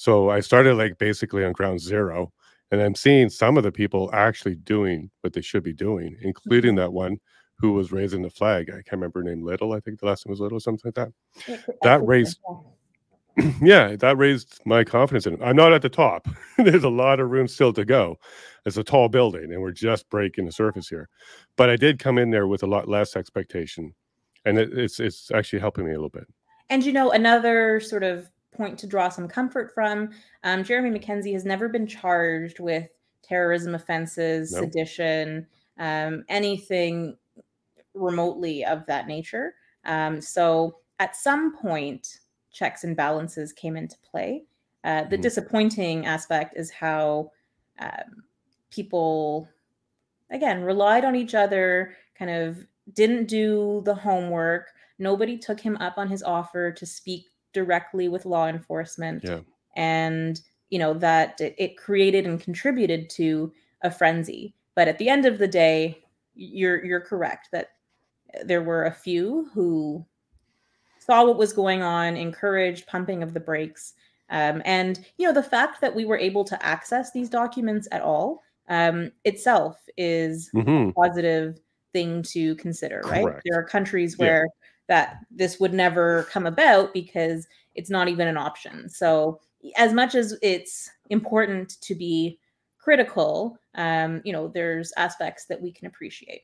So 0.00 0.30
I 0.30 0.40
started 0.40 0.76
like 0.76 0.96
basically 0.96 1.44
on 1.44 1.52
ground 1.52 1.78
zero, 1.78 2.32
And 2.70 2.80
I'm 2.80 2.94
seeing 2.94 3.28
some 3.28 3.58
of 3.58 3.64
the 3.64 3.70
people 3.70 4.08
actually 4.14 4.54
doing 4.54 5.10
what 5.20 5.34
they 5.34 5.42
should 5.42 5.62
be 5.62 5.74
doing, 5.74 6.16
including 6.22 6.70
mm-hmm. 6.70 6.78
that 6.78 6.92
one 6.94 7.18
who 7.58 7.72
was 7.72 7.92
raising 7.92 8.22
the 8.22 8.30
flag. 8.30 8.70
I 8.70 8.76
can't 8.76 8.92
remember 8.92 9.18
her 9.18 9.24
name, 9.24 9.44
Little. 9.44 9.74
I 9.74 9.80
think 9.80 10.00
the 10.00 10.06
last 10.06 10.24
name 10.24 10.30
was 10.30 10.40
Little, 10.40 10.56
or 10.56 10.60
something 10.60 10.90
like 10.96 11.12
that. 11.46 11.76
That 11.82 12.06
raised, 12.06 12.38
yeah, 13.60 13.94
that 13.96 14.16
raised 14.16 14.62
my 14.64 14.84
confidence 14.84 15.26
in 15.26 15.34
it. 15.34 15.40
I'm 15.42 15.56
not 15.56 15.74
at 15.74 15.82
the 15.82 15.90
top. 15.90 16.26
There's 16.56 16.84
a 16.84 16.88
lot 16.88 17.20
of 17.20 17.28
room 17.28 17.46
still 17.46 17.74
to 17.74 17.84
go. 17.84 18.16
It's 18.64 18.78
a 18.78 18.82
tall 18.82 19.10
building, 19.10 19.52
and 19.52 19.60
we're 19.60 19.70
just 19.70 20.08
breaking 20.08 20.46
the 20.46 20.52
surface 20.52 20.88
here. 20.88 21.10
But 21.56 21.68
I 21.68 21.76
did 21.76 21.98
come 21.98 22.16
in 22.16 22.30
there 22.30 22.46
with 22.46 22.62
a 22.62 22.66
lot 22.66 22.88
less 22.88 23.16
expectation, 23.16 23.92
and 24.46 24.58
it, 24.58 24.72
it's 24.72 24.98
it's 24.98 25.30
actually 25.30 25.58
helping 25.58 25.84
me 25.84 25.90
a 25.90 25.96
little 25.96 26.08
bit. 26.08 26.26
And 26.70 26.86
you 26.86 26.94
know, 26.94 27.10
another 27.10 27.80
sort 27.80 28.02
of 28.02 28.30
point 28.52 28.78
to 28.78 28.86
draw 28.86 29.08
some 29.08 29.28
comfort 29.28 29.72
from. 29.72 30.10
Um, 30.44 30.64
Jeremy 30.64 30.98
MacKenzie 30.98 31.32
has 31.32 31.44
never 31.44 31.68
been 31.68 31.86
charged 31.86 32.60
with 32.60 32.88
terrorism 33.22 33.74
offenses, 33.74 34.52
nope. 34.52 34.64
sedition, 34.64 35.46
um, 35.78 36.24
anything 36.28 37.16
remotely 37.94 38.64
of 38.64 38.84
that 38.86 39.06
nature. 39.06 39.54
Um, 39.84 40.20
so 40.20 40.76
at 40.98 41.16
some 41.16 41.56
point, 41.56 42.20
checks 42.52 42.84
and 42.84 42.96
balances 42.96 43.52
came 43.52 43.76
into 43.76 43.96
play. 43.98 44.44
Uh, 44.82 45.04
the 45.04 45.18
mm 45.18 45.22
disappointing 45.22 46.06
aspect 46.06 46.56
is 46.56 46.70
how 46.70 47.30
um, 47.78 48.24
people, 48.70 49.48
again, 50.30 50.62
relied 50.62 51.04
on 51.04 51.14
each 51.14 51.34
other, 51.34 51.94
kind 52.18 52.30
of 52.30 52.66
didn't 52.94 53.26
do 53.26 53.82
the 53.84 53.94
homework. 53.94 54.68
Nobody 54.98 55.36
took 55.38 55.60
him 55.60 55.76
up 55.76 55.98
on 55.98 56.08
his 56.08 56.22
offer 56.22 56.72
to 56.72 56.86
speak 56.86 57.26
directly 57.52 58.08
with 58.08 58.26
law 58.26 58.46
enforcement. 58.48 59.22
Yeah. 59.24 59.40
And, 59.76 60.40
you 60.70 60.78
know, 60.78 60.94
that 60.94 61.40
it, 61.40 61.76
created 61.76 62.26
and 62.26 62.40
contributed 62.40 63.10
to 63.10 63.52
a 63.82 63.90
frenzy. 63.90 64.54
But 64.74 64.88
at 64.88 64.98
the 64.98 65.08
end 65.08 65.26
of 65.26 65.38
the 65.38 65.48
day, 65.48 66.02
you're 66.34 66.84
you're 66.84 67.00
correct 67.00 67.48
that 67.52 67.70
there 68.44 68.62
were 68.62 68.84
a 68.84 68.92
few 68.92 69.48
who 69.52 70.04
saw 70.98 71.24
what 71.24 71.38
was 71.38 71.52
going 71.52 71.82
on, 71.82 72.16
encouraged 72.16 72.86
pumping 72.86 73.22
of 73.22 73.34
the 73.34 73.40
brakes. 73.40 73.94
Um, 74.30 74.62
and 74.64 75.04
you 75.18 75.26
know 75.26 75.34
the 75.34 75.42
fact 75.42 75.80
that 75.80 75.94
we 75.94 76.04
were 76.04 76.18
able 76.18 76.44
to 76.44 76.64
access 76.64 77.10
these 77.10 77.28
documents 77.28 77.88
at 77.90 78.00
all 78.00 78.42
um, 78.68 79.10
itself 79.24 79.76
is 79.96 80.50
mm-hmm. 80.54 80.90
a 80.90 80.92
positive 80.92 81.58
thing 81.92 82.22
to 82.22 82.54
consider, 82.54 83.02
right? 83.04 83.26
There 83.44 83.58
are 83.58 83.64
countries 83.64 84.16
where 84.16 84.46
yeah. 84.46 84.70
That 84.90 85.18
this 85.30 85.60
would 85.60 85.72
never 85.72 86.24
come 86.24 86.46
about 86.46 86.92
because 86.92 87.46
it's 87.76 87.90
not 87.90 88.08
even 88.08 88.26
an 88.26 88.36
option. 88.36 88.88
So 88.88 89.40
as 89.76 89.92
much 89.92 90.16
as 90.16 90.36
it's 90.42 90.90
important 91.10 91.80
to 91.82 91.94
be 91.94 92.40
critical, 92.76 93.56
um, 93.76 94.20
you 94.24 94.32
know, 94.32 94.48
there's 94.48 94.92
aspects 94.96 95.46
that 95.46 95.62
we 95.62 95.70
can 95.70 95.86
appreciate. 95.86 96.42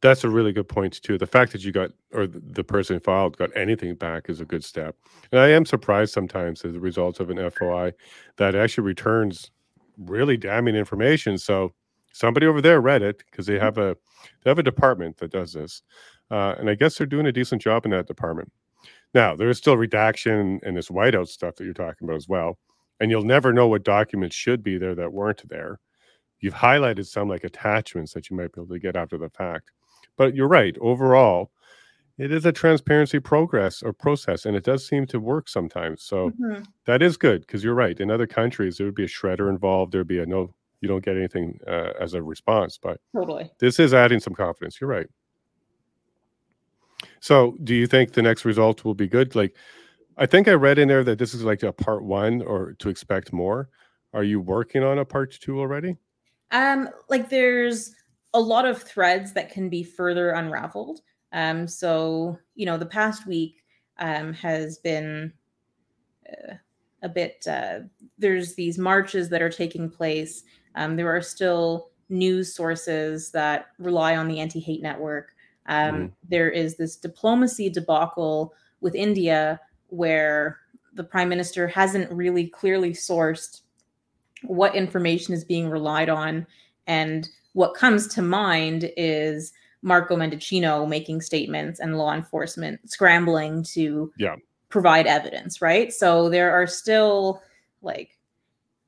That's 0.00 0.24
a 0.24 0.28
really 0.28 0.52
good 0.52 0.68
point 0.68 1.00
too. 1.00 1.16
The 1.16 1.28
fact 1.28 1.52
that 1.52 1.62
you 1.62 1.70
got 1.70 1.92
or 2.12 2.26
the 2.26 2.64
person 2.64 2.98
filed 2.98 3.36
got 3.36 3.56
anything 3.56 3.94
back 3.94 4.28
is 4.28 4.40
a 4.40 4.44
good 4.44 4.64
step. 4.64 4.96
And 5.30 5.40
I 5.40 5.48
am 5.50 5.64
surprised 5.64 6.12
sometimes 6.12 6.64
as 6.64 6.74
a 6.74 6.80
result 6.80 7.20
of 7.20 7.30
an 7.30 7.50
FOI 7.50 7.92
that 8.36 8.56
actually 8.56 8.84
returns 8.84 9.52
really 9.96 10.36
damning 10.36 10.74
information. 10.74 11.38
So 11.38 11.72
somebody 12.12 12.46
over 12.46 12.60
there 12.60 12.80
read 12.80 13.02
it 13.02 13.22
because 13.30 13.46
they 13.46 13.60
have 13.60 13.78
a 13.78 13.96
they 14.42 14.50
have 14.50 14.58
a 14.58 14.64
department 14.64 15.18
that 15.18 15.30
does 15.30 15.52
this, 15.52 15.82
uh, 16.30 16.54
and 16.58 16.68
I 16.68 16.74
guess 16.74 16.96
they're 16.96 17.06
doing 17.06 17.26
a 17.26 17.32
decent 17.32 17.62
job 17.62 17.84
in 17.84 17.90
that 17.92 18.06
department. 18.06 18.52
Now 19.14 19.34
there 19.34 19.48
is 19.48 19.58
still 19.58 19.76
redaction 19.76 20.60
and 20.62 20.76
this 20.76 20.88
whiteout 20.88 21.28
stuff 21.28 21.56
that 21.56 21.64
you're 21.64 21.74
talking 21.74 22.06
about 22.06 22.16
as 22.16 22.28
well, 22.28 22.58
and 23.00 23.10
you'll 23.10 23.22
never 23.22 23.52
know 23.52 23.68
what 23.68 23.84
documents 23.84 24.36
should 24.36 24.62
be 24.62 24.78
there 24.78 24.94
that 24.94 25.12
weren't 25.12 25.48
there. 25.48 25.80
You've 26.40 26.54
highlighted 26.54 27.06
some 27.06 27.28
like 27.28 27.44
attachments 27.44 28.12
that 28.12 28.30
you 28.30 28.36
might 28.36 28.52
be 28.52 28.60
able 28.60 28.74
to 28.74 28.78
get 28.78 28.96
after 28.96 29.18
the 29.18 29.30
fact. 29.30 29.70
But 30.16 30.34
you're 30.34 30.48
right. 30.48 30.76
Overall, 30.80 31.50
it 32.18 32.32
is 32.32 32.44
a 32.44 32.52
transparency 32.52 33.20
progress 33.20 33.82
or 33.82 33.92
process, 33.92 34.44
and 34.44 34.56
it 34.56 34.64
does 34.64 34.86
seem 34.86 35.06
to 35.06 35.20
work 35.20 35.48
sometimes. 35.48 36.02
So 36.02 36.30
mm-hmm. 36.30 36.62
that 36.84 37.00
is 37.00 37.16
good 37.16 37.42
because 37.42 37.62
you're 37.62 37.74
right. 37.74 37.98
In 37.98 38.10
other 38.10 38.26
countries, 38.26 38.76
there 38.76 38.86
would 38.86 38.96
be 38.96 39.04
a 39.04 39.08
shredder 39.08 39.48
involved. 39.48 39.92
There'd 39.92 40.08
be 40.08 40.18
a 40.18 40.26
no, 40.26 40.52
you 40.80 40.88
don't 40.88 41.04
get 41.04 41.16
anything 41.16 41.60
uh, 41.66 41.92
as 42.00 42.14
a 42.14 42.22
response. 42.22 42.76
But 42.76 43.00
totally, 43.14 43.50
this 43.60 43.78
is 43.78 43.94
adding 43.94 44.18
some 44.18 44.34
confidence. 44.34 44.80
You're 44.80 44.90
right. 44.90 45.06
So, 47.20 47.56
do 47.64 47.74
you 47.74 47.86
think 47.86 48.12
the 48.12 48.22
next 48.22 48.44
result 48.44 48.84
will 48.84 48.94
be 48.94 49.08
good? 49.08 49.34
Like, 49.34 49.54
I 50.16 50.26
think 50.26 50.48
I 50.48 50.52
read 50.52 50.78
in 50.78 50.88
there 50.88 51.04
that 51.04 51.18
this 51.18 51.34
is 51.34 51.44
like 51.44 51.62
a 51.62 51.72
part 51.72 52.04
one, 52.04 52.42
or 52.42 52.74
to 52.74 52.88
expect 52.88 53.32
more. 53.32 53.68
Are 54.12 54.24
you 54.24 54.40
working 54.40 54.82
on 54.82 54.98
a 54.98 55.04
part 55.04 55.32
two 55.32 55.60
already? 55.60 55.96
Um, 56.50 56.88
like 57.08 57.28
there's 57.28 57.94
a 58.34 58.40
lot 58.40 58.64
of 58.64 58.82
threads 58.82 59.32
that 59.34 59.50
can 59.50 59.68
be 59.68 59.82
further 59.82 60.30
unraveled. 60.30 61.00
Um, 61.32 61.68
so 61.68 62.38
you 62.54 62.66
know, 62.66 62.78
the 62.78 62.86
past 62.86 63.26
week 63.26 63.62
um, 63.98 64.32
has 64.32 64.78
been 64.78 65.32
uh, 66.28 66.54
a 67.02 67.08
bit. 67.08 67.46
Uh, 67.46 67.80
there's 68.18 68.54
these 68.54 68.78
marches 68.78 69.28
that 69.28 69.42
are 69.42 69.50
taking 69.50 69.90
place. 69.90 70.44
Um, 70.74 70.96
there 70.96 71.14
are 71.14 71.22
still 71.22 71.90
news 72.08 72.54
sources 72.54 73.30
that 73.32 73.66
rely 73.78 74.16
on 74.16 74.28
the 74.28 74.40
anti-hate 74.40 74.82
network. 74.82 75.34
Um, 75.68 75.94
mm. 75.94 76.12
There 76.28 76.50
is 76.50 76.76
this 76.76 76.96
diplomacy 76.96 77.70
debacle 77.70 78.52
with 78.80 78.94
India 78.94 79.60
where 79.88 80.58
the 80.94 81.04
prime 81.04 81.28
minister 81.28 81.68
hasn't 81.68 82.10
really 82.10 82.48
clearly 82.48 82.92
sourced 82.92 83.60
what 84.42 84.74
information 84.74 85.34
is 85.34 85.44
being 85.44 85.68
relied 85.68 86.08
on. 86.08 86.46
And 86.86 87.28
what 87.52 87.74
comes 87.74 88.06
to 88.08 88.22
mind 88.22 88.90
is 88.96 89.52
Marco 89.82 90.16
Mendicino 90.16 90.88
making 90.88 91.20
statements 91.20 91.80
and 91.80 91.98
law 91.98 92.14
enforcement 92.14 92.90
scrambling 92.90 93.62
to 93.64 94.12
yeah. 94.18 94.36
provide 94.68 95.06
evidence, 95.06 95.60
right? 95.62 95.92
So 95.92 96.28
there 96.28 96.52
are 96.52 96.66
still 96.66 97.42
like 97.82 98.18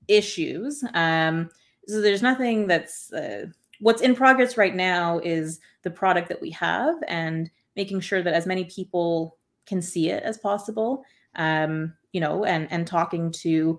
issues. 0.09 0.83
Um, 0.95 1.51
so 1.87 2.01
there's 2.01 2.23
nothing 2.23 2.67
that's 2.67 3.13
uh, 3.13 3.47
what's 3.81 4.03
in 4.03 4.15
progress 4.15 4.57
right 4.57 4.75
now 4.75 5.19
is 5.25 5.61
the 5.83 5.91
product 5.91 6.29
that 6.29 6.41
we 6.41 6.51
have 6.51 6.95
and 7.09 7.51
making 7.77 8.01
sure 8.01 8.23
that 8.23 8.35
as 8.35 8.47
many 8.47 8.65
people 8.65 9.37
can 9.67 9.83
see 9.83 10.11
it 10.11 10.23
as 10.23 10.39
possible. 10.39 11.05
Um, 11.37 11.95
you 12.13 12.21
know, 12.21 12.45
and 12.45 12.71
and 12.71 12.87
talking 12.87 13.31
to 13.33 13.79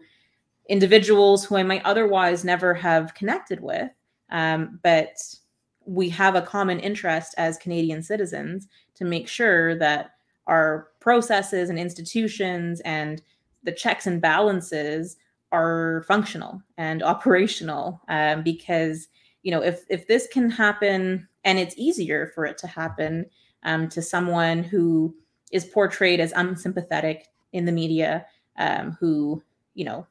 individuals 0.69 1.43
who 1.43 1.57
I 1.57 1.63
might 1.63 1.83
otherwise 1.83 2.45
never 2.45 2.73
have 2.73 3.13
connected 3.13 3.59
with. 3.59 3.89
Um, 4.29 4.79
but 4.83 5.17
we 5.85 6.09
have 6.09 6.35
a 6.35 6.41
common 6.41 6.79
interest 6.79 7.35
as 7.37 7.57
Canadian 7.57 8.01
citizens 8.01 8.67
to 8.95 9.03
make 9.03 9.27
sure 9.27 9.75
that 9.79 10.11
our 10.47 10.89
processes 10.99 11.69
and 11.69 11.77
institutions 11.77 12.79
and 12.81 13.21
the 13.63 13.71
checks 13.71 14.07
and 14.07 14.21
balances 14.21 15.17
are 15.51 16.05
functional 16.07 16.61
and 16.77 17.03
operational 17.13 18.01
um, 18.07 18.41
because 18.43 19.07
you 19.43 19.51
know 19.51 19.61
if 19.61 19.83
if 19.89 20.07
this 20.07 20.27
can 20.27 20.49
happen 20.49 21.27
and 21.43 21.57
it's 21.57 21.75
easier 21.77 22.31
for 22.33 22.45
it 22.45 22.57
to 22.59 22.67
happen 22.67 23.25
um, 23.63 23.89
to 23.89 24.01
someone 24.01 24.63
who 24.63 25.15
is 25.51 25.65
portrayed 25.65 26.19
as 26.19 26.33
unsympathetic 26.35 27.27
in 27.53 27.65
the 27.65 27.71
media 27.71 28.25
um, 28.57 28.97
who 28.99 29.41
you 29.73 29.85
know 29.85 30.05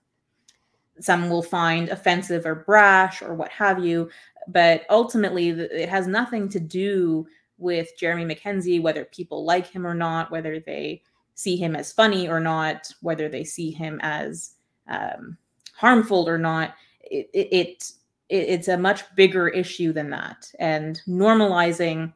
some 1.01 1.31
will 1.31 1.43
find 1.43 1.89
offensive 1.89 2.47
or 2.47 2.55
brash 2.55 3.23
or 3.23 3.35
what 3.35 3.51
have 3.51 3.85
you. 3.85 4.11
But 4.49 4.85
ultimately, 4.91 5.49
it 5.49 5.89
has 5.89 6.07
nothing 6.07 6.49
to 6.51 6.61
do 6.61 7.27
with 7.59 7.97
Jeremy 7.99 8.35
MacKenzie 8.35 8.81
whether 8.81 9.05
people 9.07 9.45
like 9.45 9.67
him 9.67 9.87
or 9.87 9.95
not, 9.95 10.31
whether 10.31 10.61
they 10.61 11.03
see 11.35 11.57
him 11.57 11.75
as 11.75 11.93
funny 11.93 12.29
or 12.29 12.41
not, 12.41 12.91
whether 13.01 13.29
they 13.29 13.45
see 13.45 13.71
him 13.71 13.99
as 14.03 14.55
um, 14.89 15.37
harmful 15.75 16.29
or 16.29 16.39
not. 16.39 16.75
It, 17.03 17.29
it, 17.33 17.53
it 17.53 17.93
it's 18.31 18.69
a 18.69 18.79
much 18.79 19.03
bigger 19.17 19.49
issue 19.49 19.93
than 19.93 20.11
that, 20.11 20.51
and 20.59 21.03
normalizing 21.07 22.13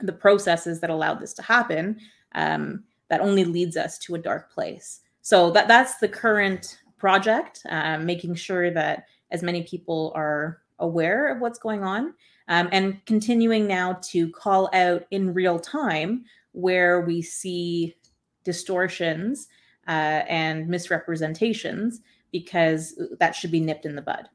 the 0.00 0.12
processes 0.12 0.80
that 0.80 0.90
allowed 0.90 1.20
this 1.20 1.32
to 1.34 1.42
happen 1.42 1.98
um, 2.34 2.82
that 3.08 3.20
only 3.20 3.44
leads 3.44 3.76
us 3.76 3.96
to 3.98 4.16
a 4.16 4.18
dark 4.18 4.52
place. 4.52 5.00
So 5.22 5.50
that 5.52 5.68
that's 5.68 5.98
the 5.98 6.08
current 6.08 6.80
project, 6.98 7.62
um, 7.68 8.04
making 8.04 8.34
sure 8.34 8.70
that 8.72 9.06
as 9.30 9.42
many 9.42 9.62
people 9.62 10.12
are 10.14 10.60
aware 10.80 11.28
of 11.28 11.40
what's 11.40 11.58
going 11.58 11.84
on, 11.84 12.14
um, 12.48 12.68
and 12.72 13.04
continuing 13.06 13.66
now 13.66 13.98
to 14.10 14.30
call 14.30 14.68
out 14.74 15.06
in 15.10 15.32
real 15.32 15.58
time 15.58 16.24
where 16.52 17.02
we 17.02 17.22
see 17.22 17.94
distortions 18.42 19.48
uh, 19.86 20.22
and 20.28 20.68
misrepresentations, 20.68 22.00
because 22.32 23.00
that 23.20 23.34
should 23.34 23.52
be 23.52 23.60
nipped 23.60 23.86
in 23.86 23.94
the 23.94 24.02
bud. 24.02 24.28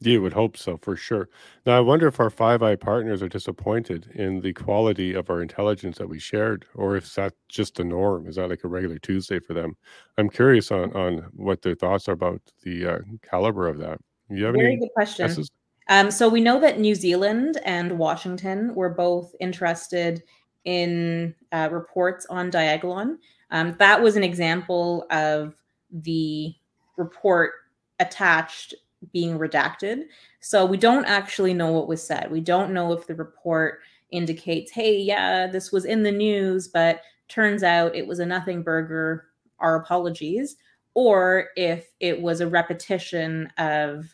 You 0.00 0.20
would 0.20 0.34
hope 0.34 0.56
so, 0.56 0.76
for 0.76 0.94
sure. 0.94 1.28
Now, 1.64 1.76
I 1.78 1.80
wonder 1.80 2.06
if 2.06 2.20
our 2.20 2.28
Five 2.28 2.62
Eye 2.62 2.76
partners 2.76 3.22
are 3.22 3.28
disappointed 3.28 4.10
in 4.14 4.40
the 4.40 4.52
quality 4.52 5.14
of 5.14 5.30
our 5.30 5.40
intelligence 5.40 5.96
that 5.98 6.08
we 6.08 6.18
shared, 6.18 6.66
or 6.74 6.96
if 6.96 7.14
that's 7.14 7.34
just 7.48 7.76
the 7.76 7.84
norm. 7.84 8.26
Is 8.26 8.36
that 8.36 8.50
like 8.50 8.64
a 8.64 8.68
regular 8.68 8.98
Tuesday 8.98 9.38
for 9.38 9.54
them? 9.54 9.76
I'm 10.18 10.28
curious 10.28 10.70
on 10.70 10.92
on 10.94 11.26
what 11.32 11.62
their 11.62 11.74
thoughts 11.74 12.08
are 12.08 12.12
about 12.12 12.42
the 12.62 12.86
uh, 12.86 12.98
caliber 13.22 13.68
of 13.68 13.78
that. 13.78 13.98
You 14.28 14.44
have 14.44 14.54
Very 14.54 14.66
any 14.66 14.76
good 14.76 14.92
question. 14.94 15.44
Um, 15.88 16.10
so 16.10 16.28
we 16.28 16.40
know 16.40 16.60
that 16.60 16.80
New 16.80 16.94
Zealand 16.94 17.58
and 17.64 17.96
Washington 17.96 18.74
were 18.74 18.90
both 18.90 19.34
interested 19.40 20.22
in 20.64 21.34
uh, 21.52 21.68
reports 21.70 22.26
on 22.28 22.50
Diagolon. 22.50 23.18
Um, 23.52 23.76
that 23.78 24.02
was 24.02 24.16
an 24.16 24.24
example 24.24 25.06
of 25.10 25.54
the 25.92 26.54
report 26.96 27.52
attached 28.00 28.74
being 29.12 29.38
redacted. 29.38 30.04
So 30.40 30.64
we 30.64 30.76
don't 30.76 31.04
actually 31.04 31.54
know 31.54 31.72
what 31.72 31.88
was 31.88 32.02
said. 32.02 32.30
We 32.30 32.40
don't 32.40 32.72
know 32.72 32.92
if 32.92 33.06
the 33.06 33.14
report 33.14 33.80
indicates, 34.10 34.70
hey, 34.70 34.96
yeah, 34.98 35.46
this 35.46 35.72
was 35.72 35.84
in 35.84 36.02
the 36.02 36.12
news, 36.12 36.68
but 36.68 37.02
turns 37.28 37.62
out 37.62 37.94
it 37.94 38.06
was 38.06 38.20
a 38.20 38.26
nothing 38.26 38.62
burger, 38.62 39.26
our 39.58 39.76
apologies, 39.76 40.56
or 40.94 41.48
if 41.56 41.88
it 42.00 42.20
was 42.20 42.40
a 42.40 42.48
repetition 42.48 43.50
of 43.58 44.06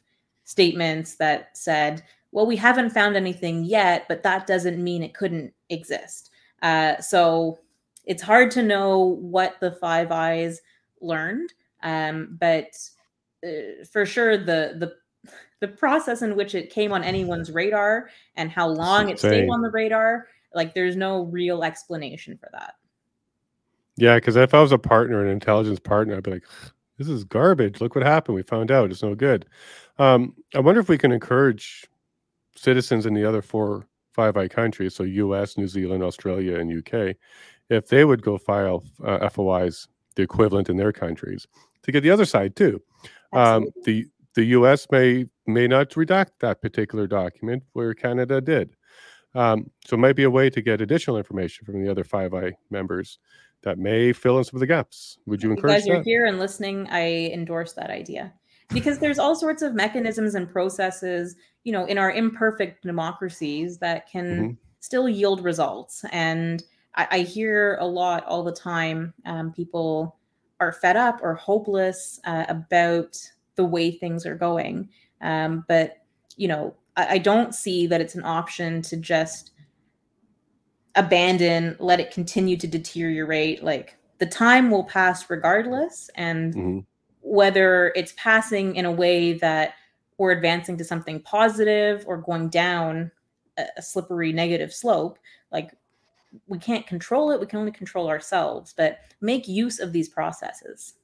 statements 0.44 1.16
that 1.16 1.56
said, 1.56 2.02
well, 2.32 2.46
we 2.46 2.56
haven't 2.56 2.90
found 2.90 3.16
anything 3.16 3.64
yet, 3.64 4.06
but 4.08 4.22
that 4.22 4.46
doesn't 4.46 4.82
mean 4.82 5.02
it 5.02 5.14
couldn't 5.14 5.52
exist. 5.68 6.30
Uh, 6.62 6.98
so 7.00 7.58
it's 8.04 8.22
hard 8.22 8.50
to 8.52 8.62
know 8.62 8.98
what 8.98 9.60
the 9.60 9.72
Five 9.72 10.10
Eyes 10.10 10.60
learned, 11.00 11.52
um, 11.82 12.36
but 12.40 12.74
uh, 13.44 13.84
for 13.90 14.06
sure 14.06 14.36
the 14.36 14.74
the 14.78 14.94
the 15.60 15.68
process 15.68 16.22
in 16.22 16.34
which 16.34 16.54
it 16.54 16.70
came 16.70 16.92
on 16.92 17.04
anyone's 17.04 17.50
radar 17.50 18.10
and 18.36 18.50
how 18.50 18.66
long 18.66 19.08
it 19.08 19.18
stayed 19.18 19.48
on 19.48 19.62
the 19.62 19.70
radar, 19.70 20.26
like 20.54 20.74
there's 20.74 20.96
no 20.96 21.22
real 21.26 21.62
explanation 21.62 22.36
for 22.36 22.48
that. 22.52 22.74
Yeah, 23.96 24.16
because 24.16 24.34
if 24.34 24.54
I 24.54 24.60
was 24.60 24.72
a 24.72 24.78
partner, 24.78 25.22
an 25.22 25.30
intelligence 25.30 25.78
partner, 25.78 26.16
I'd 26.16 26.24
be 26.24 26.32
like, 26.32 26.44
"This 26.98 27.08
is 27.08 27.24
garbage. 27.24 27.80
Look 27.80 27.94
what 27.94 28.04
happened. 28.04 28.34
We 28.34 28.42
found 28.42 28.70
out 28.70 28.90
it's 28.90 29.02
no 29.02 29.14
good." 29.14 29.46
Um, 29.98 30.34
I 30.54 30.60
wonder 30.60 30.80
if 30.80 30.88
we 30.88 30.98
can 30.98 31.12
encourage 31.12 31.86
citizens 32.56 33.06
in 33.06 33.14
the 33.14 33.24
other 33.24 33.42
four 33.42 33.86
Five 34.12 34.36
Eye 34.36 34.48
countries, 34.48 34.94
so 34.94 35.04
U.S., 35.04 35.56
New 35.56 35.68
Zealand, 35.68 36.02
Australia, 36.02 36.58
and 36.58 36.70
UK, 36.70 37.16
if 37.70 37.88
they 37.88 38.04
would 38.04 38.22
go 38.22 38.36
file 38.36 38.84
uh, 39.02 39.28
FOIs, 39.30 39.88
the 40.16 40.22
equivalent 40.22 40.68
in 40.68 40.76
their 40.76 40.92
countries, 40.92 41.46
to 41.82 41.92
get 41.92 42.02
the 42.02 42.10
other 42.10 42.26
side 42.26 42.54
too. 42.54 42.82
Um, 43.32 43.66
the 43.84 44.06
the 44.34 44.44
U.S. 44.44 44.86
may 44.90 45.26
may 45.46 45.66
not 45.66 45.90
redact 45.90 46.32
that 46.40 46.62
particular 46.62 47.06
document 47.06 47.62
where 47.72 47.94
Canada 47.94 48.40
did. 48.40 48.74
Um, 49.34 49.70
so 49.86 49.94
it 49.94 50.00
might 50.00 50.16
be 50.16 50.24
a 50.24 50.30
way 50.30 50.50
to 50.50 50.60
get 50.60 50.80
additional 50.80 51.16
information 51.16 51.64
from 51.64 51.82
the 51.82 51.90
other 51.90 52.04
Five 52.04 52.34
Eye 52.34 52.52
members 52.70 53.18
that 53.62 53.78
may 53.78 54.12
fill 54.12 54.38
in 54.38 54.44
some 54.44 54.56
of 54.56 54.60
the 54.60 54.66
gaps. 54.66 55.18
Would 55.26 55.42
you 55.42 55.50
encourage? 55.50 55.72
You 55.72 55.78
guys, 55.78 55.84
that? 55.84 55.88
you're 55.88 56.02
here 56.02 56.26
and 56.26 56.38
listening. 56.38 56.86
I 56.90 57.30
endorse 57.32 57.72
that 57.74 57.90
idea 57.90 58.32
because 58.72 58.98
there's 58.98 59.18
all 59.18 59.34
sorts 59.34 59.62
of 59.62 59.74
mechanisms 59.74 60.34
and 60.34 60.50
processes, 60.50 61.36
you 61.64 61.72
know, 61.72 61.84
in 61.86 61.98
our 61.98 62.12
imperfect 62.12 62.82
democracies 62.82 63.78
that 63.78 64.08
can 64.10 64.24
mm-hmm. 64.24 64.52
still 64.80 65.08
yield 65.08 65.42
results. 65.44 66.04
And 66.10 66.62
I, 66.94 67.08
I, 67.10 67.18
hear 67.20 67.78
a 67.80 67.86
lot 67.86 68.24
all 68.26 68.42
the 68.42 68.52
time. 68.52 69.14
Um, 69.24 69.52
people 69.52 70.16
are 70.62 70.72
fed 70.72 70.96
up 70.96 71.20
or 71.22 71.34
hopeless 71.34 72.20
uh, 72.24 72.44
about 72.48 73.18
the 73.56 73.64
way 73.64 73.90
things 73.90 74.24
are 74.24 74.36
going. 74.36 74.88
Um, 75.20 75.64
but 75.68 75.98
you 76.36 76.48
know, 76.48 76.74
I, 76.96 77.14
I 77.14 77.18
don't 77.18 77.54
see 77.54 77.86
that 77.88 78.00
it's 78.00 78.14
an 78.14 78.24
option 78.24 78.82
to 78.82 78.96
just 78.96 79.50
abandon, 80.94 81.76
let 81.78 82.00
it 82.00 82.10
continue 82.10 82.56
to 82.56 82.66
deteriorate. 82.66 83.62
Like 83.62 83.96
the 84.18 84.26
time 84.26 84.70
will 84.70 84.84
pass 84.84 85.28
regardless, 85.28 86.10
and 86.14 86.54
mm-hmm. 86.54 86.78
whether 87.20 87.92
it's 87.96 88.14
passing 88.16 88.76
in 88.76 88.84
a 88.84 88.92
way 88.92 89.34
that 89.34 89.74
we're 90.18 90.30
advancing 90.30 90.76
to 90.78 90.84
something 90.84 91.20
positive 91.20 92.04
or 92.06 92.18
going 92.18 92.48
down 92.48 93.10
a, 93.58 93.64
a 93.78 93.82
slippery 93.82 94.32
negative 94.32 94.72
slope, 94.72 95.18
like 95.50 95.72
we 96.46 96.58
can't 96.58 96.86
control 96.86 97.30
it. 97.30 97.40
We 97.40 97.46
can 97.46 97.58
only 97.58 97.72
control 97.72 98.08
ourselves, 98.08 98.74
but 98.76 99.00
make 99.20 99.48
use 99.48 99.80
of 99.80 99.92
these 99.92 100.08
processes. 100.08 100.94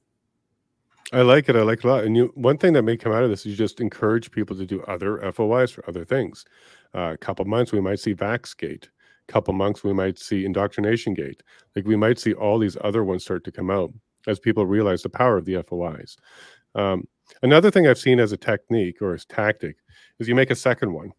I 1.11 1.21
like 1.21 1.49
it. 1.49 1.55
I 1.55 1.63
like 1.63 1.79
it 1.79 1.85
a 1.85 1.87
lot. 1.87 2.03
And 2.03 2.15
you, 2.15 2.31
one 2.35 2.57
thing 2.57 2.73
that 2.73 2.83
may 2.83 2.95
come 2.95 3.11
out 3.11 3.23
of 3.23 3.29
this 3.29 3.41
is 3.41 3.47
you 3.47 3.55
just 3.55 3.81
encourage 3.81 4.31
people 4.31 4.55
to 4.55 4.65
do 4.65 4.81
other 4.83 5.19
FOIs 5.31 5.71
for 5.71 5.87
other 5.87 6.05
things. 6.05 6.45
Uh, 6.93 7.11
a 7.13 7.17
couple 7.17 7.45
months, 7.45 7.71
we 7.71 7.81
might 7.81 7.99
see 7.99 8.13
VaxGate. 8.13 8.85
A 8.85 9.31
couple 9.31 9.53
months, 9.53 9.83
we 9.83 9.93
might 9.93 10.19
see 10.19 10.45
Indoctrination 10.45 11.13
Gate. 11.13 11.41
Like 11.75 11.85
we 11.85 11.95
might 11.95 12.19
see 12.19 12.33
all 12.33 12.59
these 12.59 12.77
other 12.81 13.03
ones 13.03 13.23
start 13.23 13.43
to 13.45 13.51
come 13.51 13.71
out 13.71 13.91
as 14.27 14.39
people 14.39 14.65
realize 14.65 15.01
the 15.01 15.09
power 15.09 15.37
of 15.37 15.45
the 15.45 15.63
FOIs. 15.63 16.15
Um, 16.75 17.07
another 17.41 17.71
thing 17.71 17.87
I've 17.87 17.97
seen 17.97 18.19
as 18.19 18.31
a 18.31 18.37
technique 18.37 19.01
or 19.01 19.13
as 19.13 19.25
tactic 19.25 19.77
is 20.19 20.27
you 20.27 20.35
make 20.35 20.51
a 20.51 20.55
second 20.55 20.93
one 20.93 21.11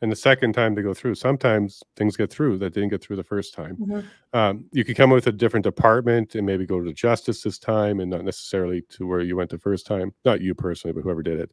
and 0.00 0.12
the 0.12 0.16
second 0.16 0.52
time 0.52 0.74
they 0.74 0.82
go 0.82 0.94
through 0.94 1.14
sometimes 1.14 1.82
things 1.96 2.16
get 2.16 2.30
through 2.30 2.58
that 2.58 2.72
didn't 2.72 2.90
get 2.90 3.02
through 3.02 3.16
the 3.16 3.24
first 3.24 3.54
time. 3.54 3.76
Mm-hmm. 3.76 4.38
um, 4.38 4.64
you 4.72 4.84
could 4.84 4.96
come 4.96 5.10
up 5.10 5.16
with 5.16 5.26
a 5.26 5.32
different 5.32 5.64
department 5.64 6.34
and 6.34 6.46
maybe 6.46 6.66
go 6.66 6.80
to 6.80 6.92
justice 6.92 7.42
this 7.42 7.58
time 7.58 8.00
and 8.00 8.10
not 8.10 8.24
necessarily 8.24 8.82
to 8.90 9.06
where 9.06 9.20
you 9.20 9.36
went 9.36 9.50
the 9.50 9.58
first 9.58 9.86
time. 9.86 10.12
Not 10.24 10.40
you 10.40 10.54
personally 10.54 10.92
but 10.92 11.02
whoever 11.02 11.22
did 11.22 11.40
it. 11.40 11.50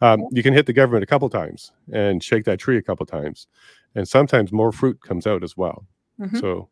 Um, 0.00 0.24
you 0.30 0.42
can 0.42 0.54
hit 0.54 0.66
the 0.66 0.72
government 0.72 1.02
a 1.02 1.06
couple 1.06 1.28
times 1.28 1.72
and 1.92 2.22
shake 2.22 2.44
that 2.44 2.58
tree 2.58 2.78
a 2.78 2.82
couple 2.82 3.06
times 3.06 3.46
and 3.94 4.06
sometimes 4.06 4.52
more 4.52 4.72
fruit 4.72 5.00
comes 5.02 5.26
out 5.26 5.42
as 5.42 5.56
well. 5.56 5.86
Mm-hmm. 6.20 6.38
so 6.38 6.68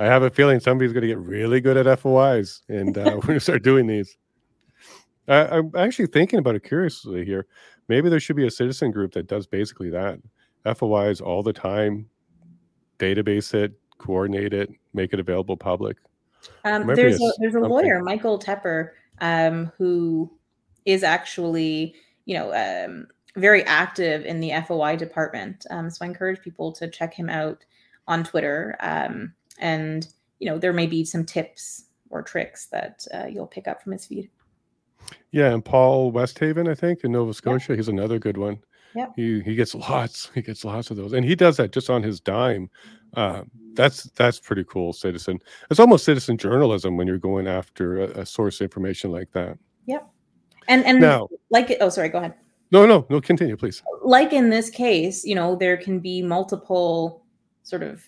i 0.00 0.04
have 0.04 0.24
a 0.24 0.30
feeling 0.30 0.58
somebody's 0.58 0.92
going 0.92 1.02
to 1.02 1.06
get 1.06 1.18
really 1.18 1.60
good 1.60 1.76
at 1.76 2.00
fois 2.00 2.60
and 2.68 2.98
uh, 2.98 3.02
we're 3.14 3.20
going 3.20 3.34
to 3.34 3.40
start 3.40 3.62
doing 3.62 3.86
these. 3.86 4.16
I, 5.28 5.46
i'm 5.58 5.70
actually 5.76 6.08
thinking 6.08 6.40
about 6.40 6.56
it 6.56 6.64
curiously 6.64 7.24
here. 7.24 7.46
Maybe 7.88 8.08
there 8.08 8.20
should 8.20 8.36
be 8.36 8.46
a 8.46 8.50
citizen 8.50 8.90
group 8.92 9.12
that 9.14 9.26
does 9.26 9.46
basically 9.46 9.90
that 9.90 10.18
FOIs 10.64 11.20
all 11.20 11.42
the 11.42 11.52
time, 11.52 12.08
database 12.98 13.54
it, 13.54 13.72
coordinate 13.98 14.52
it, 14.52 14.70
make 14.94 15.12
it 15.12 15.20
available 15.20 15.56
public. 15.56 15.96
Um, 16.64 16.86
there's 16.86 17.20
a, 17.20 17.32
there's 17.38 17.54
a 17.54 17.60
lawyer, 17.60 18.02
Michael 18.02 18.38
Tepper, 18.38 18.90
um, 19.20 19.70
who 19.76 20.30
is 20.84 21.02
actually 21.02 21.94
you 22.24 22.34
know 22.34 22.52
um, 22.54 23.06
very 23.36 23.64
active 23.64 24.24
in 24.24 24.40
the 24.40 24.52
FOI 24.66 24.96
department. 24.96 25.66
Um, 25.70 25.90
so 25.90 26.04
I 26.04 26.08
encourage 26.08 26.40
people 26.40 26.72
to 26.72 26.88
check 26.88 27.14
him 27.14 27.28
out 27.28 27.64
on 28.08 28.24
Twitter, 28.24 28.76
um, 28.80 29.34
and 29.58 30.08
you 30.38 30.48
know 30.48 30.58
there 30.58 30.72
may 30.72 30.86
be 30.86 31.04
some 31.04 31.24
tips 31.24 31.84
or 32.10 32.22
tricks 32.22 32.66
that 32.66 33.06
uh, 33.14 33.26
you'll 33.26 33.46
pick 33.46 33.68
up 33.68 33.82
from 33.82 33.92
his 33.92 34.06
feed. 34.06 34.30
Yeah, 35.32 35.52
and 35.52 35.64
Paul 35.64 36.12
Westhaven, 36.12 36.68
I 36.68 36.74
think, 36.74 37.04
in 37.04 37.12
Nova 37.12 37.32
Scotia, 37.32 37.76
he's 37.76 37.88
another 37.88 38.18
good 38.18 38.36
one. 38.36 38.58
Yeah. 38.94 39.06
He 39.14 39.40
he 39.40 39.54
gets 39.54 39.74
lots. 39.90 40.30
He 40.34 40.42
gets 40.42 40.64
lots 40.64 40.90
of 40.90 40.96
those, 40.96 41.12
and 41.12 41.24
he 41.24 41.34
does 41.34 41.56
that 41.58 41.72
just 41.72 41.90
on 41.90 42.02
his 42.02 42.20
dime. 42.20 42.70
Uh, 43.14 43.42
that's 43.74 44.04
that's 44.14 44.40
pretty 44.40 44.64
cool, 44.64 44.92
citizen. 44.92 45.38
It's 45.70 45.80
almost 45.80 46.04
citizen 46.04 46.36
journalism 46.36 46.96
when 46.96 47.06
you're 47.06 47.18
going 47.18 47.46
after 47.46 48.02
a, 48.02 48.20
a 48.20 48.26
source 48.26 48.60
information 48.60 49.10
like 49.10 49.30
that. 49.32 49.58
Yep. 49.86 50.08
And 50.68 50.84
and 50.84 51.00
now, 51.00 51.28
like 51.50 51.76
oh, 51.80 51.88
sorry, 51.88 52.08
go 52.08 52.18
ahead. 52.18 52.34
No, 52.72 52.86
no, 52.86 53.06
no. 53.10 53.20
Continue, 53.20 53.56
please. 53.56 53.82
Like 54.02 54.32
in 54.32 54.50
this 54.50 54.70
case, 54.70 55.24
you 55.24 55.34
know, 55.34 55.56
there 55.56 55.76
can 55.76 55.98
be 55.98 56.22
multiple 56.22 57.24
sort 57.62 57.82
of 57.82 58.04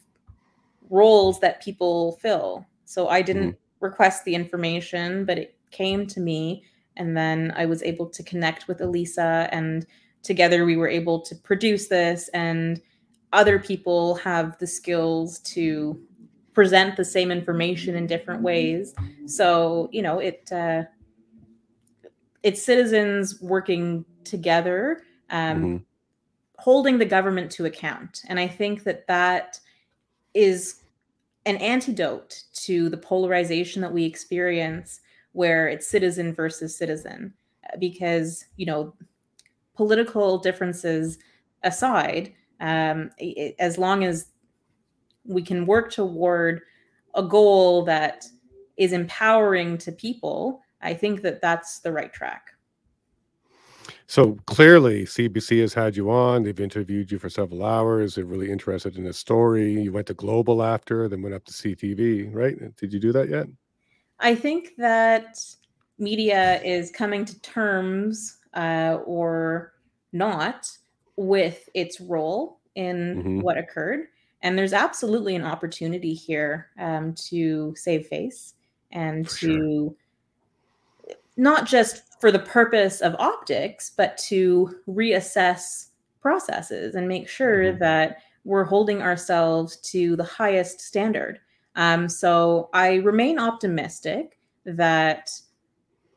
roles 0.90 1.40
that 1.40 1.62
people 1.62 2.18
fill. 2.20 2.66
So 2.84 3.08
I 3.08 3.22
didn't 3.22 3.52
mm-hmm. 3.52 3.84
request 3.84 4.24
the 4.24 4.34
information, 4.34 5.24
but 5.24 5.38
it 5.38 5.56
came 5.70 6.06
to 6.08 6.20
me, 6.20 6.64
and 6.96 7.16
then 7.16 7.52
I 7.56 7.66
was 7.66 7.82
able 7.82 8.06
to 8.06 8.22
connect 8.22 8.68
with 8.68 8.80
Elisa 8.80 9.48
and 9.52 9.86
together 10.22 10.64
we 10.64 10.76
were 10.76 10.88
able 10.88 11.20
to 11.20 11.34
produce 11.34 11.88
this 11.88 12.28
and 12.28 12.80
other 13.32 13.58
people 13.58 14.16
have 14.16 14.58
the 14.58 14.66
skills 14.66 15.38
to 15.40 16.00
present 16.52 16.96
the 16.96 17.04
same 17.04 17.30
information 17.30 17.96
in 17.96 18.06
different 18.06 18.42
ways 18.42 18.94
so 19.26 19.88
you 19.90 20.02
know 20.02 20.18
it 20.18 20.50
uh, 20.52 20.82
it's 22.42 22.62
citizens 22.62 23.40
working 23.40 24.04
together 24.24 25.02
um, 25.30 25.56
mm-hmm. 25.56 25.76
holding 26.58 26.98
the 26.98 27.04
government 27.04 27.50
to 27.50 27.64
account 27.64 28.22
and 28.28 28.38
i 28.38 28.46
think 28.46 28.84
that 28.84 29.06
that 29.06 29.58
is 30.34 30.82
an 31.46 31.56
antidote 31.56 32.44
to 32.52 32.88
the 32.88 32.96
polarization 32.96 33.82
that 33.82 33.92
we 33.92 34.04
experience 34.04 35.00
where 35.32 35.68
it's 35.68 35.86
citizen 35.86 36.34
versus 36.34 36.76
citizen 36.76 37.32
because 37.78 38.44
you 38.56 38.66
know 38.66 38.94
political 39.74 40.38
differences 40.38 41.18
aside, 41.62 42.32
um, 42.60 43.10
it, 43.18 43.54
as 43.58 43.78
long 43.78 44.04
as 44.04 44.28
we 45.24 45.42
can 45.42 45.66
work 45.66 45.92
toward 45.92 46.62
a 47.14 47.22
goal 47.22 47.84
that 47.84 48.26
is 48.76 48.92
empowering 48.92 49.78
to 49.78 49.92
people, 49.92 50.60
I 50.80 50.94
think 50.94 51.22
that 51.22 51.40
that's 51.40 51.80
the 51.80 51.92
right 51.92 52.12
track. 52.12 52.50
So 54.06 54.36
clearly, 54.46 55.04
CBC 55.04 55.60
has 55.60 55.72
had 55.72 55.96
you 55.96 56.10
on. 56.10 56.42
They've 56.42 56.58
interviewed 56.60 57.10
you 57.10 57.18
for 57.18 57.30
several 57.30 57.64
hours. 57.64 58.14
They're 58.14 58.24
really 58.24 58.50
interested 58.50 58.96
in 58.96 59.04
the 59.04 59.12
story. 59.12 59.80
You 59.80 59.92
went 59.92 60.06
to 60.08 60.14
Global 60.14 60.62
after, 60.62 61.08
then 61.08 61.22
went 61.22 61.34
up 61.34 61.44
to 61.46 61.52
CTV, 61.52 62.34
right? 62.34 62.56
Did 62.76 62.92
you 62.92 63.00
do 63.00 63.12
that 63.12 63.28
yet? 63.28 63.46
I 64.22 64.34
think 64.34 64.76
that 64.78 65.44
media 65.98 66.62
is 66.62 66.90
coming 66.90 67.24
to 67.24 67.38
terms 67.40 68.38
uh, 68.54 68.98
or 69.04 69.74
not 70.12 70.70
with 71.16 71.68
its 71.74 72.00
role 72.00 72.58
in 72.74 73.16
mm-hmm. 73.16 73.40
what 73.40 73.58
occurred. 73.58 74.06
And 74.42 74.56
there's 74.56 74.72
absolutely 74.72 75.36
an 75.36 75.44
opportunity 75.44 76.14
here 76.14 76.68
um, 76.78 77.14
to 77.28 77.74
save 77.76 78.06
face 78.06 78.54
and 78.90 79.28
for 79.28 79.36
to 79.38 79.96
sure. 81.06 81.16
not 81.36 81.66
just 81.66 82.02
for 82.20 82.32
the 82.32 82.38
purpose 82.38 83.00
of 83.00 83.14
optics, 83.18 83.92
but 83.96 84.16
to 84.16 84.78
reassess 84.88 85.88
processes 86.20 86.94
and 86.94 87.08
make 87.08 87.28
sure 87.28 87.64
mm-hmm. 87.64 87.78
that 87.78 88.18
we're 88.44 88.64
holding 88.64 89.02
ourselves 89.02 89.76
to 89.78 90.16
the 90.16 90.24
highest 90.24 90.80
standard. 90.80 91.38
Um, 91.76 92.08
so 92.08 92.68
I 92.72 92.96
remain 92.96 93.38
optimistic 93.38 94.38
that 94.64 95.30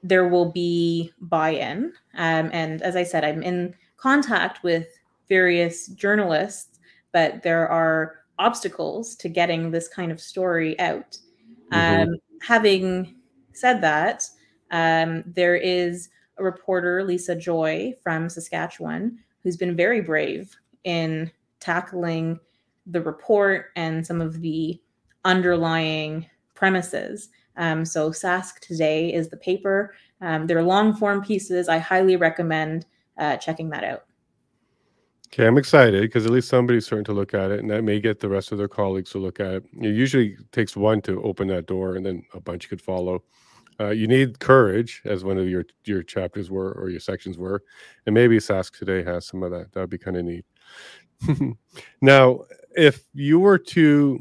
there 0.03 0.27
will 0.27 0.51
be 0.51 1.11
buy-in. 1.19 1.93
Um, 2.15 2.49
and 2.53 2.81
as 2.81 2.95
I 2.95 3.03
said, 3.03 3.23
I'm 3.23 3.41
in 3.41 3.73
contact 3.97 4.63
with 4.63 4.87
various 5.27 5.87
journalists, 5.87 6.79
but 7.11 7.41
there 7.41 7.67
are 7.67 8.17
obstacles 8.37 9.15
to 9.15 9.29
getting 9.29 9.71
this 9.71 9.87
kind 9.87 10.11
of 10.11 10.21
story 10.21 10.79
out. 10.79 11.17
Mm-hmm. 11.71 12.11
Um, 12.11 12.15
having 12.41 13.15
said 13.53 13.81
that, 13.81 14.29
um, 14.71 15.23
there 15.25 15.55
is 15.55 16.09
a 16.37 16.43
reporter, 16.43 17.03
Lisa 17.03 17.35
Joy 17.35 17.93
from 18.03 18.29
Saskatchewan, 18.29 19.17
who's 19.43 19.57
been 19.57 19.75
very 19.75 20.01
brave 20.01 20.55
in 20.83 21.31
tackling 21.59 22.39
the 22.85 23.01
report 23.01 23.67
and 23.75 24.05
some 24.05 24.21
of 24.21 24.41
the 24.41 24.79
underlying 25.25 26.25
premises. 26.53 27.29
Um, 27.57 27.85
so 27.85 28.11
Sask 28.11 28.59
Today 28.59 29.13
is 29.13 29.29
the 29.29 29.37
paper. 29.37 29.95
Um, 30.21 30.47
they're 30.47 30.63
long 30.63 30.95
form 30.95 31.23
pieces. 31.23 31.67
I 31.67 31.77
highly 31.77 32.15
recommend 32.15 32.85
uh, 33.17 33.37
checking 33.37 33.69
that 33.69 33.83
out. 33.83 34.05
Okay, 35.27 35.47
I'm 35.47 35.57
excited 35.57 36.01
because 36.01 36.25
at 36.25 36.31
least 36.31 36.47
somebody's 36.47 36.85
starting 36.85 37.03
to 37.05 37.13
look 37.13 37.33
at 37.33 37.51
it, 37.51 37.59
and 37.59 37.69
that 37.69 37.83
may 37.83 37.99
get 37.99 38.19
the 38.19 38.29
rest 38.29 38.51
of 38.51 38.57
their 38.57 38.69
colleagues 38.69 39.11
to 39.11 39.17
look 39.17 39.39
at 39.39 39.55
it. 39.55 39.65
It 39.81 39.93
usually 39.93 40.37
takes 40.53 40.77
one 40.77 41.01
to 41.01 41.21
open 41.23 41.47
that 41.49 41.65
door, 41.65 41.95
and 41.95 42.05
then 42.05 42.23
a 42.33 42.39
bunch 42.39 42.69
could 42.69 42.81
follow. 42.81 43.23
Uh, 43.77 43.89
you 43.89 44.07
need 44.07 44.39
courage, 44.39 45.01
as 45.03 45.25
one 45.25 45.37
of 45.37 45.49
your 45.49 45.65
your 45.83 46.03
chapters 46.03 46.49
were 46.49 46.71
or 46.71 46.89
your 46.89 47.01
sections 47.01 47.37
were, 47.37 47.63
and 48.05 48.13
maybe 48.13 48.37
Sask 48.37 48.77
today 48.77 49.03
has 49.03 49.27
some 49.27 49.43
of 49.43 49.51
that. 49.51 49.73
That 49.73 49.81
would 49.81 49.89
be 49.89 49.97
kind 49.97 50.15
of 50.15 50.23
neat. 50.23 50.45
now, 52.01 52.41
if 52.77 53.03
you 53.13 53.39
were 53.39 53.57
to 53.57 54.19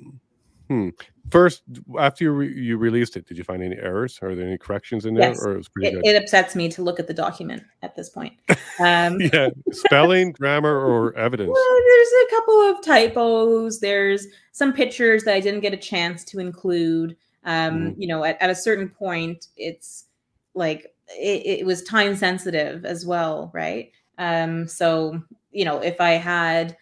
Hmm. 0.74 0.88
First, 1.30 1.62
after 1.98 2.24
you, 2.24 2.32
re- 2.32 2.52
you 2.52 2.76
released 2.76 3.16
it, 3.16 3.26
did 3.26 3.38
you 3.38 3.44
find 3.44 3.62
any 3.62 3.76
errors? 3.76 4.18
Are 4.20 4.34
there 4.34 4.46
any 4.46 4.58
corrections 4.58 5.06
in 5.06 5.14
there, 5.14 5.30
yes. 5.30 5.42
or 5.42 5.56
it 5.56 5.68
it, 5.76 5.92
good? 5.92 6.06
It 6.06 6.22
upsets 6.22 6.54
me 6.54 6.68
to 6.70 6.82
look 6.82 7.00
at 7.00 7.06
the 7.06 7.14
document 7.14 7.62
at 7.82 7.96
this 7.96 8.10
point. 8.10 8.34
Um, 8.78 9.20
yeah, 9.32 9.48
spelling, 9.70 10.32
grammar, 10.32 10.78
or 10.78 11.14
evidence. 11.16 11.50
Well, 11.50 11.78
there's 11.86 12.08
a 12.08 12.30
couple 12.30 12.60
of 12.60 12.84
typos. 12.84 13.80
There's 13.80 14.26
some 14.52 14.72
pictures 14.72 15.24
that 15.24 15.34
I 15.34 15.40
didn't 15.40 15.60
get 15.60 15.72
a 15.72 15.78
chance 15.78 16.24
to 16.24 16.40
include. 16.40 17.16
Um, 17.44 17.78
mm 17.78 17.94
You 17.96 18.08
know, 18.08 18.24
at, 18.24 18.40
at 18.42 18.50
a 18.50 18.54
certain 18.54 18.90
point, 18.90 19.46
it's 19.56 20.04
like 20.54 20.94
it, 21.08 21.60
it 21.60 21.66
was 21.66 21.82
time 21.82 22.16
sensitive 22.16 22.84
as 22.84 23.06
well, 23.06 23.50
right? 23.54 23.92
Um, 24.18 24.68
so 24.68 25.22
you 25.52 25.64
know, 25.64 25.78
if 25.78 26.00
I 26.00 26.12
had 26.12 26.76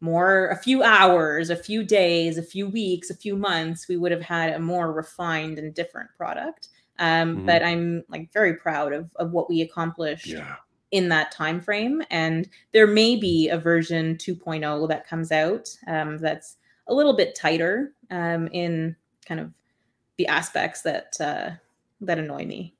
more 0.00 0.48
a 0.48 0.56
few 0.56 0.82
hours 0.82 1.50
a 1.50 1.56
few 1.56 1.82
days 1.82 2.38
a 2.38 2.42
few 2.42 2.68
weeks 2.68 3.10
a 3.10 3.16
few 3.16 3.36
months 3.36 3.88
we 3.88 3.96
would 3.96 4.12
have 4.12 4.22
had 4.22 4.52
a 4.52 4.58
more 4.58 4.92
refined 4.92 5.58
and 5.58 5.74
different 5.74 6.08
product 6.16 6.68
um, 6.98 7.36
mm-hmm. 7.36 7.46
but 7.46 7.62
i'm 7.62 8.04
like 8.08 8.32
very 8.32 8.54
proud 8.54 8.92
of, 8.92 9.10
of 9.16 9.32
what 9.32 9.48
we 9.48 9.62
accomplished 9.62 10.26
yeah. 10.26 10.56
in 10.90 11.08
that 11.08 11.32
time 11.32 11.60
frame 11.60 12.02
and 12.10 12.48
there 12.72 12.86
may 12.86 13.16
be 13.16 13.48
a 13.48 13.58
version 13.58 14.16
2.0 14.16 14.88
that 14.88 15.06
comes 15.06 15.32
out 15.32 15.68
um, 15.86 16.18
that's 16.18 16.56
a 16.88 16.94
little 16.94 17.16
bit 17.16 17.34
tighter 17.34 17.92
um, 18.10 18.48
in 18.48 18.94
kind 19.26 19.40
of 19.40 19.50
the 20.18 20.26
aspects 20.26 20.82
that 20.82 21.16
uh, 21.20 21.50
that 22.00 22.18
annoy 22.18 22.44
me 22.44 22.75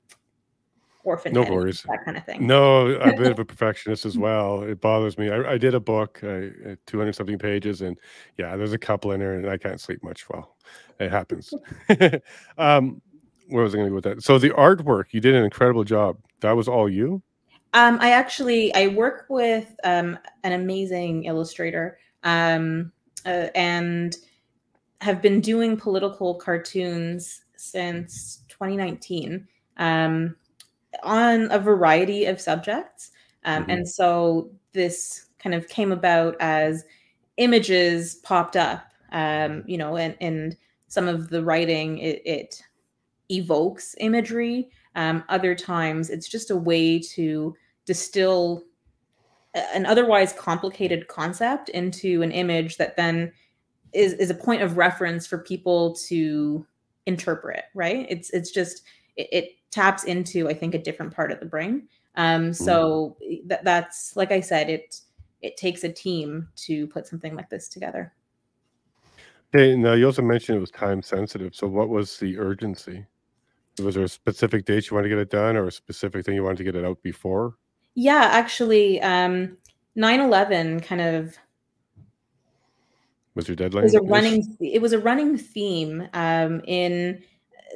orphan 1.07 1.31
no 1.31 1.41
worries. 1.43 1.83
that 1.83 2.03
kind 2.03 2.17
of 2.17 2.25
thing. 2.25 2.45
No 2.45 2.99
i'm 2.99 3.13
a 3.13 3.17
bit 3.17 3.31
of 3.31 3.39
a 3.39 3.45
perfectionist 3.53 4.05
as 4.05 4.17
well. 4.17 4.61
It 4.63 4.81
bothers 4.81 5.17
me. 5.17 5.29
I, 5.29 5.53
I 5.53 5.57
did 5.57 5.73
a 5.73 5.79
book 5.79 6.21
uh, 6.23 6.75
200 6.85 7.13
something 7.15 7.39
pages 7.39 7.81
and 7.81 7.97
yeah 8.37 8.57
there's 8.57 8.73
a 8.73 8.77
couple 8.77 9.11
in 9.13 9.19
there 9.21 9.33
and 9.33 9.49
i 9.49 9.57
can't 9.57 9.79
sleep 9.79 10.03
much 10.03 10.29
well 10.29 10.57
it 10.99 11.09
happens. 11.09 11.53
Um 12.57 13.01
where 13.49 13.63
was 13.63 13.73
i 13.73 13.77
going 13.77 13.85
to 13.85 13.91
go 13.91 13.95
with 13.95 14.03
that? 14.03 14.23
So 14.23 14.37
the 14.37 14.49
artwork 14.49 15.05
you 15.11 15.21
did 15.21 15.33
an 15.33 15.45
incredible 15.45 15.85
job. 15.85 16.17
That 16.41 16.51
was 16.51 16.67
all 16.67 16.89
you? 16.89 17.21
Um 17.73 17.97
i 18.01 18.11
actually 18.11 18.73
i 18.75 18.87
work 18.87 19.25
with 19.29 19.73
um 19.85 20.19
an 20.43 20.51
amazing 20.51 21.23
illustrator 21.25 21.97
um 22.23 22.91
uh, 23.25 23.47
and 23.55 24.17
have 25.01 25.21
been 25.21 25.39
doing 25.41 25.77
political 25.77 26.35
cartoons 26.35 27.41
since 27.55 28.43
2019 28.49 29.47
um 29.77 30.35
on 31.03 31.51
a 31.51 31.59
variety 31.59 32.25
of 32.25 32.41
subjects. 32.41 33.11
Um, 33.45 33.63
mm-hmm. 33.63 33.71
And 33.71 33.89
so 33.89 34.49
this 34.73 35.27
kind 35.39 35.55
of 35.55 35.67
came 35.67 35.91
about 35.91 36.35
as 36.39 36.83
images 37.37 38.15
popped 38.15 38.55
up, 38.55 38.91
um, 39.11 39.63
you 39.67 39.77
know, 39.77 39.97
and, 39.97 40.15
and 40.19 40.57
some 40.87 41.07
of 41.07 41.29
the 41.29 41.43
writing, 41.43 41.99
it, 41.99 42.21
it 42.25 42.61
evokes 43.29 43.95
imagery. 43.99 44.69
Um, 44.95 45.23
other 45.29 45.53
times 45.53 46.09
it's 46.09 46.27
just 46.27 46.49
a 46.49 46.55
way 46.55 46.99
to 46.99 47.55
distill 47.85 48.63
an 49.53 49.85
otherwise 49.85 50.33
complicated 50.33 51.07
concept 51.07 51.69
into 51.69 52.21
an 52.21 52.31
image 52.31 52.77
that 52.77 52.95
then 52.95 53.31
is, 53.93 54.13
is 54.13 54.29
a 54.29 54.35
point 54.35 54.61
of 54.61 54.77
reference 54.77 55.25
for 55.25 55.37
people 55.37 55.95
to 56.07 56.65
interpret, 57.05 57.63
right? 57.73 58.05
It's, 58.09 58.29
it's 58.31 58.51
just, 58.51 58.83
it, 59.17 59.27
it 59.31 59.51
taps 59.71 60.03
into 60.03 60.47
i 60.47 60.53
think 60.53 60.73
a 60.73 60.81
different 60.81 61.13
part 61.13 61.31
of 61.31 61.39
the 61.39 61.45
brain. 61.45 61.87
Um, 62.15 62.51
so 62.51 63.15
mm. 63.21 63.47
th- 63.49 63.61
that's 63.63 64.15
like 64.15 64.31
i 64.31 64.39
said 64.39 64.69
it 64.69 65.01
it 65.41 65.55
takes 65.55 65.83
a 65.83 65.91
team 65.91 66.47
to 66.55 66.87
put 66.87 67.05
something 67.05 67.35
like 67.35 67.49
this 67.49 67.67
together. 67.67 68.13
Hey 69.53 69.75
now 69.75 69.93
you 69.93 70.05
also 70.05 70.21
mentioned 70.21 70.57
it 70.57 70.61
was 70.61 70.71
time 70.71 71.01
sensitive. 71.01 71.55
So 71.55 71.67
what 71.67 71.89
was 71.89 72.17
the 72.17 72.37
urgency? 72.37 73.05
Was 73.79 73.95
there 73.95 74.03
a 74.03 74.09
specific 74.09 74.65
date 74.65 74.89
you 74.89 74.95
wanted 74.95 75.09
to 75.09 75.15
get 75.15 75.21
it 75.21 75.29
done 75.29 75.55
or 75.55 75.67
a 75.67 75.71
specific 75.71 76.25
thing 76.25 76.33
you 76.33 76.43
wanted 76.43 76.57
to 76.57 76.63
get 76.63 76.75
it 76.75 76.85
out 76.85 77.01
before? 77.03 77.55
Yeah 77.93 78.29
actually 78.31 79.01
um 79.01 79.57
9-11 79.97 80.83
kind 80.83 81.01
of 81.01 81.37
was 83.35 83.47
your 83.47 83.55
deadline 83.55 83.83
it 83.83 83.85
was 83.85 83.93
a 83.93 84.01
running 84.01 84.57
it 84.59 84.81
was 84.81 84.93
a 84.93 84.99
running 84.99 85.37
theme 85.37 86.07
um 86.13 86.61
in 86.65 87.21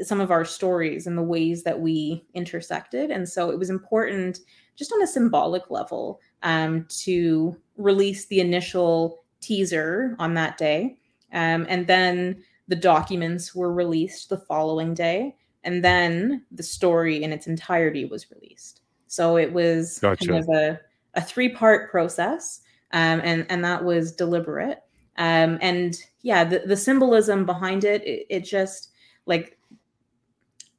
some 0.03 0.21
of 0.21 0.31
our 0.31 0.45
stories 0.45 1.07
and 1.07 1.17
the 1.17 1.23
ways 1.23 1.63
that 1.63 1.79
we 1.79 2.25
intersected. 2.33 3.11
And 3.11 3.27
so 3.27 3.49
it 3.49 3.59
was 3.59 3.69
important, 3.69 4.39
just 4.75 4.91
on 4.91 5.01
a 5.01 5.07
symbolic 5.07 5.69
level, 5.69 6.19
um, 6.43 6.85
to 7.03 7.55
release 7.77 8.25
the 8.27 8.39
initial 8.39 9.23
teaser 9.41 10.15
on 10.19 10.33
that 10.35 10.57
day. 10.57 10.97
Um, 11.33 11.65
and 11.69 11.87
then 11.87 12.43
the 12.67 12.75
documents 12.75 13.53
were 13.53 13.73
released 13.73 14.29
the 14.29 14.37
following 14.37 14.93
day. 14.93 15.35
And 15.63 15.83
then 15.83 16.43
the 16.51 16.63
story 16.63 17.23
in 17.23 17.31
its 17.31 17.47
entirety 17.47 18.05
was 18.05 18.31
released. 18.31 18.81
So 19.07 19.37
it 19.37 19.51
was 19.51 19.99
gotcha. 19.99 20.27
kind 20.27 20.39
of 20.39 20.49
a, 20.49 20.79
a 21.15 21.21
three 21.21 21.49
part 21.49 21.91
process. 21.91 22.61
Um, 22.93 23.21
and, 23.23 23.45
and 23.49 23.63
that 23.63 23.83
was 23.83 24.11
deliberate. 24.11 24.79
Um, 25.17 25.59
and 25.61 25.97
yeah, 26.21 26.43
the, 26.43 26.59
the 26.65 26.77
symbolism 26.77 27.45
behind 27.45 27.83
it, 27.83 28.03
it, 28.03 28.25
it 28.29 28.39
just 28.41 28.89
like 29.25 29.57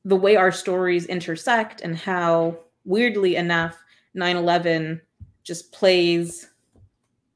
the 0.05 0.17
way 0.17 0.37
our 0.37 0.53
stories 0.53 1.07
intersect 1.07 1.81
and 1.81 1.97
how 1.97 2.59
weirdly 2.85 3.37
enough 3.37 3.79
9-11 4.17 5.01
just 5.45 5.73
plays 5.73 6.49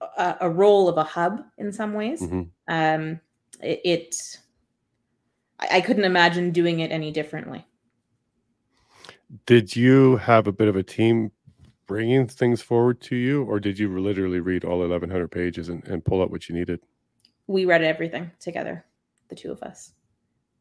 a, 0.01 0.37
a 0.43 0.51
role 0.51 0.89
of 0.89 0.99
a 0.99 1.05
hub 1.05 1.45
in 1.59 1.73
some 1.73 1.95
ways. 1.95 2.23
Mm-hmm. 2.23 2.43
um, 2.69 3.21
it, 3.61 3.81
it 3.85 4.17
I, 5.61 5.79
I 5.79 5.81
couldn't 5.81 6.05
imagine 6.05 6.51
doing 6.51 6.81
it 6.81 6.91
any 6.91 7.11
differently. 7.11 7.67
Did 9.47 9.75
you 9.75 10.17
have 10.17 10.47
a 10.47 10.53
bit 10.53 10.69
of 10.69 10.77
a 10.77 10.83
team 10.83 11.33
bringing 11.87 12.27
things 12.27 12.61
forward 12.61 13.01
to 13.01 13.17
you 13.17 13.45
or 13.45 13.61
did 13.61 13.79
you 13.79 13.97
literally 13.99 14.41
read 14.41 14.65
all 14.65 14.81
1100 14.81 15.29
pages 15.29 15.69
and, 15.69 15.85
and 15.87 16.05
pull 16.05 16.21
out 16.21 16.31
what 16.31 16.49
you 16.49 16.55
needed? 16.55 16.81
We 17.47 17.65
read 17.65 17.85
everything 17.85 18.33
together 18.41 18.85
the 19.29 19.37
two 19.37 19.53
of 19.53 19.63
us 19.63 19.93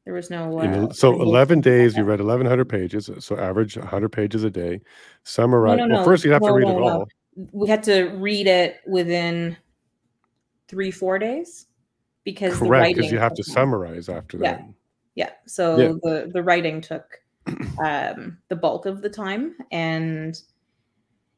there 0.06 0.14
was 0.14 0.30
no. 0.30 0.60
Uh, 0.60 0.93
so 0.93 1.20
11 1.20 1.62
days, 1.62 1.97
you 1.97 2.03
read 2.03 2.20
1,100 2.20 2.66
pages. 2.66 3.10
So 3.20 3.38
average 3.38 3.76
100 3.76 4.10
pages 4.10 4.43
a 4.43 4.51
day. 4.51 4.80
Summarize. 5.24 5.80
No, 5.80 5.88
no, 5.88 5.95
well, 5.95 6.06
first 6.06 6.24
you 6.24 6.32
have 6.32 6.43
no, 6.43 6.49
to 6.49 6.53
read 6.53 6.68
it 6.68 6.82
all. 6.82 7.08
We 7.51 7.68
had 7.68 7.84
to 7.84 8.10
read 8.10 8.45
it 8.45 8.82
within 8.86 9.58
three, 10.68 10.91
four 10.91 11.18
days 11.18 11.66
because 12.24 12.58
correct 12.58 12.95
because 12.95 13.12
you 13.12 13.18
have 13.18 13.34
to 13.34 13.43
summarize 13.43 14.08
after 14.08 14.38
that. 14.38 14.62
Yeah, 15.16 15.26
yeah. 15.26 15.30
So 15.47 15.78
yeah. 15.78 15.93
the 16.03 16.30
the 16.32 16.43
writing 16.43 16.82
took 16.82 17.20
um, 17.84 18.38
the 18.49 18.56
bulk 18.56 18.86
of 18.86 19.01
the 19.01 19.10
time, 19.10 19.56
and 19.72 20.39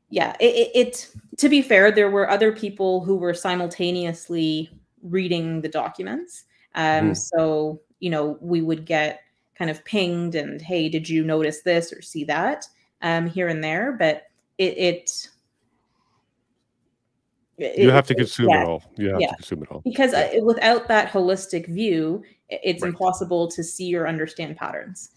yeah, 0.10 0.36
it, 0.42 0.72
it, 0.76 1.12
to 1.38 1.48
be 1.48 1.62
fair, 1.62 1.90
there 1.90 2.12
were 2.12 2.30
other 2.30 2.52
people 2.52 3.04
who 3.04 3.16
were 3.16 3.34
simultaneously 3.34 4.70
reading 5.04 5.62
the 5.62 5.70
documents. 5.70 6.44
Um, 6.76 7.12
mm. 7.12 7.18
So 7.18 7.82
you 8.00 8.10
know, 8.10 8.38
we 8.42 8.62
would 8.62 8.86
get 8.86 9.22
kind 9.58 9.72
of 9.72 9.84
pinged 9.86 10.36
and 10.36 10.62
hey, 10.62 10.90
did 10.90 11.10
you 11.10 11.24
notice 11.24 11.62
this 11.62 11.92
or 11.92 12.02
see 12.02 12.24
that 12.26 12.68
um, 13.02 13.28
here 13.28 13.48
and 13.48 13.64
there, 13.64 13.94
but 13.94 14.24
it, 14.58 14.78
it 14.78 15.30
you 17.58 17.90
have 17.90 18.06
to 18.08 18.14
consume 18.14 18.50
yeah, 18.50 18.62
it 18.62 18.68
all. 18.68 18.84
You 18.98 19.10
have 19.10 19.22
yeah. 19.22 19.30
to 19.30 19.36
consume 19.36 19.64
it 19.64 19.72
all 19.72 19.82
because 19.84 20.14
yeah. 20.14 20.40
uh, 20.40 20.44
without 20.44 20.88
that 20.90 21.12
holistic 21.12 21.68
view, 21.68 22.24
it's 22.50 22.84
right. 22.84 22.90
impossible 22.90 23.48
to 23.50 23.64
see 23.64 23.96
or 23.96 24.08
understand 24.08 24.58
patterns. 24.58 25.10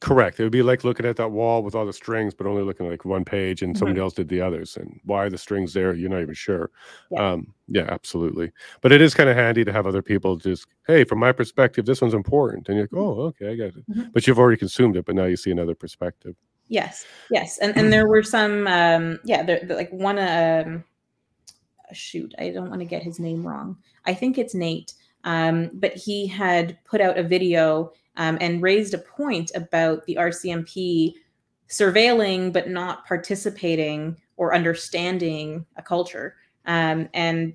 Correct. 0.00 0.38
It 0.38 0.44
would 0.44 0.52
be 0.52 0.62
like 0.62 0.84
looking 0.84 1.06
at 1.06 1.16
that 1.16 1.32
wall 1.32 1.64
with 1.64 1.74
all 1.74 1.84
the 1.84 1.92
strings, 1.92 2.32
but 2.32 2.46
only 2.46 2.62
looking 2.62 2.86
at 2.86 2.92
like 2.92 3.04
one 3.04 3.24
page, 3.24 3.62
and 3.62 3.74
mm-hmm. 3.74 3.78
somebody 3.78 4.00
else 4.00 4.14
did 4.14 4.28
the 4.28 4.40
others. 4.40 4.76
And 4.76 5.00
why 5.04 5.24
are 5.24 5.30
the 5.30 5.38
strings 5.38 5.72
there, 5.72 5.92
you're 5.92 6.08
not 6.08 6.22
even 6.22 6.34
sure. 6.34 6.70
Yeah, 7.10 7.32
um, 7.32 7.52
yeah 7.66 7.86
absolutely. 7.88 8.52
But 8.80 8.92
it 8.92 9.02
is 9.02 9.12
kind 9.12 9.28
of 9.28 9.36
handy 9.36 9.64
to 9.64 9.72
have 9.72 9.88
other 9.88 10.02
people 10.02 10.36
just, 10.36 10.68
hey, 10.86 11.02
from 11.02 11.18
my 11.18 11.32
perspective, 11.32 11.84
this 11.84 12.00
one's 12.00 12.14
important, 12.14 12.68
and 12.68 12.76
you're 12.76 12.84
like, 12.84 12.94
oh, 12.94 13.22
okay, 13.22 13.50
I 13.50 13.56
got 13.56 13.76
it. 13.76 13.90
Mm-hmm. 13.90 14.10
But 14.12 14.26
you've 14.26 14.38
already 14.38 14.56
consumed 14.56 14.96
it, 14.96 15.04
but 15.04 15.16
now 15.16 15.24
you 15.24 15.36
see 15.36 15.50
another 15.50 15.74
perspective. 15.74 16.36
Yes, 16.68 17.04
yes, 17.30 17.58
and 17.58 17.76
and 17.76 17.92
there 17.92 18.06
were 18.08 18.22
some, 18.22 18.68
um, 18.68 19.18
yeah, 19.24 19.42
there, 19.42 19.60
like 19.68 19.90
one, 19.90 20.18
um, 20.20 20.84
shoot, 21.92 22.34
I 22.38 22.50
don't 22.50 22.70
want 22.70 22.82
to 22.82 22.86
get 22.86 23.02
his 23.02 23.18
name 23.18 23.44
wrong. 23.44 23.76
I 24.06 24.14
think 24.14 24.38
it's 24.38 24.54
Nate, 24.54 24.92
um, 25.24 25.70
but 25.74 25.94
he 25.94 26.28
had 26.28 26.78
put 26.84 27.00
out 27.00 27.18
a 27.18 27.22
video 27.24 27.92
um, 28.18 28.36
and 28.40 28.62
raised 28.62 28.92
a 28.92 28.98
point 28.98 29.50
about 29.54 30.04
the 30.04 30.16
RCMP 30.16 31.14
surveilling 31.68 32.52
but 32.52 32.68
not 32.68 33.06
participating 33.06 34.16
or 34.36 34.54
understanding 34.54 35.64
a 35.76 35.82
culture. 35.82 36.36
Um, 36.66 37.08
and 37.14 37.54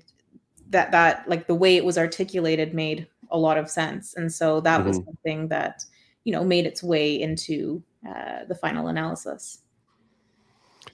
that 0.70 0.90
that 0.90 1.28
like 1.28 1.46
the 1.46 1.54
way 1.54 1.76
it 1.76 1.84
was 1.84 1.98
articulated 1.98 2.74
made 2.74 3.06
a 3.30 3.38
lot 3.38 3.58
of 3.58 3.70
sense. 3.70 4.14
And 4.14 4.32
so 4.32 4.60
that 4.60 4.78
mm-hmm. 4.80 4.88
was 4.88 4.96
something 4.96 5.48
that 5.48 5.84
you 6.24 6.32
know 6.32 6.42
made 6.42 6.66
its 6.66 6.82
way 6.82 7.20
into 7.20 7.82
uh, 8.08 8.44
the 8.48 8.54
final 8.54 8.88
analysis. 8.88 9.60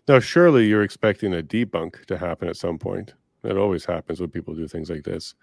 Now, 0.08 0.20
surely 0.20 0.66
you're 0.66 0.82
expecting 0.82 1.34
a 1.34 1.42
debunk 1.42 2.04
to 2.06 2.18
happen 2.18 2.48
at 2.48 2.56
some 2.56 2.78
point. 2.78 3.14
That 3.42 3.56
always 3.56 3.84
happens 3.84 4.20
when 4.20 4.30
people 4.30 4.54
do 4.54 4.68
things 4.68 4.90
like 4.90 5.04
this. 5.04 5.34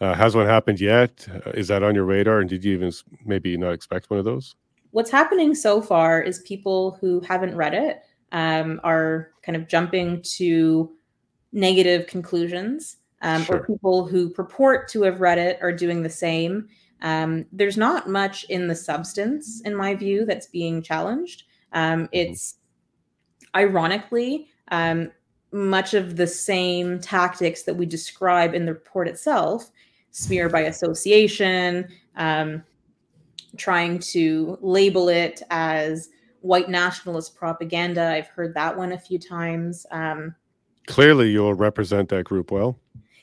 Uh, 0.00 0.14
has 0.14 0.34
one 0.34 0.46
happened 0.46 0.80
yet? 0.80 1.26
Uh, 1.28 1.50
is 1.50 1.68
that 1.68 1.82
on 1.82 1.94
your 1.94 2.04
radar? 2.04 2.40
And 2.40 2.48
did 2.48 2.64
you 2.64 2.72
even 2.72 2.92
maybe 3.24 3.56
not 3.56 3.72
expect 3.72 4.08
one 4.08 4.18
of 4.18 4.24
those? 4.24 4.54
What's 4.92 5.10
happening 5.10 5.54
so 5.54 5.82
far 5.82 6.20
is 6.20 6.40
people 6.40 6.96
who 7.00 7.20
haven't 7.20 7.54
read 7.54 7.74
it 7.74 8.00
um, 8.32 8.80
are 8.82 9.30
kind 9.42 9.56
of 9.56 9.68
jumping 9.68 10.22
to 10.36 10.90
negative 11.52 12.06
conclusions, 12.06 12.96
um, 13.22 13.44
sure. 13.44 13.56
or 13.58 13.66
people 13.66 14.06
who 14.06 14.30
purport 14.30 14.88
to 14.88 15.02
have 15.02 15.20
read 15.20 15.38
it 15.38 15.58
are 15.60 15.72
doing 15.72 16.02
the 16.02 16.10
same. 16.10 16.68
Um, 17.02 17.46
there's 17.52 17.76
not 17.76 18.08
much 18.08 18.44
in 18.44 18.68
the 18.68 18.74
substance, 18.74 19.60
in 19.64 19.74
my 19.74 19.94
view, 19.94 20.24
that's 20.24 20.46
being 20.46 20.82
challenged. 20.82 21.44
Um, 21.72 22.04
mm-hmm. 22.04 22.06
it's 22.12 22.56
ironically 23.54 24.48
um, 24.70 25.10
much 25.52 25.94
of 25.94 26.16
the 26.16 26.26
same 26.26 27.00
tactics 27.00 27.64
that 27.64 27.74
we 27.74 27.84
describe 27.84 28.54
in 28.54 28.64
the 28.64 28.72
report 28.72 29.08
itself 29.08 29.70
smear 30.10 30.48
by 30.48 30.62
association, 30.62 31.88
um, 32.16 32.62
trying 33.56 33.98
to 33.98 34.58
label 34.60 35.08
it 35.08 35.42
as 35.50 36.08
white 36.40 36.68
nationalist 36.68 37.36
propaganda. 37.36 38.10
I've 38.10 38.28
heard 38.28 38.54
that 38.54 38.76
one 38.76 38.92
a 38.92 38.98
few 38.98 39.18
times. 39.18 39.86
Um, 39.90 40.34
Clearly, 40.86 41.30
you'll 41.30 41.54
represent 41.54 42.08
that 42.08 42.24
group 42.24 42.50
well. 42.50 42.78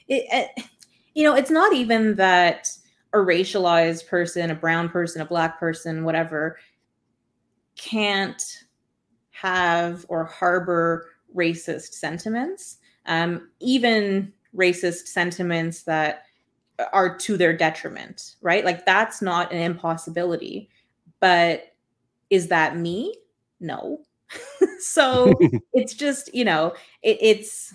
It, 0.07 0.25
it, 0.31 0.65
you 1.13 1.23
know, 1.23 1.35
it's 1.35 1.51
not 1.51 1.73
even 1.73 2.15
that 2.15 2.69
a 3.13 3.17
racialized 3.17 4.07
person, 4.07 4.51
a 4.51 4.55
brown 4.55 4.89
person, 4.89 5.21
a 5.21 5.25
black 5.25 5.59
person, 5.59 6.03
whatever, 6.03 6.57
can't 7.77 8.63
have 9.31 10.05
or 10.09 10.25
harbor 10.25 11.09
racist 11.35 11.93
sentiments, 11.93 12.77
um, 13.05 13.49
even 13.59 14.31
racist 14.55 15.07
sentiments 15.07 15.83
that 15.83 16.23
are 16.93 17.15
to 17.17 17.37
their 17.37 17.55
detriment, 17.55 18.35
right? 18.41 18.63
Like 18.63 18.85
that's 18.85 19.21
not 19.21 19.51
an 19.51 19.61
impossibility. 19.61 20.69
But 21.19 21.73
is 22.29 22.47
that 22.47 22.77
me? 22.77 23.15
No. 23.59 24.01
so 24.79 25.33
it's 25.73 25.93
just, 25.93 26.33
you 26.33 26.45
know, 26.45 26.73
it, 27.01 27.17
it's 27.21 27.73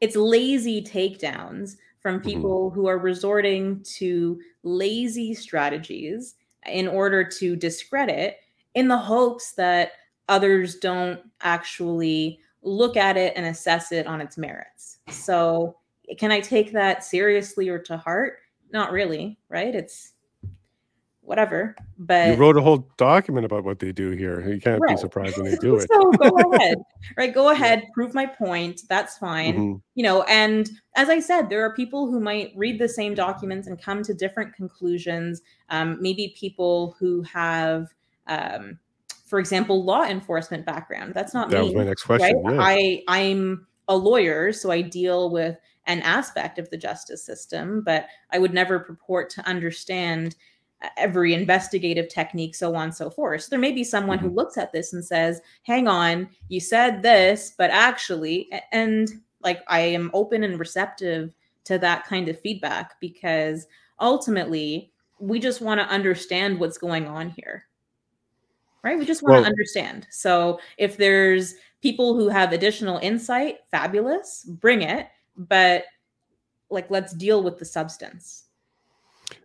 it's 0.00 0.16
lazy 0.16 0.82
takedowns 0.82 1.76
from 2.00 2.16
mm-hmm. 2.16 2.28
people 2.28 2.70
mm-hmm. 2.70 2.74
who 2.74 2.88
are 2.88 2.98
resorting 2.98 3.80
to 3.84 4.40
lazy 4.64 5.32
strategies 5.32 6.34
in 6.66 6.88
order 6.88 7.24
to 7.24 7.56
discredit 7.56 8.38
in 8.74 8.88
the 8.88 8.96
hopes 8.96 9.52
that 9.52 9.92
others 10.28 10.76
don't 10.76 11.20
actually 11.42 12.40
look 12.62 12.96
at 12.96 13.16
it 13.16 13.32
and 13.36 13.46
assess 13.46 13.92
it 13.92 14.06
on 14.06 14.20
its 14.20 14.38
merits. 14.38 14.98
So 15.08 15.76
can 16.18 16.32
I 16.32 16.40
take 16.40 16.72
that 16.72 17.04
seriously 17.04 17.68
or 17.68 17.78
to 17.80 17.96
heart? 17.96 18.38
Not 18.72 18.92
really, 18.92 19.38
right? 19.48 19.74
It's 19.74 20.12
whatever. 21.22 21.74
But 21.98 22.28
you 22.28 22.34
wrote 22.34 22.56
a 22.56 22.60
whole 22.60 22.88
document 22.96 23.46
about 23.46 23.64
what 23.64 23.78
they 23.78 23.92
do 23.92 24.10
here. 24.10 24.46
You 24.48 24.60
can't 24.60 24.80
right. 24.80 24.96
be 24.96 25.00
surprised 25.00 25.36
when 25.38 25.50
they 25.50 25.56
do 25.60 25.76
it. 25.76 25.88
so 25.90 26.10
go 26.12 26.52
ahead, 26.52 26.78
right? 27.16 27.32
Go 27.32 27.48
ahead, 27.52 27.84
prove 27.94 28.14
my 28.14 28.26
point. 28.26 28.82
That's 28.88 29.16
fine. 29.18 29.54
Mm-hmm. 29.54 29.76
You 29.94 30.02
know, 30.02 30.22
and 30.24 30.68
as 30.96 31.08
I 31.08 31.20
said, 31.20 31.48
there 31.48 31.64
are 31.64 31.74
people 31.74 32.10
who 32.10 32.20
might 32.20 32.52
read 32.56 32.78
the 32.78 32.88
same 32.88 33.14
documents 33.14 33.66
and 33.66 33.80
come 33.80 34.02
to 34.02 34.14
different 34.14 34.54
conclusions. 34.54 35.42
Um, 35.70 35.98
maybe 36.00 36.34
people 36.36 36.96
who 36.98 37.22
have. 37.22 37.88
Um, 38.26 38.78
for 39.26 39.38
example, 39.38 39.82
law 39.82 40.04
enforcement 40.04 40.66
background. 40.66 41.14
That's 41.14 41.32
not 41.32 41.48
that 41.48 41.60
me. 41.60 41.64
was 41.68 41.74
my 41.74 41.84
next 41.84 42.02
question. 42.02 42.42
Right? 42.42 42.54
Yeah. 42.54 42.60
I 42.60 43.02
I'm 43.08 43.66
a 43.88 43.96
lawyer, 43.96 44.52
so 44.52 44.70
I 44.70 44.82
deal 44.82 45.30
with 45.30 45.56
an 45.86 46.00
aspect 46.02 46.58
of 46.58 46.70
the 46.70 46.76
justice 46.76 47.24
system, 47.24 47.82
but 47.82 48.06
I 48.30 48.38
would 48.38 48.54
never 48.54 48.78
purport 48.78 49.30
to 49.30 49.46
understand 49.46 50.36
every 50.96 51.34
investigative 51.34 52.08
technique, 52.08 52.54
so 52.54 52.74
on 52.74 52.84
and 52.84 52.94
so 52.94 53.10
forth. 53.10 53.42
So 53.42 53.50
there 53.50 53.58
may 53.58 53.72
be 53.72 53.84
someone 53.84 54.18
who 54.18 54.28
mm-hmm. 54.28 54.36
looks 54.36 54.58
at 54.58 54.72
this 54.72 54.92
and 54.92 55.04
says, 55.04 55.40
hang 55.62 55.88
on, 55.88 56.28
you 56.48 56.60
said 56.60 57.02
this, 57.02 57.54
but 57.56 57.70
actually, 57.70 58.48
and 58.72 59.08
like 59.42 59.60
I 59.68 59.80
am 59.80 60.10
open 60.12 60.42
and 60.42 60.58
receptive 60.58 61.34
to 61.64 61.78
that 61.78 62.04
kind 62.04 62.28
of 62.28 62.40
feedback 62.40 63.00
because 63.00 63.66
ultimately 64.00 64.92
we 65.18 65.38
just 65.38 65.60
want 65.60 65.80
to 65.80 65.86
understand 65.86 66.58
what's 66.58 66.78
going 66.78 67.06
on 67.06 67.30
here. 67.30 67.64
Right? 68.82 68.98
We 68.98 69.06
just 69.06 69.22
want 69.22 69.34
well, 69.34 69.42
to 69.42 69.48
understand. 69.48 70.08
So 70.10 70.58
if 70.76 70.96
there's 70.96 71.54
people 71.82 72.16
who 72.16 72.28
have 72.28 72.52
additional 72.52 72.98
insight, 72.98 73.58
fabulous, 73.70 74.44
bring 74.44 74.82
it 74.82 75.06
but 75.36 75.84
like 76.70 76.90
let's 76.90 77.12
deal 77.12 77.42
with 77.42 77.58
the 77.58 77.64
substance. 77.64 78.44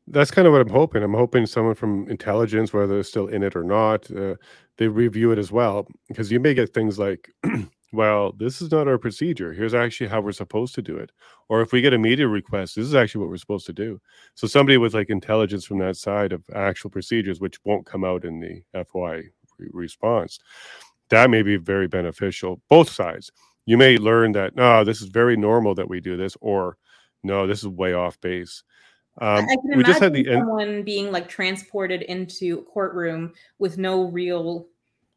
That's 0.08 0.32
kind 0.32 0.48
of 0.48 0.54
what 0.54 0.62
i'm 0.62 0.70
hoping. 0.70 1.04
I'm 1.04 1.14
hoping 1.14 1.46
someone 1.46 1.76
from 1.76 2.10
intelligence 2.10 2.74
whether 2.74 2.88
they're 2.88 3.04
still 3.04 3.28
in 3.28 3.44
it 3.44 3.56
or 3.56 3.64
not 3.64 4.10
uh, 4.12 4.36
they 4.78 4.88
review 4.88 5.32
it 5.32 5.40
as 5.40 5.52
well. 5.52 5.88
Because 6.08 6.32
you 6.32 6.40
may 6.40 6.54
get 6.54 6.74
things 6.74 6.98
like 6.98 7.32
well 7.94 8.34
this 8.34 8.62
is 8.62 8.72
not 8.72 8.88
our 8.88 8.98
procedure. 8.98 9.54
Here's 9.54 9.74
actually 9.74 10.08
how 10.08 10.22
we're 10.22 10.32
supposed 10.32 10.76
to 10.76 10.82
do 10.82 10.98
it. 10.98 11.12
Or 11.50 11.62
if 11.62 11.72
we 11.72 11.82
get 11.82 11.94
a 11.94 11.98
media 11.98 12.28
request 12.28 12.76
this 12.76 12.86
is 12.86 12.96
actually 12.96 13.22
what 13.22 13.30
we're 13.30 13.38
supposed 13.38 13.66
to 13.68 13.74
do. 13.74 14.00
So 14.36 14.48
somebody 14.48 14.78
with 14.78 14.94
like 14.94 15.10
intelligence 15.10 15.66
from 15.66 15.80
that 15.80 15.98
side 15.98 16.34
of 16.34 16.44
actual 16.56 16.90
procedures 16.90 17.40
which 17.40 17.60
won't 17.66 17.86
come 17.86 18.04
out 18.04 18.26
in 18.26 18.40
the 18.40 18.62
fy 18.86 19.24
response 19.72 20.40
that 21.10 21.30
may 21.30 21.42
be 21.42 21.58
very 21.58 21.88
beneficial 21.88 22.62
both 22.70 22.90
sides 22.90 23.32
you 23.68 23.78
may 23.78 23.98
learn 23.98 24.32
that 24.32 24.56
no, 24.56 24.84
this 24.84 25.02
is 25.02 25.10
very 25.10 25.38
normal 25.38 25.76
that 25.76 25.90
we 25.90 26.00
do 26.00 26.18
this, 26.18 26.36
or 26.42 26.78
no, 27.22 27.46
this 27.46 27.60
is 27.60 27.68
way 27.68 27.94
off 27.94 28.20
base. 28.22 28.64
Um, 29.20 29.46
I 29.46 29.56
can 29.56 29.78
we 29.78 29.84
just 29.84 30.00
had 30.00 30.14
the 30.14 30.26
someone 30.26 30.84
being 30.84 31.12
like 31.12 31.28
transported 31.28 32.02
into 32.04 32.60
a 32.60 32.64
courtroom 32.64 33.34
with 33.60 33.78
no 33.78 34.04
real 34.04 34.68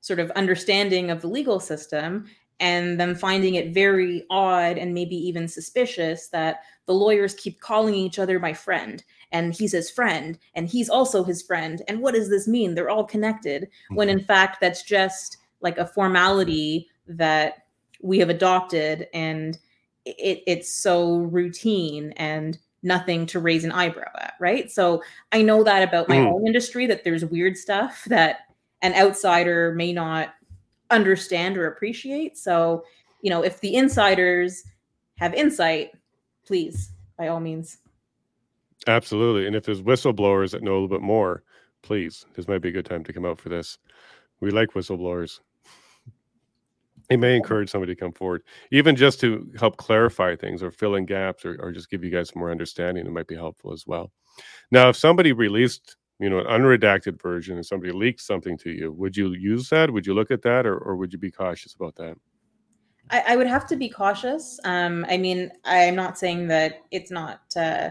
sort 0.01 0.18
of 0.18 0.30
understanding 0.32 1.11
of 1.11 1.20
the 1.20 1.28
legal 1.28 1.61
system 1.61 2.26
and 2.59 2.98
them 2.98 3.14
finding 3.14 3.55
it 3.55 3.72
very 3.72 4.24
odd 4.30 4.78
and 4.78 4.94
maybe 4.94 5.14
even 5.14 5.46
suspicious 5.46 6.28
that 6.28 6.62
the 6.86 6.94
lawyers 6.94 7.34
keep 7.34 7.61
calling 7.61 7.94
each 7.94 8.18
other 8.18 8.38
my 8.38 8.53
friend 8.53 9.05
and 9.32 9.55
he's 9.55 9.72
his 9.72 9.90
friend 9.90 10.38
and 10.55 10.68
he's 10.68 10.88
also 10.88 11.22
his 11.22 11.42
friend 11.42 11.82
and 11.86 12.01
what 12.01 12.14
does 12.14 12.30
this 12.30 12.48
mean 12.48 12.74
they're 12.74 12.90
all 12.90 13.05
connected 13.05 13.64
mm-hmm. 13.64 13.96
when 13.96 14.09
in 14.09 14.20
fact 14.20 14.61
that's 14.61 14.82
just 14.82 15.36
like 15.61 15.76
a 15.76 15.86
formality 15.86 16.88
that 17.07 17.66
we 18.03 18.18
have 18.18 18.30
adopted 18.30 19.09
and 19.12 19.59
it, 20.05 20.42
it's 20.46 20.72
so 20.72 21.18
routine 21.18 22.12
and 22.16 22.59
nothing 22.82 23.26
to 23.26 23.38
raise 23.38 23.64
an 23.64 23.72
eyebrow 23.72 24.11
at 24.20 24.34
right 24.40 24.70
so 24.70 25.03
i 25.32 25.42
know 25.42 25.62
that 25.62 25.82
about 25.82 26.09
my 26.09 26.16
mm. 26.16 26.32
own 26.32 26.46
industry 26.46 26.86
that 26.86 27.05
there's 27.05 27.24
weird 27.24 27.57
stuff 27.57 28.05
that 28.07 28.40
an 28.82 28.94
outsider 28.94 29.74
may 29.74 29.92
not 29.92 30.34
understand 30.90 31.57
or 31.57 31.66
appreciate. 31.66 32.36
So, 32.36 32.84
you 33.22 33.30
know, 33.30 33.42
if 33.42 33.61
the 33.61 33.74
insiders 33.74 34.64
have 35.16 35.34
insight, 35.34 35.92
please, 36.44 36.92
by 37.16 37.28
all 37.28 37.40
means. 37.40 37.78
Absolutely. 38.86 39.46
And 39.46 39.55
if 39.55 39.64
there's 39.64 39.82
whistleblowers 39.82 40.53
that 40.53 40.62
know 40.62 40.72
a 40.72 40.74
little 40.74 40.88
bit 40.88 41.03
more, 41.03 41.42
please, 41.82 42.24
this 42.34 42.48
might 42.48 42.62
be 42.62 42.70
a 42.70 42.72
good 42.72 42.86
time 42.86 43.05
to 43.05 43.12
come 43.12 43.26
out 43.26 43.38
for 43.38 43.51
this. 43.51 43.78
We 44.40 44.51
like 44.51 44.70
whistleblowers. 44.70 45.40
It 47.11 47.18
may 47.18 47.36
encourage 47.36 47.70
somebody 47.70 47.94
to 47.94 48.00
come 48.00 48.12
forward, 48.12 48.42
even 48.70 48.94
just 48.94 49.18
to 49.20 49.50
help 49.58 49.76
clarify 49.76 50.36
things 50.36 50.62
or 50.62 50.70
fill 50.70 50.94
in 50.94 51.06
gaps 51.06 51.44
or, 51.44 51.61
or 51.61 51.72
just 51.72 51.90
give 51.90 52.04
you 52.04 52.11
guys 52.11 52.36
more 52.36 52.50
understanding. 52.52 53.04
It 53.04 53.12
might 53.12 53.26
be 53.26 53.34
helpful 53.34 53.72
as 53.72 53.84
well. 53.84 54.12
Now, 54.70 54.88
if 54.90 54.96
somebody 54.96 55.32
released, 55.32 55.96
you 56.20 56.30
know, 56.30 56.38
an 56.38 56.46
unredacted 56.46 57.20
version 57.20 57.56
and 57.56 57.66
somebody 57.66 57.92
leaked 57.92 58.20
something 58.20 58.56
to 58.58 58.70
you, 58.70 58.92
would 58.92 59.16
you 59.16 59.32
use 59.32 59.68
that? 59.70 59.92
Would 59.92 60.06
you 60.06 60.14
look 60.14 60.30
at 60.30 60.42
that 60.42 60.66
or, 60.66 60.78
or 60.78 60.94
would 60.96 61.12
you 61.12 61.18
be 61.18 61.32
cautious 61.32 61.74
about 61.74 61.96
that? 61.96 62.14
I, 63.11 63.24
I 63.28 63.36
would 63.36 63.48
have 63.48 63.66
to 63.68 63.76
be 63.76 63.88
cautious. 63.88 64.61
Um, 64.64 65.04
I 65.08 65.16
mean, 65.16 65.50
I'm 65.64 65.96
not 65.96 66.16
saying 66.16 66.46
that 66.48 66.82
it's 66.92 67.11
not 67.11 67.40
uh, 67.56 67.90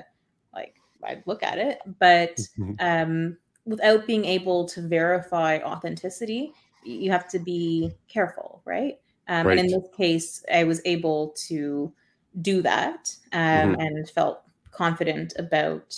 like 0.53 0.75
I'd 1.03 1.23
look 1.25 1.43
at 1.43 1.57
it, 1.57 1.79
but 1.99 2.37
mm-hmm. 2.57 2.73
um, 2.79 3.37
without 3.65 4.07
being 4.07 4.23
able 4.23 4.65
to 4.69 4.87
verify 4.87 5.57
authenticity, 5.57 6.53
you 6.85 7.11
have 7.11 7.27
to 7.29 7.39
be 7.39 7.91
careful, 8.07 8.61
right? 8.65 8.95
Um, 9.29 9.47
right. 9.47 9.57
And 9.57 9.71
in 9.71 9.79
this 9.79 9.89
case, 9.95 10.43
I 10.53 10.63
was 10.65 10.81
able 10.85 11.29
to 11.47 11.93
do 12.41 12.61
that 12.63 13.15
um, 13.31 13.39
mm-hmm. 13.39 13.79
and 13.79 14.09
felt 14.09 14.41
confident 14.71 15.33
about 15.37 15.97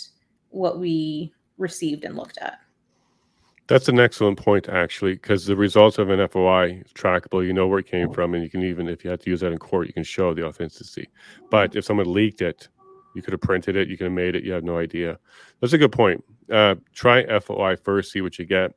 what 0.50 0.78
we 0.78 1.32
received 1.58 2.04
and 2.04 2.14
looked 2.14 2.38
at. 2.38 2.58
That's 3.68 3.88
an 3.88 3.98
excellent 3.98 4.38
point, 4.38 4.68
actually, 4.68 5.14
because 5.14 5.46
the 5.46 5.56
results 5.56 5.96
of 5.96 6.10
an 6.10 6.28
FOI 6.28 6.82
is 6.84 6.92
trackable. 6.92 7.46
You 7.46 7.54
know 7.54 7.66
where 7.66 7.78
it 7.78 7.86
came 7.86 8.12
from, 8.12 8.34
and 8.34 8.42
you 8.42 8.50
can 8.50 8.62
even, 8.62 8.86
if 8.88 9.02
you 9.02 9.10
had 9.10 9.20
to 9.20 9.30
use 9.30 9.40
that 9.40 9.52
in 9.52 9.58
court, 9.58 9.86
you 9.86 9.94
can 9.94 10.02
show 10.02 10.34
the 10.34 10.44
authenticity. 10.44 11.08
But 11.50 11.74
if 11.74 11.84
someone 11.84 12.12
leaked 12.12 12.42
it, 12.42 12.68
you 13.14 13.22
could 13.22 13.32
have 13.32 13.40
printed 13.40 13.76
it, 13.76 13.88
you 13.88 13.96
could 13.96 14.04
have 14.04 14.12
made 14.12 14.34
it, 14.34 14.44
you 14.44 14.52
have 14.52 14.64
no 14.64 14.78
idea. 14.78 15.18
That's 15.60 15.72
a 15.72 15.78
good 15.78 15.92
point. 15.92 16.22
Uh, 16.50 16.74
try 16.92 17.24
FOI 17.38 17.76
first, 17.76 18.12
see 18.12 18.20
what 18.20 18.38
you 18.38 18.44
get. 18.44 18.74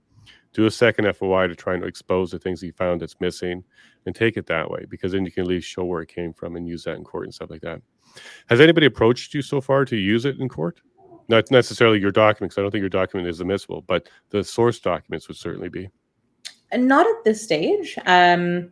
Do 0.55 0.65
a 0.65 0.71
second 0.71 1.13
FOI 1.13 1.47
to 1.47 1.55
try 1.55 1.73
and 1.73 1.83
expose 1.83 2.31
the 2.31 2.39
things 2.39 2.63
you 2.63 2.71
found 2.71 3.01
that's 3.01 3.19
missing, 3.19 3.61
and 4.05 4.15
take 4.15 4.37
it 4.37 4.45
that 4.47 4.71
way, 4.71 4.85
because 4.89 5.11
then 5.11 5.25
you 5.25 5.31
can 5.31 5.41
at 5.41 5.47
least 5.47 5.67
show 5.67 5.83
where 5.83 6.01
it 6.01 6.07
came 6.07 6.31
from 6.31 6.55
and 6.55 6.65
use 6.65 6.85
that 6.85 6.95
in 6.95 7.03
court 7.03 7.25
and 7.25 7.33
stuff 7.33 7.49
like 7.49 7.61
that. 7.61 7.81
Has 8.47 8.61
anybody 8.61 8.85
approached 8.85 9.33
you 9.33 9.41
so 9.41 9.59
far 9.59 9.83
to 9.83 9.97
use 9.97 10.23
it 10.23 10.39
in 10.39 10.47
court? 10.47 10.79
Not 11.27 11.51
necessarily 11.51 11.99
your 11.99 12.11
documents. 12.11 12.57
I 12.57 12.61
don't 12.61 12.71
think 12.71 12.81
your 12.81 12.89
document 12.89 13.27
is 13.27 13.41
admissible, 13.41 13.83
but 13.85 14.07
the 14.29 14.43
source 14.43 14.79
documents 14.79 15.27
would 15.27 15.37
certainly 15.37 15.69
be. 15.69 15.89
And 16.71 16.87
not 16.87 17.05
at 17.05 17.23
this 17.25 17.43
stage. 17.43 17.97
Um, 18.05 18.71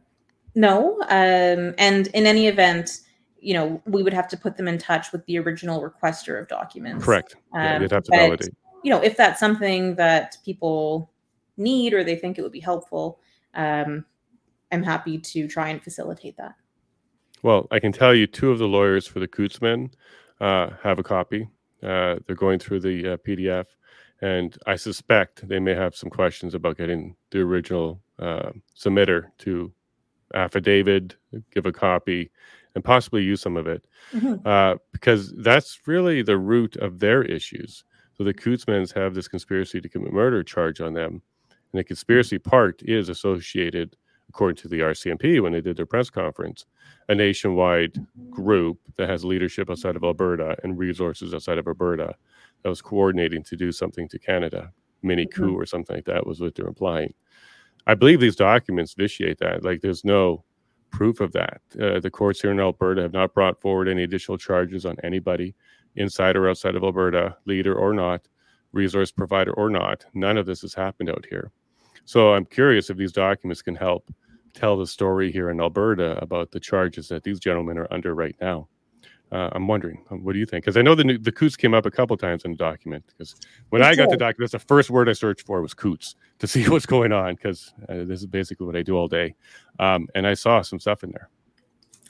no. 0.55 1.01
Um, 1.09 1.73
and 1.77 2.07
in 2.13 2.25
any 2.25 2.47
event, 2.47 3.01
you 3.39 3.53
know, 3.55 3.81
we 3.86 4.03
would 4.03 4.13
have 4.13 4.27
to 4.29 4.38
put 4.38 4.55
them 4.55 4.67
in 4.67 4.77
touch 4.77 5.11
with 5.11 5.25
the 5.25 5.38
original 5.39 5.81
requester 5.81 6.39
of 6.39 6.47
documents. 6.47 7.03
Correct. 7.03 7.36
Um, 7.53 7.61
yeah, 7.61 7.79
they'd 7.79 7.91
have 7.91 8.03
to 8.03 8.11
but, 8.11 8.17
validate. 8.17 8.53
You 8.84 8.91
know, 8.91 9.01
if 9.01 9.17
that's 9.17 9.39
something 9.39 9.95
that 9.95 10.38
people 10.45 11.11
need 11.58 11.93
or 11.93 12.04
they 12.04 12.16
think 12.16 12.38
it 12.38 12.41
would 12.41 12.51
be 12.51 12.60
helpful, 12.60 13.20
um, 13.54 14.06
I'm 14.72 14.84
happy 14.84 15.18
to 15.20 15.47
try 15.47 15.70
and 15.70 15.82
facilitate 15.82 16.38
that. 16.38 16.56
Well, 17.43 17.68
I 17.72 17.80
can 17.80 17.91
tell 17.91 18.16
you 18.16 18.26
two 18.26 18.51
of 18.51 18.60
the 18.60 18.68
lawyers 18.68 19.06
for 19.06 19.20
the 19.20 19.28
Coutts 19.28 19.60
uh, 20.41 20.70
have 20.82 20.99
a 20.99 21.04
copy. 21.04 21.47
Uh, 21.84 22.16
they're 22.26 22.36
going 22.36 22.60
through 22.60 22.80
the 22.80 23.14
uh, 23.14 23.18
PDF, 23.18 23.66
and 24.22 24.58
I 24.66 24.78
suspect 24.78 25.47
they 25.47 25.60
may 25.60 25.76
have 25.76 25.95
some 25.95 26.10
questions 26.10 26.56
about 26.56 26.78
getting 26.78 27.16
the 27.32 27.39
original 27.39 28.01
uh, 28.20 28.51
submitter 28.78 29.26
to 29.39 29.72
affidavit, 30.34 31.18
give 31.54 31.66
a 31.66 31.72
copy, 31.74 32.32
and 32.76 32.84
possibly 32.84 33.22
use 33.22 33.41
some 33.41 33.58
of 33.58 33.68
it, 33.68 33.86
mm-hmm. 34.14 34.47
Uh, 34.47 34.76
because 34.91 35.34
that's 35.38 35.80
really 35.86 36.22
the 36.22 36.38
root 36.38 36.78
of 36.78 36.99
their 36.99 37.24
issues. 37.24 37.84
So 38.18 38.24
the 38.24 38.34
Couttsmans 38.34 38.93
have 38.93 39.14
this 39.14 39.28
conspiracy 39.28 39.82
to 39.82 39.89
commit 39.89 40.14
murder 40.14 40.43
charge 40.43 40.82
on 40.82 40.93
them, 40.93 41.22
and 41.74 41.80
the 41.80 41.84
conspiracy 41.84 42.38
part 42.38 42.82
is 42.84 43.09
associated, 43.09 43.97
according 44.30 44.57
to 44.57 44.67
the 44.67 44.80
RCMP 44.80 45.41
when 45.41 45.51
they 45.53 45.61
did 45.61 45.76
their 45.76 45.88
press 45.88 46.09
conference, 46.09 46.65
a 47.09 47.15
nationwide 47.15 47.97
group 48.30 48.80
that 48.95 49.09
has 49.09 49.26
leadership 49.26 49.69
outside 49.69 49.95
of 49.95 50.03
Alberta 50.03 50.55
and 50.63 50.78
resources 50.78 51.34
outside 51.34 51.57
of 51.57 51.67
Alberta 51.67 52.15
that 52.61 52.69
was 52.69 52.82
coordinating 52.82 53.43
to 53.43 53.57
do 53.57 53.71
something 53.71 54.07
to 54.07 54.19
Canada, 54.19 54.71
mini 55.01 55.26
coup 55.26 55.47
mm-hmm. 55.47 55.55
or 55.55 55.65
something 55.65 55.97
like 55.97 56.05
that 56.05 56.26
was 56.26 56.39
what 56.39 56.55
they're 56.55 56.67
implying. 56.67 57.13
I 57.88 57.95
believe 57.95 58.21
these 58.21 58.38
documents 58.38 58.93
vitiate 58.93 59.39
that. 59.39 59.63
Like, 59.63 59.82
there's 59.82 60.05
no 60.05 60.45
proof 60.91 61.19
of 61.19 61.34
that. 61.34 61.59
Uh, 61.80 61.99
the 61.99 62.09
courts 62.09 62.39
here 62.39 62.51
in 62.51 62.59
Alberta 62.59 63.01
have 63.01 63.13
not 63.13 63.34
brought 63.34 63.59
forward 63.59 63.89
any 63.89 64.03
additional 64.03 64.38
charges 64.38 64.86
on 64.86 64.95
anybody, 65.03 65.55
inside 65.95 66.38
or 66.38 66.47
outside 66.47 66.76
of 66.76 66.84
Alberta, 66.84 67.36
leader 67.45 67.76
or 67.76 67.93
not, 67.93 68.28
resource 68.71 69.11
provider 69.11 69.51
or 69.53 69.69
not. 69.69 70.05
None 70.13 70.38
of 70.38 70.45
this 70.45 70.61
has 70.61 70.74
happened 70.74 71.09
out 71.09 71.26
here. 71.30 71.51
So 72.06 72.34
I'm 72.34 72.45
curious 72.45 72.89
if 72.89 72.97
these 72.97 73.12
documents 73.12 73.62
can 73.62 73.76
help 73.76 74.12
tell 74.54 74.78
the 74.78 74.88
story 74.88 75.32
here 75.32 75.49
in 75.49 75.60
Alberta 75.60 76.18
about 76.22 76.51
the 76.51 76.60
charges 76.60 77.08
that 77.10 77.24
these 77.24 77.39
gentlemen 77.39 77.78
are 77.78 77.88
under 77.91 78.14
right 78.14 78.36
now. 78.39 78.68
Uh, 79.32 79.49
I'm 79.54 79.68
wondering, 79.68 80.06
um, 80.12 80.24
what 80.24 80.34
do 80.34 80.39
you 80.39 80.45
think? 80.45 80.64
Because 80.64 80.78
I 80.78 80.84
know 80.84 80.93
the 80.93 81.18
the 81.18 81.32
Coutts 81.32 81.56
came 81.56 81.74
up 81.74 81.88
a 81.88 81.91
couple 81.91 82.16
times 82.18 82.45
in 82.45 82.51
the 82.51 82.58
document. 82.58 83.04
Because 83.08 83.36
when 83.70 83.82
it's 83.82 83.89
I 83.89 83.95
got 83.95 84.12
the 84.12 84.18
document, 84.18 84.51
that's 84.51 84.64
the 84.64 84.68
first 84.68 84.91
word 84.91 85.10
I 85.10 85.14
searched 85.14 85.47
for 85.47 85.60
was 85.60 85.74
Coutts 85.74 86.16
to 86.38 86.45
see 86.45 86.64
what's 86.70 86.86
going 86.86 87.12
on. 87.12 87.34
Because 87.34 87.74
uh, 87.89 88.04
this 88.04 88.20
is 88.20 88.28
basically 88.28 88.68
what 88.68 88.76
I 88.76 88.84
do 88.84 88.95
all 88.95 89.08
day, 89.08 89.34
um, 89.80 90.08
and 90.14 90.28
I 90.28 90.36
saw 90.36 90.62
some 90.62 90.80
stuff 90.80 91.04
in 91.04 91.12
there. 91.12 91.30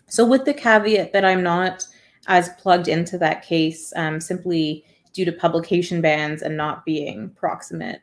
So, 0.08 0.26
with 0.26 0.44
the 0.44 0.54
caveat 0.54 1.14
that 1.14 1.24
I'm 1.24 1.41
not 1.41 1.88
as 2.28 2.50
plugged 2.60 2.89
into 2.89 3.18
that 3.20 3.41
case, 3.41 3.94
um, 3.96 4.20
simply 4.20 4.84
due 5.14 5.24
to 5.24 5.32
publication 5.32 6.02
bans 6.02 6.41
and 6.41 6.58
not 6.58 6.84
being 6.84 7.30
proximate 7.38 8.02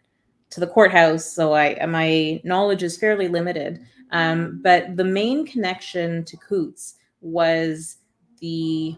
to 0.51 0.61
the 0.61 0.67
courthouse, 0.67 1.25
so 1.25 1.55
I 1.55 1.85
my 1.87 2.41
knowledge 2.45 2.83
is 2.83 2.97
fairly 2.97 3.29
limited. 3.29 3.81
Um, 4.13 4.61
but 4.63 4.97
the 4.97 5.05
main 5.05 5.47
connection 5.47 6.25
to 6.25 6.37
Coutts 6.37 6.97
was 7.21 7.99
the 8.41 8.97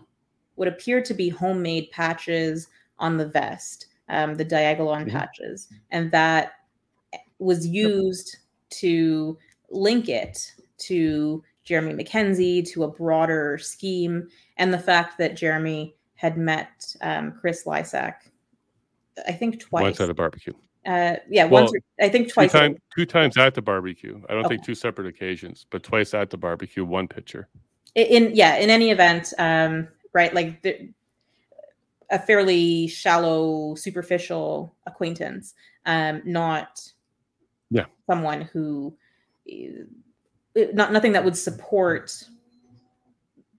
what 0.54 0.68
appeared 0.68 1.04
to 1.06 1.14
be 1.14 1.28
homemade 1.28 1.90
patches 1.90 2.68
on 2.98 3.16
the 3.16 3.26
vest, 3.26 3.86
um, 4.08 4.36
the 4.36 4.44
diagonal 4.44 4.92
mm-hmm. 4.92 5.10
patches, 5.10 5.68
and 5.90 6.10
that 6.12 6.52
was 7.38 7.66
used 7.66 8.38
to 8.70 9.36
link 9.70 10.08
it 10.08 10.52
to 10.78 11.42
Jeremy 11.64 12.02
MacKenzie 12.02 12.66
to 12.72 12.84
a 12.84 12.88
broader 12.88 13.58
scheme, 13.58 14.28
and 14.56 14.72
the 14.72 14.78
fact 14.78 15.18
that 15.18 15.36
Jeremy 15.36 15.94
had 16.14 16.38
met 16.38 16.94
um, 17.02 17.32
Chris 17.32 17.64
Lysak, 17.64 18.14
I 19.26 19.32
think 19.32 19.60
twice. 19.60 19.82
Once 19.82 20.00
at 20.00 20.08
a 20.08 20.14
barbecue. 20.14 20.54
Uh, 20.84 21.16
yeah, 21.28 21.44
well, 21.44 21.64
once. 21.64 21.74
Or, 21.74 22.04
I 22.04 22.08
think 22.08 22.32
twice. 22.32 22.52
Two, 22.52 22.58
time, 22.58 22.76
two, 22.96 23.06
times 23.06 23.36
at 23.36 23.54
the 23.54 23.62
barbecue. 23.62 24.20
I 24.28 24.34
don't 24.34 24.44
okay. 24.44 24.56
think 24.56 24.64
two 24.64 24.74
separate 24.74 25.06
occasions, 25.06 25.66
but 25.70 25.82
twice 25.82 26.12
at 26.14 26.30
the 26.30 26.36
barbecue, 26.36 26.84
one 26.84 27.06
picture. 27.06 27.48
In 27.94 28.34
yeah, 28.34 28.56
in 28.56 28.70
any 28.70 28.90
event, 28.90 29.32
um, 29.38 29.86
right? 30.12 30.34
Like 30.34 30.62
the, 30.62 30.88
a 32.10 32.18
fairly 32.18 32.88
shallow, 32.88 33.74
superficial 33.74 34.74
acquaintance, 34.86 35.54
um, 35.86 36.22
not 36.24 36.80
yeah 37.70 37.86
someone 38.08 38.42
who 38.42 38.94
eh, 39.48 39.84
not 40.72 40.92
nothing 40.92 41.12
that 41.12 41.24
would 41.24 41.36
support 41.36 42.24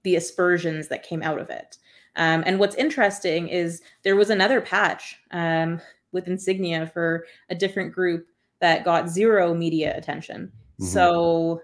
the 0.03 0.15
aspersions 0.15 0.89
that 0.89 1.03
came 1.03 1.23
out 1.23 1.39
of 1.39 1.49
it. 1.49 1.77
Um, 2.15 2.43
and 2.45 2.59
what's 2.59 2.75
interesting 2.75 3.47
is 3.47 3.81
there 4.03 4.15
was 4.15 4.29
another 4.29 4.61
patch 4.61 5.19
um, 5.31 5.81
with 6.13 6.27
insignia 6.27 6.87
for 6.87 7.25
a 7.49 7.55
different 7.55 7.93
group 7.93 8.27
that 8.59 8.85
got 8.85 9.09
zero 9.09 9.53
media 9.53 9.97
attention. 9.97 10.51
Mm-hmm. 10.79 10.85
So 10.85 11.61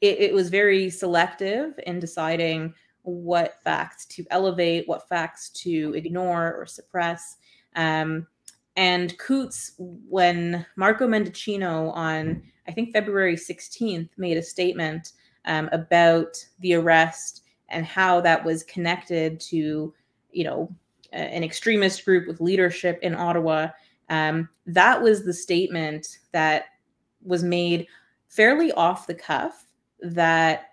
it, 0.00 0.20
it, 0.20 0.34
was 0.34 0.50
very 0.50 0.90
selective 0.90 1.78
in 1.86 1.98
deciding 1.98 2.74
what 3.02 3.62
facts 3.64 4.04
to 4.06 4.24
elevate, 4.30 4.86
what 4.86 5.08
facts 5.08 5.48
to 5.50 5.94
ignore 5.94 6.54
or 6.54 6.66
suppress. 6.66 7.36
Um, 7.74 8.26
and 8.76 9.16
Coutts, 9.18 9.72
when 9.78 10.66
Marco 10.76 11.06
Mendicino 11.06 11.94
on, 11.94 12.42
I 12.68 12.72
think 12.72 12.92
February 12.92 13.36
16th, 13.36 14.10
made 14.18 14.36
a 14.36 14.42
statement 14.42 15.12
um, 15.46 15.68
about 15.72 16.44
the 16.60 16.74
arrest 16.74 17.42
and 17.68 17.86
how 17.86 18.20
that 18.20 18.44
was 18.44 18.62
connected 18.64 19.40
to, 19.40 19.94
you 20.30 20.44
know, 20.44 20.74
an 21.12 21.42
extremist 21.42 22.04
group 22.04 22.26
with 22.26 22.40
leadership 22.40 22.98
in 23.02 23.14
Ottawa. 23.14 23.68
Um, 24.08 24.48
that 24.66 25.02
was 25.02 25.24
the 25.24 25.32
statement 25.32 26.18
that 26.32 26.64
was 27.24 27.42
made 27.42 27.86
fairly 28.28 28.72
off 28.72 29.06
the 29.06 29.14
cuff 29.14 29.66
that 30.00 30.70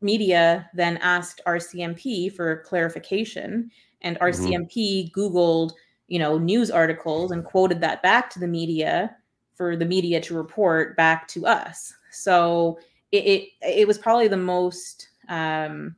media 0.00 0.68
then 0.74 0.96
asked 0.98 1.40
RCMP 1.46 2.32
for 2.32 2.62
clarification 2.64 3.70
and 4.02 4.18
RCMP 4.20 5.10
mm-hmm. 5.10 5.20
googled 5.20 5.72
you 6.06 6.18
know 6.18 6.38
news 6.38 6.70
articles 6.70 7.32
and 7.32 7.44
quoted 7.44 7.80
that 7.80 8.02
back 8.02 8.30
to 8.30 8.38
the 8.38 8.46
media 8.46 9.16
for 9.54 9.76
the 9.76 9.84
media 9.84 10.20
to 10.20 10.34
report 10.34 10.96
back 10.96 11.26
to 11.28 11.46
us 11.46 11.92
so 12.10 12.78
it, 13.10 13.24
it, 13.24 13.48
it 13.62 13.88
was 13.88 13.98
probably 13.98 14.28
the 14.28 14.36
most 14.36 15.08
um, 15.28 15.96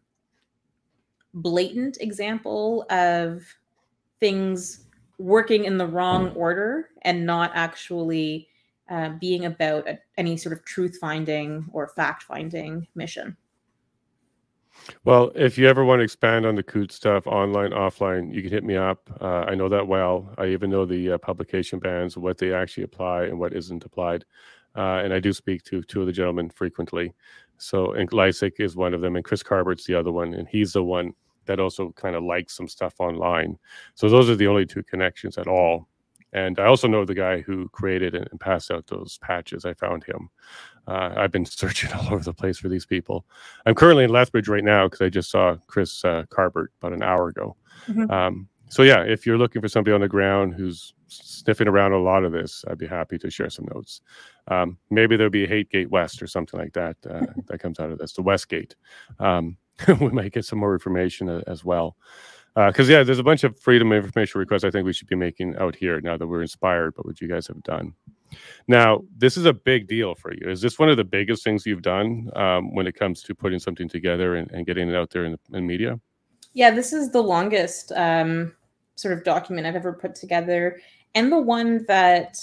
blatant 1.35 1.99
example 2.01 2.87
of 2.91 3.43
things 4.21 4.87
working 5.19 5.65
in 5.65 5.77
the 5.77 5.87
wrong 5.87 6.31
order 6.31 6.91
and 7.03 7.27
not 7.27 7.51
actually 7.55 8.49
uh, 8.89 9.11
being 9.21 9.45
about 9.45 9.89
a, 9.89 9.99
any 10.17 10.37
sort 10.37 10.53
of 10.53 10.65
truth 10.65 10.99
finding 11.01 11.65
or 11.73 11.89
fact 11.89 12.23
finding 12.23 12.87
mission. 12.95 13.37
Well, 15.05 15.31
if 15.35 15.59
you 15.59 15.69
ever 15.69 15.85
want 15.85 16.01
to 16.01 16.05
expand 16.05 16.47
on 16.47 16.55
the 16.55 16.63
Coot 16.63 16.91
stuff 16.93 17.27
online, 17.27 17.71
offline, 17.71 18.33
you 18.33 18.41
can 18.41 18.51
hit 18.51 18.65
me 18.65 18.77
up. 18.77 19.11
Uh, 19.21 19.45
I 19.47 19.55
know 19.55 19.69
that 19.69 19.87
well. 19.87 20.33
I 20.39 20.47
even 20.47 20.71
know 20.71 20.87
the 20.87 21.13
uh, 21.13 21.19
publication 21.19 21.79
bans, 21.79 22.17
what 22.17 22.39
they 22.39 22.53
actually 22.53 22.85
apply 22.85 23.25
and 23.25 23.39
what 23.39 23.53
isn't 23.53 23.85
applied. 23.85 24.25
Uh, 24.77 25.01
and 25.05 25.13
I 25.13 25.21
do 25.21 25.33
speak 25.33 25.65
to 25.65 25.83
two 25.83 26.01
of 26.01 26.07
the 26.07 26.13
gentlemen 26.13 26.49
frequently. 26.49 27.13
So, 27.59 27.93
and 27.93 28.11
Lysak 28.11 28.59
is 28.59 28.77
one 28.77 28.95
of 28.95 29.01
them, 29.01 29.17
and 29.17 29.25
Chris 29.25 29.43
Carbert's 29.43 29.85
the 29.85 29.95
other 29.95 30.13
one. 30.13 30.35
And 30.35 30.49
he's 30.49 30.73
the 30.73 30.83
one 30.83 31.13
that 31.51 31.61
also 31.61 31.93
kind 31.93 32.15
of 32.15 32.23
likes 32.23 32.57
some 32.57 32.69
stuff 32.69 32.95
online. 33.01 33.59
So, 33.95 34.09
those 34.09 34.31
are 34.31 34.37
the 34.37 34.47
only 34.47 34.67
two 34.67 34.83
connections 34.85 35.37
at 35.37 35.49
all. 35.49 35.89
And 36.33 36.61
I 36.61 36.67
also 36.67 36.87
know 36.87 37.05
the 37.05 37.15
guy 37.15 37.41
who 37.41 37.69
created 37.71 38.15
and 38.15 38.39
passed 38.39 38.71
out 38.71 38.87
those 38.87 39.19
patches. 39.19 39.65
I 39.65 39.75
found 39.75 40.05
him. 40.05 40.31
Uh, 40.87 41.13
I've 41.17 41.33
been 41.33 41.45
searching 41.63 41.93
all 41.93 42.15
over 42.15 42.23
the 42.23 42.33
place 42.33 42.59
for 42.59 42.69
these 42.69 42.87
people. 42.87 43.27
I'm 43.67 43.75
currently 43.75 44.05
in 44.05 44.11
Lethbridge 44.11 44.49
right 44.49 44.65
now 44.65 44.87
because 44.87 45.01
I 45.01 45.09
just 45.09 45.31
saw 45.31 45.57
Chris 45.67 46.05
uh, 46.05 46.25
Carbert 46.31 46.69
about 46.81 46.93
an 46.93 47.03
hour 47.03 47.29
ago. 47.29 47.57
Mm-hmm. 47.89 48.11
Um, 48.11 48.49
so 48.69 48.85
yeah, 48.85 49.03
if 49.03 49.27
you're 49.27 49.39
looking 49.39 49.61
for 49.61 49.69
somebody 49.69 49.93
on 49.93 50.01
the 50.01 50.09
ground 50.09 50.55
who's 50.55 50.95
sniffing 51.09 51.67
around 51.67 51.93
a 51.93 51.99
lot 51.99 52.23
of 52.23 52.31
this, 52.31 52.65
I'd 52.69 52.79
be 52.79 52.87
happy 52.87 53.19
to 53.19 53.29
share 53.29 53.51
some 53.51 53.67
notes. 53.75 54.01
Um, 54.47 54.79
maybe 54.91 55.17
there'll 55.17 55.31
be 55.31 55.45
a 55.45 55.49
Hate 55.49 55.71
Gate 55.71 55.91
West 55.91 56.23
or 56.23 56.29
something 56.29 56.59
like 56.59 56.73
that 56.75 56.97
uh, 57.09 57.27
that 57.47 57.59
comes 57.59 57.81
out 57.81 57.91
of 57.91 57.99
this, 57.99 58.13
the 58.13 58.23
Westgate. 58.23 58.77
Um, 59.19 59.57
we 60.01 60.11
might 60.11 60.33
get 60.33 60.45
some 60.45 60.59
more 60.59 60.73
information 60.73 61.43
as 61.47 61.65
well 61.65 61.97
because 62.55 62.91
uh, 62.91 62.93
yeah, 62.93 63.03
there's 63.03 63.19
a 63.19 63.25
bunch 63.25 63.45
of 63.45 63.59
freedom 63.59 63.93
of 63.93 64.05
information 64.05 64.39
requests 64.39 64.65
I 64.65 64.71
think 64.71 64.85
we 64.85 64.93
should 64.93 65.09
be 65.09 65.17
making 65.17 65.57
out 65.57 65.77
here 65.77 66.01
now 66.01 66.17
that 66.17 66.27
we're 66.27 66.43
inspired 66.43 66.95
by 66.95 67.03
what 67.03 67.21
you 67.21 67.29
guys 67.29 67.47
have 67.47 67.63
done. 67.63 67.95
Now, 68.69 69.03
this 69.17 69.37
is 69.37 69.45
a 69.45 69.53
big 69.53 69.89
deal 69.89 70.15
for 70.15 70.33
you. 70.33 70.49
Is 70.49 70.61
this 70.61 70.79
one 70.79 70.89
of 70.89 70.97
the 70.97 71.05
biggest 71.05 71.45
things 71.45 71.67
you've 71.67 71.83
done 71.83 72.31
um, 72.37 72.75
when 72.75 72.87
it 72.87 72.95
comes 72.95 73.23
to 73.23 73.35
putting 73.35 73.59
something 73.59 73.89
together 73.89 74.37
and, 74.37 74.51
and 74.51 74.67
getting 74.67 74.89
it 74.89 74.95
out 74.95 75.11
there 75.11 75.25
in, 75.25 75.37
in, 75.53 75.67
media? 75.67 75.99
Yeah, 76.53 76.71
this 76.71 76.93
is 76.93 77.11
the 77.11 77.23
longest 77.23 77.93
um, 77.93 78.55
sort 78.97 79.17
of 79.17 79.25
document 79.25 79.67
I've 79.67 79.77
ever 79.77 79.93
put 79.93 80.15
together, 80.15 80.81
and 81.15 81.31
the 81.31 81.41
one 81.41 81.85
that 81.87 82.39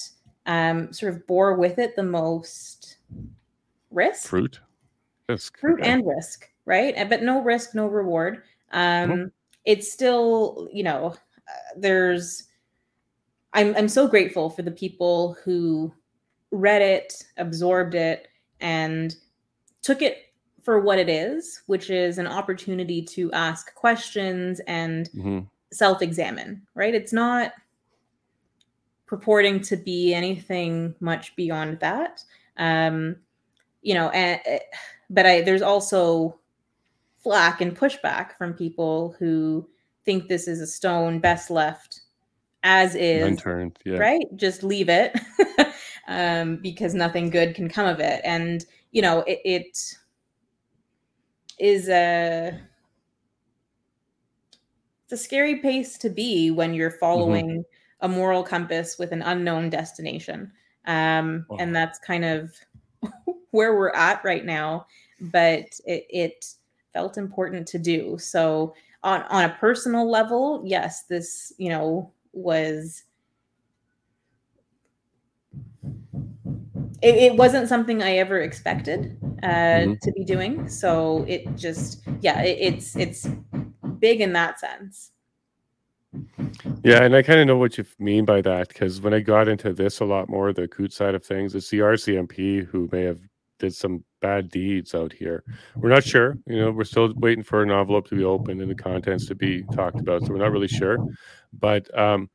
um, 0.46 0.92
sort 0.94 1.14
of 1.14 1.26
bore 1.28 1.56
with 1.56 1.80
it 1.80 1.96
the 1.96 2.04
most 2.04 2.98
risk, 3.92 4.28
fruit, 4.28 4.60
risk, 5.30 5.58
fruit, 5.60 5.80
okay. 5.80 5.90
and 5.90 6.06
risk, 6.06 6.50
right? 6.68 7.10
But 7.10 7.24
no 7.24 7.42
risk, 7.42 7.74
no 7.74 7.88
reward. 7.88 8.44
Um, 8.72 9.10
mm-hmm 9.10 9.28
it's 9.68 9.92
still, 9.92 10.70
you 10.72 10.82
know, 10.82 11.14
uh, 11.48 11.74
there's 11.76 12.46
I'm 13.54 13.76
I'm 13.76 13.90
so 13.90 14.08
grateful 14.08 14.50
for 14.50 14.64
the 14.64 14.72
people 14.72 15.36
who 15.44 15.94
read 16.52 16.82
it, 16.82 17.22
absorbed 17.38 17.94
it, 17.94 18.30
and 18.62 19.16
took 19.82 20.02
it 20.02 20.34
for 20.64 20.80
what 20.80 21.00
it 21.00 21.10
is, 21.10 21.64
which 21.68 21.90
is 21.90 22.18
an 22.18 22.28
opportunity 22.28 23.02
to 23.02 23.32
ask 23.34 23.76
questions 23.76 24.62
and 24.68 25.10
mm-hmm. 25.10 25.40
self-examine, 25.72 26.62
right? 26.74 26.96
It's 26.96 27.14
not 27.14 27.52
purporting 29.06 29.62
to 29.62 29.76
be 29.76 30.14
anything 30.14 30.96
much 31.02 31.36
beyond 31.36 31.80
that. 31.82 32.24
Um, 32.58 33.18
you 33.82 33.94
know, 33.94 34.10
and 34.10 34.40
eh, 34.46 34.60
but 35.10 35.26
I 35.26 35.42
there's 35.42 35.62
also 35.62 36.40
flack 37.28 37.60
and 37.60 37.78
pushback 37.78 38.38
from 38.38 38.54
people 38.54 39.14
who 39.20 39.68
think 40.06 40.30
this 40.30 40.48
is 40.48 40.62
a 40.62 40.66
stone 40.66 41.20
best 41.20 41.50
left 41.50 42.00
as 42.64 42.96
is 42.96 43.22
unturned 43.22 43.78
yeah. 43.84 43.98
right 43.98 44.26
just 44.38 44.64
leave 44.64 44.88
it 44.88 45.14
um, 46.08 46.56
because 46.62 46.94
nothing 46.94 47.30
good 47.30 47.54
can 47.54 47.68
come 47.68 47.86
of 47.86 48.00
it 48.00 48.22
and 48.24 48.64
you 48.92 49.02
know 49.02 49.26
it, 49.28 49.42
it 49.44 49.98
is 51.60 51.90
a 51.90 52.58
it's 55.04 55.12
a 55.12 55.18
scary 55.18 55.58
pace 55.58 55.98
to 55.98 56.10
be 56.10 56.50
when 56.50 56.74
you're 56.74 56.90
mm-hmm. 56.90 57.00
following 57.00 57.50
mm-hmm. 57.50 58.06
a 58.06 58.08
moral 58.08 58.42
compass 58.42 58.98
with 58.98 59.12
an 59.12 59.22
unknown 59.22 59.70
destination 59.70 60.50
um, 60.86 61.46
wow. 61.50 61.58
and 61.60 61.76
that's 61.76 62.00
kind 62.00 62.24
of 62.24 62.54
where 63.52 63.76
we're 63.76 63.90
at 63.90 64.24
right 64.24 64.46
now 64.46 64.86
but 65.20 65.66
it, 65.86 66.06
it 66.10 66.46
felt 66.98 67.16
important 67.16 67.68
to 67.68 67.78
do. 67.78 68.18
So 68.18 68.74
on 69.04 69.22
on 69.30 69.44
a 69.44 69.50
personal 69.60 70.10
level, 70.10 70.64
yes, 70.66 71.04
this, 71.04 71.54
you 71.60 71.70
know, 71.70 72.12
was 72.34 73.04
it, 77.04 77.16
it 77.16 77.36
wasn't 77.36 77.70
something 77.70 78.02
I 78.02 78.18
ever 78.18 78.40
expected 78.42 79.16
uh, 79.44 79.48
mm-hmm. 79.48 79.94
to 80.02 80.12
be 80.14 80.24
doing. 80.24 80.68
So 80.68 81.24
it 81.28 81.56
just, 81.56 82.02
yeah, 82.22 82.42
it, 82.42 82.58
it's 82.60 82.96
it's 82.96 83.30
big 84.00 84.20
in 84.20 84.34
that 84.34 84.60
sense. 84.60 85.12
Yeah, 86.84 87.04
and 87.04 87.16
I 87.16 87.22
kind 87.22 87.40
of 87.40 87.46
know 87.46 87.58
what 87.58 87.78
you 87.78 87.86
mean 88.00 88.26
by 88.26 88.42
that 88.42 88.70
because 88.70 89.02
when 89.02 89.14
I 89.14 89.20
got 89.20 89.48
into 89.48 89.72
this 89.72 90.00
a 90.00 90.06
lot 90.06 90.30
more, 90.30 90.52
the 90.52 90.68
coot 90.68 90.92
side 90.92 91.14
of 91.14 91.24
things, 91.24 91.54
it's 91.54 91.70
the 91.70 91.80
RCMP 91.80 92.66
who 92.66 92.90
may 92.92 93.04
have 93.04 93.20
did 93.60 93.74
some 93.74 94.04
bad 94.22 94.50
deeds 94.50 94.96
out 94.96 95.14
here. 95.14 95.44
We're 95.76 95.90
not 95.90 96.04
sure. 96.04 96.38
You 96.48 96.58
know, 96.58 96.72
we're 96.72 96.84
still 96.84 97.14
waiting 97.16 97.44
for 97.44 97.62
an 97.62 97.72
envelope 97.72 98.08
to 98.10 98.16
be 98.16 98.24
opened 98.24 98.62
and 98.62 98.70
the 98.70 98.76
contents 98.76 99.26
to 99.28 99.36
be 99.36 99.64
talked 99.74 100.00
about. 100.00 100.24
So 100.24 100.30
we're 100.30 100.40
not 100.40 100.52
really 100.52 100.68
sure. 100.68 100.98
But 101.54 101.96
um, 101.98 102.30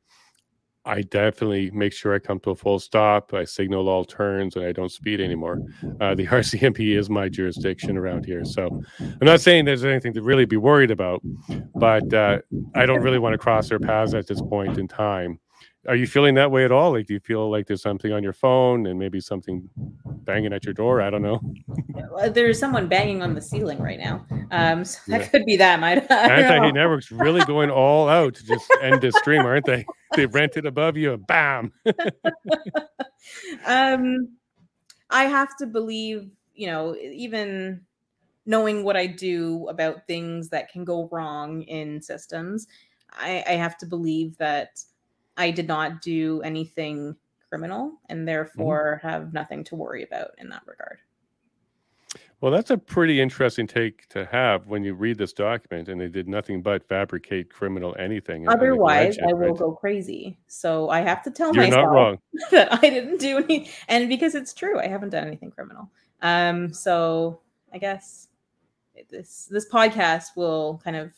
I 0.85 1.01
definitely 1.01 1.71
make 1.71 1.93
sure 1.93 2.13
I 2.13 2.19
come 2.19 2.39
to 2.41 2.51
a 2.51 2.55
full 2.55 2.79
stop. 2.79 3.33
I 3.33 3.45
signal 3.45 3.87
all 3.87 4.03
turns 4.03 4.55
and 4.55 4.65
I 4.65 4.73
don't 4.73 4.91
speed 4.91 5.21
anymore. 5.21 5.61
Uh, 6.01 6.13
the 6.15 6.25
RCMP 6.27 6.97
is 6.97 7.09
my 7.09 7.29
jurisdiction 7.29 7.97
around 7.97 8.25
here. 8.25 8.43
So 8.43 8.81
I'm 8.99 9.17
not 9.21 9.39
saying 9.39 9.65
there's 9.65 9.85
anything 9.85 10.13
to 10.13 10.21
really 10.21 10.45
be 10.45 10.57
worried 10.57 10.91
about, 10.91 11.21
but 11.75 12.13
uh, 12.13 12.39
I 12.75 12.85
don't 12.85 13.01
really 13.01 13.19
want 13.19 13.33
to 13.33 13.37
cross 13.37 13.69
their 13.69 13.79
paths 13.79 14.13
at 14.13 14.27
this 14.27 14.41
point 14.41 14.77
in 14.77 14.87
time 14.87 15.39
are 15.87 15.95
you 15.95 16.07
feeling 16.07 16.35
that 16.35 16.49
way 16.49 16.63
at 16.63 16.71
all? 16.71 16.93
Like, 16.93 17.07
do 17.07 17.13
you 17.13 17.19
feel 17.19 17.51
like 17.51 17.67
there's 17.67 17.81
something 17.81 18.13
on 18.13 18.23
your 18.23 18.33
phone 18.33 18.87
and 18.87 18.97
maybe 18.97 19.19
something 19.19 19.69
banging 20.05 20.53
at 20.53 20.63
your 20.63 20.73
door? 20.73 21.01
I 21.01 21.09
don't 21.09 21.21
know. 21.21 21.41
there's 22.29 22.57
someone 22.57 22.87
banging 22.87 23.21
on 23.21 23.33
the 23.33 23.41
ceiling 23.41 23.79
right 23.79 23.99
now. 23.99 24.25
Um, 24.51 24.85
so 24.85 24.99
that 25.07 25.21
yeah. 25.21 25.27
could 25.27 25.45
be 25.45 25.57
that. 25.57 25.79
Might 25.79 26.09
Anti-Hate 26.09 26.73
Network's 26.73 27.11
really 27.11 27.43
going 27.45 27.69
all 27.69 28.07
out 28.07 28.35
to 28.35 28.45
just 28.45 28.71
end 28.81 29.01
this 29.01 29.15
stream, 29.17 29.41
aren't 29.41 29.65
they? 29.65 29.85
They 30.15 30.25
rented 30.25 30.65
above 30.65 30.95
you, 30.95 31.17
bam. 31.17 31.73
um, 33.65 34.29
I 35.09 35.25
have 35.25 35.57
to 35.57 35.65
believe, 35.65 36.29
you 36.53 36.67
know, 36.67 36.95
even 36.95 37.81
knowing 38.45 38.83
what 38.83 38.95
I 38.95 39.07
do 39.07 39.67
about 39.67 40.07
things 40.07 40.49
that 40.49 40.71
can 40.71 40.85
go 40.85 41.09
wrong 41.11 41.63
in 41.63 42.01
systems, 42.01 42.67
I, 43.11 43.43
I 43.47 43.51
have 43.53 43.77
to 43.79 43.85
believe 43.85 44.37
that 44.37 44.79
I 45.37 45.51
did 45.51 45.67
not 45.67 46.01
do 46.01 46.41
anything 46.41 47.15
criminal 47.49 47.93
and 48.09 48.19
mm-hmm. 48.19 48.25
therefore 48.25 48.99
mm-hmm. 48.99 49.07
have 49.07 49.33
nothing 49.33 49.63
to 49.65 49.75
worry 49.75 50.03
about 50.03 50.31
in 50.37 50.49
that 50.49 50.63
regard. 50.65 50.99
Well, 52.41 52.51
that's 52.51 52.71
a 52.71 52.77
pretty 52.77 53.21
interesting 53.21 53.67
take 53.67 54.05
to 54.09 54.25
have 54.25 54.67
when 54.67 54.83
you 54.83 54.95
read 54.95 55.17
this 55.17 55.31
document 55.31 55.87
and 55.87 56.01
they 56.01 56.09
did 56.09 56.27
nothing 56.27 56.61
but 56.61 56.85
fabricate 56.89 57.49
criminal 57.49 57.95
anything. 57.97 58.49
Otherwise, 58.49 59.17
I 59.25 59.31
will 59.31 59.51
right? 59.51 59.57
go 59.57 59.71
crazy. 59.71 60.37
So 60.47 60.89
I 60.89 60.99
have 60.99 61.23
to 61.23 61.31
tell 61.31 61.55
You're 61.55 61.67
myself 61.67 62.19
that 62.51 62.73
I 62.73 62.89
didn't 62.89 63.21
do 63.21 63.37
any, 63.37 63.69
and 63.87 64.09
because 64.09 64.35
it's 64.35 64.53
true, 64.53 64.77
I 64.77 64.87
haven't 64.87 65.11
done 65.11 65.25
anything 65.25 65.51
criminal. 65.51 65.89
Um, 66.21 66.73
so 66.73 67.39
I 67.73 67.77
guess 67.77 68.27
this 69.09 69.47
this 69.49 69.69
podcast 69.69 70.35
will 70.35 70.81
kind 70.83 70.97
of 70.97 71.13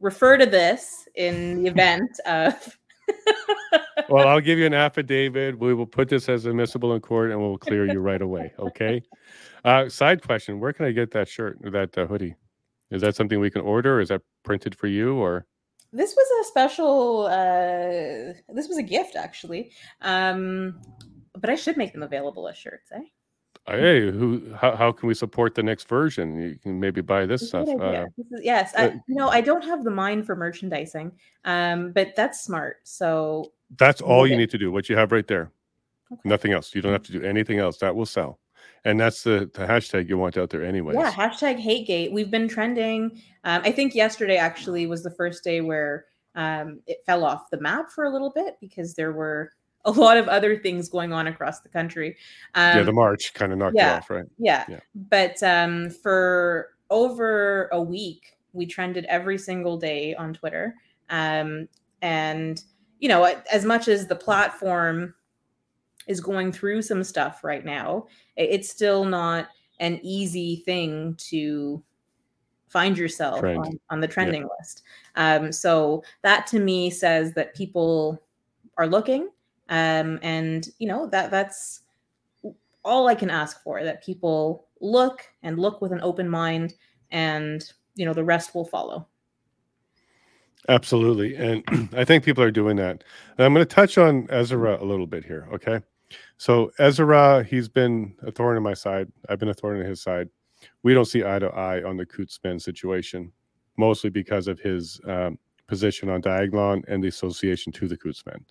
refer 0.00 0.38
to 0.38 0.46
this 0.46 1.06
in 1.16 1.62
the 1.62 1.68
event 1.70 2.18
of 2.24 2.78
well, 4.08 4.28
I'll 4.28 4.40
give 4.40 4.58
you 4.58 4.66
an 4.66 4.74
affidavit. 4.74 5.58
We 5.58 5.74
will 5.74 5.86
put 5.86 6.08
this 6.08 6.28
as 6.28 6.46
admissible 6.46 6.94
in 6.94 7.00
court, 7.00 7.30
and 7.30 7.40
we'll 7.40 7.58
clear 7.58 7.86
you 7.90 8.00
right 8.00 8.22
away. 8.22 8.52
Okay. 8.58 9.02
Uh, 9.64 9.88
side 9.88 10.22
question: 10.22 10.60
Where 10.60 10.74
can 10.74 10.84
I 10.84 10.92
get 10.92 11.10
that 11.12 11.26
shirt 11.26 11.56
or 11.64 11.70
that 11.70 11.96
uh, 11.96 12.06
hoodie? 12.06 12.34
Is 12.90 13.00
that 13.00 13.16
something 13.16 13.40
we 13.40 13.50
can 13.50 13.62
order? 13.62 13.98
Is 13.98 14.10
that 14.10 14.20
printed 14.42 14.74
for 14.74 14.88
you 14.88 15.14
or? 15.14 15.46
This 15.90 16.14
was 16.14 16.46
a 16.46 16.48
special. 16.50 17.24
Uh, 17.24 18.34
this 18.52 18.68
was 18.68 18.76
a 18.76 18.82
gift, 18.82 19.16
actually. 19.16 19.72
Um, 20.02 20.82
but 21.34 21.48
I 21.48 21.54
should 21.54 21.78
make 21.78 21.94
them 21.94 22.02
available 22.02 22.46
as 22.46 22.58
shirts, 22.58 22.90
eh? 22.92 23.04
Hey, 23.66 24.10
who? 24.10 24.52
How, 24.54 24.76
how 24.76 24.92
can 24.92 25.08
we 25.08 25.14
support 25.14 25.54
the 25.54 25.62
next 25.62 25.88
version? 25.88 26.40
You 26.40 26.58
can 26.62 26.78
maybe 26.78 27.00
buy 27.00 27.26
this 27.26 27.48
stuff. 27.48 27.68
Uh, 27.68 28.06
this 28.16 28.26
is, 28.32 28.40
yes, 28.42 28.72
I, 28.76 29.00
you 29.08 29.14
know, 29.14 29.28
I 29.28 29.40
don't 29.40 29.64
have 29.64 29.84
the 29.84 29.90
mind 29.90 30.26
for 30.26 30.36
merchandising, 30.36 31.12
um, 31.44 31.92
but 31.92 32.14
that's 32.16 32.42
smart. 32.42 32.78
So 32.84 33.52
that's 33.76 34.00
all 34.00 34.26
you 34.26 34.36
need 34.36 34.50
to 34.50 34.58
do. 34.58 34.70
What 34.70 34.88
you 34.88 34.96
have 34.96 35.12
right 35.12 35.26
there, 35.26 35.50
okay. 36.12 36.20
nothing 36.24 36.52
else. 36.52 36.74
You 36.74 36.82
don't 36.82 36.92
have 36.92 37.04
to 37.04 37.12
do 37.12 37.22
anything 37.22 37.58
else. 37.58 37.78
That 37.78 37.94
will 37.96 38.06
sell. 38.06 38.38
and 38.84 39.00
that's 39.00 39.22
the, 39.22 39.50
the 39.54 39.66
hashtag 39.66 40.08
you 40.08 40.18
want 40.18 40.36
out 40.36 40.50
there 40.50 40.64
anyway. 40.64 40.94
Yeah, 40.94 41.10
hashtag 41.10 41.62
HateGate. 41.62 42.12
We've 42.12 42.30
been 42.30 42.48
trending. 42.48 43.22
Um, 43.44 43.62
I 43.64 43.72
think 43.72 43.94
yesterday 43.94 44.36
actually 44.36 44.86
was 44.86 45.02
the 45.02 45.10
first 45.10 45.42
day 45.42 45.60
where 45.62 46.06
um, 46.34 46.80
it 46.86 46.98
fell 47.06 47.24
off 47.24 47.50
the 47.50 47.60
map 47.60 47.90
for 47.90 48.04
a 48.04 48.10
little 48.10 48.30
bit 48.30 48.56
because 48.60 48.94
there 48.94 49.12
were 49.12 49.50
a 49.84 49.90
lot 49.90 50.16
of 50.16 50.28
other 50.28 50.58
things 50.58 50.88
going 50.88 51.12
on 51.12 51.26
across 51.26 51.60
the 51.60 51.68
country. 51.68 52.16
Um, 52.54 52.78
yeah, 52.78 52.82
the 52.82 52.92
march 52.92 53.34
kind 53.34 53.52
of 53.52 53.58
knocked 53.58 53.76
yeah, 53.76 53.96
off, 53.96 54.10
right? 54.10 54.24
Yeah. 54.38 54.64
yeah. 54.68 54.80
But 54.94 55.42
um, 55.42 55.90
for 55.90 56.70
over 56.90 57.68
a 57.72 57.80
week, 57.80 58.36
we 58.52 58.66
trended 58.66 59.04
every 59.06 59.38
single 59.38 59.76
day 59.76 60.14
on 60.14 60.32
Twitter. 60.32 60.74
Um, 61.10 61.68
and, 62.02 62.62
you 62.98 63.08
know, 63.08 63.24
as 63.52 63.64
much 63.64 63.88
as 63.88 64.06
the 64.06 64.16
platform 64.16 65.14
is 66.06 66.20
going 66.20 66.52
through 66.52 66.82
some 66.82 67.02
stuff 67.04 67.44
right 67.44 67.64
now, 67.64 68.06
it's 68.36 68.70
still 68.70 69.04
not 69.04 69.48
an 69.80 70.00
easy 70.02 70.62
thing 70.64 71.16
to 71.18 71.82
find 72.68 72.98
yourself 72.98 73.42
on, 73.42 73.78
on, 73.90 74.00
the 74.00 74.08
trending 74.08 74.42
yeah. 74.42 74.48
list. 74.58 74.82
Um, 75.16 75.52
so 75.52 76.02
that 76.22 76.46
to 76.48 76.58
me 76.58 76.90
says 76.90 77.32
that 77.34 77.54
people 77.54 78.20
are 78.78 78.86
looking, 78.86 79.28
um, 79.68 80.18
and 80.22 80.68
you 80.78 80.88
know 80.88 81.06
that 81.08 81.30
that's 81.30 81.80
all 82.84 83.08
I 83.08 83.14
can 83.14 83.30
ask 83.30 83.62
for. 83.62 83.82
That 83.82 84.04
people 84.04 84.68
look 84.80 85.26
and 85.42 85.58
look 85.58 85.80
with 85.80 85.92
an 85.92 86.00
open 86.02 86.28
mind, 86.28 86.74
and 87.10 87.64
you 87.94 88.04
know 88.04 88.14
the 88.14 88.24
rest 88.24 88.54
will 88.54 88.64
follow. 88.64 89.06
Absolutely, 90.68 91.36
and 91.36 91.62
I 91.96 92.04
think 92.04 92.24
people 92.24 92.42
are 92.42 92.50
doing 92.50 92.76
that. 92.76 93.04
And 93.36 93.44
I'm 93.44 93.54
going 93.54 93.66
to 93.66 93.74
touch 93.74 93.98
on 93.98 94.26
Ezra 94.30 94.82
a 94.82 94.84
little 94.84 95.06
bit 95.06 95.24
here. 95.24 95.48
Okay, 95.52 95.80
so 96.36 96.70
Ezra, 96.78 97.44
he's 97.44 97.68
been 97.68 98.14
a 98.22 98.30
thorn 98.30 98.56
in 98.56 98.62
my 98.62 98.74
side. 98.74 99.10
I've 99.28 99.38
been 99.38 99.48
a 99.48 99.54
thorn 99.54 99.80
in 99.80 99.86
his 99.86 100.02
side. 100.02 100.28
We 100.82 100.94
don't 100.94 101.04
see 101.04 101.24
eye 101.24 101.38
to 101.38 101.48
eye 101.48 101.82
on 101.82 101.96
the 101.96 102.06
Couttsman 102.06 102.60
situation, 102.60 103.32
mostly 103.76 104.10
because 104.10 104.48
of 104.48 104.58
his 104.60 105.00
um, 105.06 105.38
position 105.66 106.08
on 106.08 106.22
Diagolon 106.22 106.82
and 106.88 107.02
the 107.02 107.08
association 107.08 107.72
to 107.72 107.88
the 107.88 107.96
Couttsman. 107.96 108.44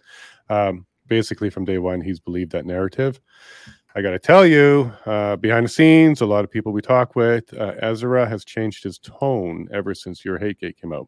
Um, 0.49 0.85
basically, 1.13 1.51
from 1.51 1.63
day 1.63 1.77
one, 1.77 2.01
he's 2.01 2.19
believed 2.19 2.51
that 2.53 2.65
narrative. 2.65 3.21
I 3.95 4.01
got 4.01 4.11
to 4.11 4.19
tell 4.19 4.47
you, 4.47 4.91
uh, 5.05 5.35
behind 5.35 5.65
the 5.67 5.69
scenes, 5.69 6.21
a 6.21 6.25
lot 6.25 6.43
of 6.43 6.49
people 6.49 6.71
we 6.71 6.81
talk 6.81 7.15
with, 7.15 7.53
uh, 7.53 7.73
Ezra 7.83 8.27
has 8.27 8.43
changed 8.43 8.83
his 8.83 8.97
tone 8.97 9.67
ever 9.71 9.93
since 9.93 10.25
your 10.25 10.39
hate 10.39 10.57
gate 10.59 10.75
came 10.81 10.91
out. 10.91 11.07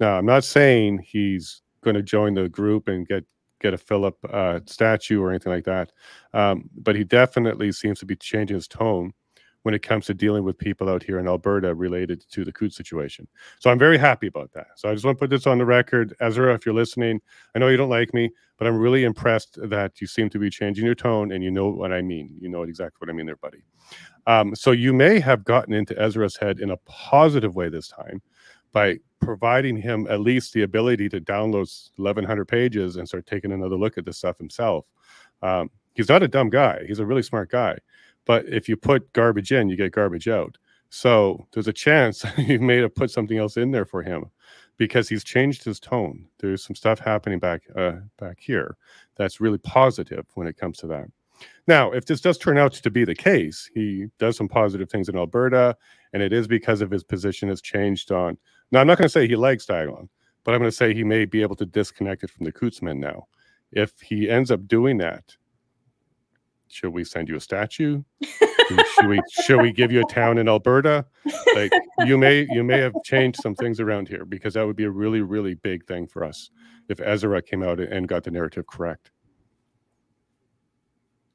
Now, 0.00 0.16
I'm 0.16 0.24
not 0.24 0.44
saying 0.44 1.04
he's 1.06 1.60
going 1.84 1.96
to 1.96 2.02
join 2.02 2.32
the 2.32 2.48
group 2.48 2.88
and 2.88 3.06
get 3.06 3.26
get 3.60 3.74
a 3.74 3.78
Philip 3.78 4.16
uh, 4.30 4.60
statue 4.64 5.20
or 5.22 5.28
anything 5.28 5.52
like 5.52 5.64
that. 5.64 5.92
Um, 6.32 6.70
but 6.74 6.96
he 6.96 7.04
definitely 7.04 7.72
seems 7.72 7.98
to 8.00 8.06
be 8.06 8.16
changing 8.16 8.54
his 8.54 8.66
tone 8.66 9.12
when 9.62 9.74
it 9.74 9.82
comes 9.82 10.06
to 10.06 10.14
dealing 10.14 10.44
with 10.44 10.58
people 10.58 10.88
out 10.88 11.02
here 11.02 11.18
in 11.18 11.28
Alberta 11.28 11.74
related 11.74 12.24
to 12.30 12.44
the 12.44 12.52
Coot 12.52 12.72
situation. 12.72 13.28
So 13.60 13.70
I'm 13.70 13.78
very 13.78 13.98
happy 13.98 14.26
about 14.26 14.52
that. 14.52 14.68
So 14.76 14.88
I 14.88 14.92
just 14.92 15.04
want 15.04 15.18
to 15.18 15.20
put 15.20 15.30
this 15.30 15.46
on 15.46 15.58
the 15.58 15.64
record. 15.64 16.14
Ezra, 16.20 16.54
if 16.54 16.66
you're 16.66 16.74
listening, 16.74 17.20
I 17.54 17.58
know 17.58 17.68
you 17.68 17.76
don't 17.76 17.88
like 17.88 18.12
me, 18.12 18.30
but 18.58 18.66
I'm 18.66 18.76
really 18.76 19.04
impressed 19.04 19.58
that 19.62 20.00
you 20.00 20.06
seem 20.06 20.28
to 20.30 20.38
be 20.38 20.50
changing 20.50 20.84
your 20.84 20.94
tone 20.94 21.32
and 21.32 21.42
you 21.44 21.50
know 21.50 21.68
what 21.68 21.92
I 21.92 22.02
mean. 22.02 22.36
You 22.40 22.48
know 22.48 22.62
exactly 22.62 22.96
what 22.98 23.10
I 23.10 23.12
mean 23.12 23.26
there, 23.26 23.36
buddy. 23.36 23.62
Um, 24.26 24.54
so 24.54 24.72
you 24.72 24.92
may 24.92 25.20
have 25.20 25.44
gotten 25.44 25.74
into 25.74 26.00
Ezra's 26.00 26.36
head 26.36 26.60
in 26.60 26.70
a 26.70 26.76
positive 26.86 27.54
way 27.56 27.68
this 27.68 27.88
time 27.88 28.22
by 28.72 28.98
providing 29.20 29.76
him 29.76 30.06
at 30.10 30.20
least 30.20 30.52
the 30.52 30.62
ability 30.62 31.08
to 31.08 31.20
download 31.20 31.68
1100 31.96 32.46
pages 32.46 32.96
and 32.96 33.06
start 33.06 33.26
taking 33.26 33.52
another 33.52 33.76
look 33.76 33.98
at 33.98 34.04
this 34.04 34.18
stuff 34.18 34.38
himself. 34.38 34.86
Um, 35.42 35.70
he's 35.94 36.08
not 36.08 36.22
a 36.22 36.28
dumb 36.28 36.50
guy. 36.50 36.84
He's 36.86 36.98
a 36.98 37.06
really 37.06 37.22
smart 37.22 37.50
guy. 37.50 37.78
But 38.24 38.46
if 38.46 38.68
you 38.68 38.76
put 38.76 39.12
garbage 39.12 39.52
in, 39.52 39.68
you 39.68 39.76
get 39.76 39.92
garbage 39.92 40.28
out. 40.28 40.56
So 40.90 41.46
there's 41.52 41.68
a 41.68 41.72
chance 41.72 42.24
you 42.36 42.58
may 42.58 42.76
have 42.78 42.94
put 42.94 43.10
something 43.10 43.38
else 43.38 43.56
in 43.56 43.70
there 43.70 43.84
for 43.84 44.02
him 44.02 44.26
because 44.76 45.08
he's 45.08 45.24
changed 45.24 45.64
his 45.64 45.80
tone. 45.80 46.26
There's 46.38 46.64
some 46.64 46.74
stuff 46.74 46.98
happening 46.98 47.38
back 47.38 47.62
uh, 47.76 48.00
back 48.18 48.38
here 48.40 48.76
that's 49.16 49.40
really 49.40 49.58
positive 49.58 50.26
when 50.34 50.46
it 50.46 50.56
comes 50.56 50.78
to 50.78 50.86
that. 50.88 51.06
Now, 51.66 51.90
if 51.90 52.06
this 52.06 52.20
does 52.20 52.38
turn 52.38 52.58
out 52.58 52.72
to 52.72 52.90
be 52.90 53.04
the 53.04 53.14
case, 53.14 53.68
he 53.74 54.06
does 54.18 54.36
some 54.36 54.48
positive 54.48 54.88
things 54.88 55.08
in 55.08 55.16
Alberta, 55.16 55.76
and 56.12 56.22
it 56.22 56.32
is 56.32 56.46
because 56.46 56.80
of 56.80 56.90
his 56.90 57.02
position 57.02 57.48
has 57.48 57.60
changed 57.60 58.12
on 58.12 58.36
now, 58.72 58.80
I'm 58.80 58.86
not 58.86 58.96
going 58.96 59.04
to 59.04 59.10
say 59.10 59.28
he 59.28 59.36
likes 59.36 59.66
Diagolon, 59.66 60.08
but 60.44 60.54
I'm 60.54 60.60
going 60.60 60.70
to 60.70 60.76
say 60.76 60.94
he 60.94 61.04
may 61.04 61.26
be 61.26 61.42
able 61.42 61.56
to 61.56 61.66
disconnect 61.66 62.24
it 62.24 62.30
from 62.30 62.46
the 62.46 62.52
Couttsmen 62.52 62.98
now. 62.98 63.26
If 63.70 64.00
he 64.00 64.28
ends 64.28 64.50
up 64.50 64.66
doing 64.66 64.96
that, 64.98 65.36
should 66.72 66.92
we 66.92 67.04
send 67.04 67.28
you 67.28 67.36
a 67.36 67.40
statue? 67.40 68.02
should 68.22 69.06
we 69.06 69.20
should 69.44 69.60
we 69.60 69.72
give 69.72 69.92
you 69.92 70.00
a 70.00 70.12
town 70.12 70.38
in 70.38 70.48
Alberta? 70.48 71.04
Like 71.54 71.70
you 72.06 72.16
may 72.16 72.46
you 72.50 72.64
may 72.64 72.78
have 72.78 72.94
changed 73.04 73.40
some 73.42 73.54
things 73.54 73.78
around 73.78 74.08
here 74.08 74.24
because 74.24 74.54
that 74.54 74.66
would 74.66 74.76
be 74.76 74.84
a 74.84 74.90
really 74.90 75.20
really 75.20 75.54
big 75.54 75.86
thing 75.86 76.06
for 76.06 76.24
us 76.24 76.50
if 76.88 77.00
Ezra 77.00 77.42
came 77.42 77.62
out 77.62 77.78
and 77.78 78.08
got 78.08 78.24
the 78.24 78.30
narrative 78.30 78.66
correct. 78.66 79.10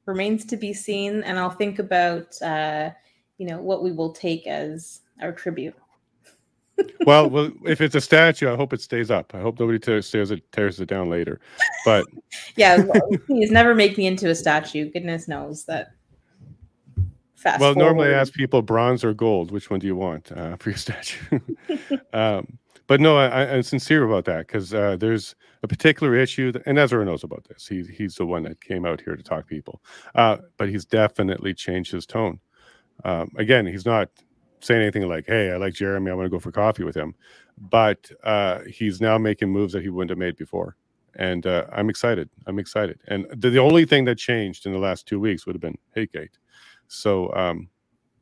Remains 0.06 0.44
to 0.46 0.56
be 0.56 0.72
seen, 0.72 1.22
and 1.22 1.38
I'll 1.38 1.50
think 1.50 1.78
about 1.78 2.40
uh, 2.42 2.90
you 3.36 3.46
know 3.46 3.60
what 3.60 3.84
we 3.84 3.92
will 3.92 4.12
take 4.12 4.46
as 4.46 5.02
our 5.22 5.32
tribute 5.32 5.76
well, 7.06 7.28
well, 7.28 7.50
if 7.64 7.80
it's 7.80 7.94
a 7.94 8.00
statue, 8.00 8.52
I 8.52 8.56
hope 8.56 8.72
it 8.72 8.80
stays 8.80 9.10
up. 9.10 9.34
I 9.34 9.40
hope 9.40 9.58
nobody 9.58 9.78
tears 9.78 10.14
it 10.14 10.52
tears 10.52 10.80
it 10.80 10.88
down 10.88 11.08
later. 11.10 11.40
But 11.84 12.06
yeah, 12.56 12.84
please 13.26 13.50
never 13.50 13.74
make 13.74 13.96
me 13.96 14.06
into 14.06 14.28
a 14.30 14.34
statue. 14.34 14.90
Goodness 14.90 15.28
knows 15.28 15.64
that. 15.64 15.92
Fast 17.36 17.60
well, 17.60 17.72
forward. 17.72 17.84
normally 17.84 18.14
I 18.14 18.18
ask 18.18 18.32
people 18.32 18.62
bronze 18.62 19.04
or 19.04 19.14
gold. 19.14 19.52
Which 19.52 19.70
one 19.70 19.78
do 19.78 19.86
you 19.86 19.94
want 19.96 20.32
uh, 20.32 20.56
for 20.60 20.70
your 20.70 20.76
statue? 20.76 21.38
um, 22.12 22.58
but 22.88 23.00
no, 23.00 23.18
I, 23.18 23.44
am 23.44 23.62
sincere 23.62 24.04
about 24.04 24.24
that 24.24 24.46
because 24.46 24.72
uh, 24.72 24.96
there's 24.96 25.36
a 25.62 25.68
particular 25.68 26.16
issue, 26.16 26.50
that, 26.52 26.62
and 26.64 26.78
Ezra 26.78 27.04
knows 27.04 27.22
about 27.22 27.44
this. 27.44 27.66
He, 27.66 27.84
he's 27.84 28.14
the 28.14 28.24
one 28.24 28.42
that 28.44 28.62
came 28.62 28.86
out 28.86 29.02
here 29.02 29.14
to 29.14 29.22
talk 29.22 29.46
people, 29.46 29.82
uh, 30.14 30.38
but 30.56 30.70
he's 30.70 30.86
definitely 30.86 31.52
changed 31.52 31.92
his 31.92 32.06
tone. 32.06 32.40
Um, 33.04 33.30
again, 33.36 33.66
he's 33.66 33.84
not 33.84 34.08
saying 34.60 34.82
anything 34.82 35.08
like, 35.08 35.26
"Hey, 35.26 35.50
I 35.50 35.56
like 35.56 35.74
Jeremy. 35.74 36.10
I 36.10 36.14
want 36.14 36.26
to 36.26 36.30
go 36.30 36.38
for 36.38 36.52
coffee 36.52 36.84
with 36.84 36.96
him," 36.96 37.14
but 37.70 38.10
uh, 38.24 38.60
he's 38.68 39.00
now 39.00 39.18
making 39.18 39.50
moves 39.50 39.72
that 39.72 39.82
he 39.82 39.88
wouldn't 39.88 40.10
have 40.10 40.18
made 40.18 40.36
before, 40.36 40.76
and 41.16 41.46
uh, 41.46 41.66
I'm 41.72 41.90
excited. 41.90 42.28
I'm 42.46 42.58
excited. 42.58 42.98
And 43.08 43.26
the, 43.36 43.50
the, 43.50 43.58
only 43.58 43.84
thing 43.84 44.04
that 44.06 44.16
changed 44.16 44.66
in 44.66 44.72
the 44.72 44.78
last 44.78 45.06
two 45.06 45.20
weeks 45.20 45.46
would 45.46 45.54
have 45.54 45.60
been 45.60 45.78
Hategate. 45.96 46.36
So, 46.88 47.34
um, 47.34 47.68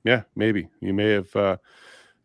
yeah, 0.05 0.23
maybe 0.35 0.69
you 0.81 0.95
may 0.95 1.11
have 1.11 1.35
uh, 1.37 1.57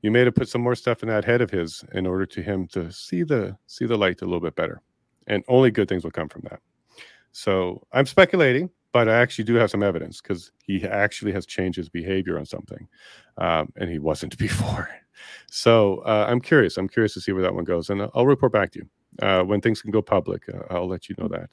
you 0.02 0.12
may 0.12 0.22
have 0.22 0.36
put 0.36 0.50
some 0.50 0.62
more 0.62 0.76
stuff 0.76 1.04
in 1.04 1.10
that 1.10 1.26
head 1.26 1.42
of 1.42 1.52
his 1.52 1.84
in 1.94 2.08
order 2.08 2.26
to 2.26 2.42
him 2.42 2.68
to 2.70 2.92
see 2.92 3.24
the 3.24 3.58
see 3.68 3.86
the 3.86 3.98
light 3.98 4.22
a 4.22 4.26
little 4.26 4.40
bit 4.40 4.56
better, 4.56 4.82
and 5.28 5.44
only 5.48 5.72
good 5.72 5.88
things 5.88 6.04
will 6.04 6.12
come 6.12 6.30
from 6.30 6.42
that. 6.50 6.60
So 7.32 7.86
I'm 7.92 8.06
speculating 8.06 8.70
but 8.94 9.08
I 9.08 9.20
actually 9.20 9.46
do 9.46 9.56
have 9.56 9.72
some 9.72 9.84
evidence 9.84 10.22
because 10.22 10.52
he 10.64 10.86
actually 10.86 11.32
has 11.34 11.46
changed 11.46 11.78
his 11.78 11.90
behavior 11.90 12.38
on 12.38 12.46
something, 12.46 12.88
um, 13.38 13.72
and 13.78 13.90
he 13.90 14.00
wasn't 14.00 14.38
before. 14.40 14.90
So 15.50 16.00
uh, 16.00 16.26
I'm 16.30 16.42
curious. 16.42 16.78
I'm 16.78 16.88
curious 16.88 17.14
to 17.14 17.22
see 17.22 17.32
where 17.32 17.44
that 17.44 17.54
one 17.54 17.64
goes, 17.64 17.90
and 17.90 18.10
I'll 18.14 18.26
report 18.26 18.52
back 18.52 18.72
to 18.72 18.80
you 18.80 19.26
uh, 19.26 19.44
when 19.44 19.62
things 19.62 19.82
can 19.82 19.92
go 19.92 20.02
public. 20.02 20.44
Uh, 20.50 20.64
I'll 20.70 20.88
let 20.88 21.10
you 21.10 21.16
know 21.18 21.28
that. 21.28 21.50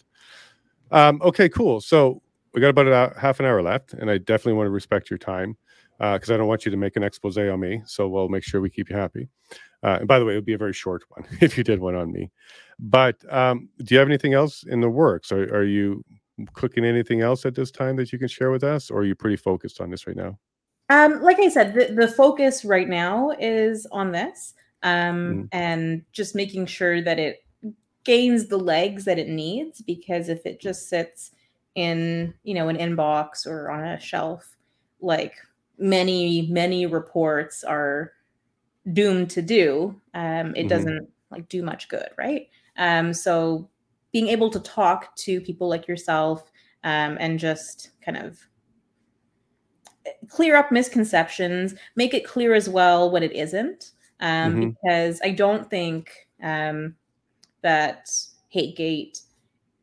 Um, 0.90 1.20
okay, 1.22 1.48
cool. 1.48 1.80
So 1.80 2.22
we 2.54 2.60
got 2.60 2.70
about 2.70 2.88
a 2.88 3.18
half 3.18 3.40
an 3.40 3.46
hour 3.46 3.62
left, 3.62 3.92
and 3.92 4.10
I 4.10 4.18
definitely 4.18 4.54
want 4.54 4.66
to 4.66 4.70
respect 4.70 5.10
your 5.10 5.18
time 5.18 5.56
because 5.98 6.30
uh, 6.30 6.34
I 6.34 6.36
don't 6.36 6.46
want 6.46 6.64
you 6.64 6.70
to 6.70 6.76
make 6.76 6.96
an 6.96 7.02
expose 7.02 7.36
on 7.36 7.60
me. 7.60 7.82
So 7.86 8.08
we'll 8.08 8.28
make 8.28 8.44
sure 8.44 8.60
we 8.60 8.70
keep 8.70 8.88
you 8.88 8.96
happy. 8.96 9.28
Uh, 9.82 9.98
and 10.00 10.08
by 10.08 10.18
the 10.18 10.24
way, 10.24 10.32
it 10.32 10.36
would 10.36 10.44
be 10.44 10.54
a 10.54 10.58
very 10.58 10.72
short 10.72 11.04
one 11.10 11.24
if 11.40 11.56
you 11.56 11.64
did 11.64 11.80
one 11.80 11.94
on 11.94 12.12
me. 12.12 12.30
But 12.78 13.16
um, 13.32 13.68
do 13.78 13.94
you 13.94 13.98
have 13.98 14.08
anything 14.08 14.34
else 14.34 14.64
in 14.64 14.80
the 14.80 14.88
works? 14.88 15.32
Are, 15.32 15.42
are 15.54 15.64
you 15.64 16.04
cooking 16.52 16.84
anything 16.84 17.20
else 17.20 17.44
at 17.46 17.54
this 17.54 17.70
time 17.70 17.96
that 17.96 18.12
you 18.12 18.18
can 18.18 18.28
share 18.28 18.50
with 18.50 18.64
us, 18.64 18.90
or 18.90 19.00
are 19.00 19.04
you 19.04 19.14
pretty 19.14 19.36
focused 19.36 19.80
on 19.80 19.90
this 19.90 20.06
right 20.06 20.16
now? 20.16 20.38
Um, 20.90 21.22
like 21.22 21.38
I 21.38 21.48
said, 21.48 21.74
the, 21.74 21.94
the 21.94 22.08
focus 22.08 22.64
right 22.64 22.88
now 22.88 23.32
is 23.38 23.86
on 23.92 24.12
this 24.12 24.54
um, 24.82 25.44
mm. 25.44 25.48
and 25.52 26.02
just 26.12 26.34
making 26.34 26.66
sure 26.66 27.02
that 27.02 27.18
it 27.18 27.44
gains 28.04 28.48
the 28.48 28.58
legs 28.58 29.04
that 29.04 29.18
it 29.18 29.28
needs. 29.28 29.82
Because 29.82 30.28
if 30.28 30.46
it 30.46 30.60
just 30.60 30.88
sits 30.88 31.32
in, 31.74 32.32
you 32.42 32.54
know, 32.54 32.68
an 32.68 32.76
inbox 32.76 33.46
or 33.46 33.70
on 33.70 33.84
a 33.84 34.00
shelf, 34.00 34.56
like 35.00 35.34
many 35.78 36.48
many 36.50 36.86
reports 36.86 37.62
are 37.62 38.12
doomed 38.92 39.30
to 39.30 39.42
do, 39.42 40.00
um, 40.14 40.54
it 40.54 40.60
mm-hmm. 40.60 40.68
doesn't 40.68 41.08
like 41.30 41.48
do 41.48 41.62
much 41.62 41.88
good, 41.88 42.08
right? 42.16 42.48
Um, 42.78 43.12
so 43.12 43.68
being 44.18 44.30
able 44.32 44.50
to 44.50 44.58
talk 44.58 45.14
to 45.14 45.40
people 45.40 45.68
like 45.68 45.86
yourself 45.86 46.50
um, 46.82 47.16
and 47.20 47.38
just 47.38 47.90
kind 48.04 48.16
of 48.16 48.36
clear 50.28 50.56
up 50.56 50.72
misconceptions, 50.72 51.76
make 51.94 52.14
it 52.14 52.26
clear 52.26 52.52
as 52.52 52.68
well 52.68 53.12
what 53.12 53.22
it 53.22 53.30
isn't. 53.30 53.92
Um, 54.18 54.54
mm-hmm. 54.54 54.70
Because 54.70 55.20
I 55.22 55.30
don't 55.30 55.70
think 55.70 56.10
um, 56.42 56.96
that 57.62 58.10
HateGate 58.52 59.22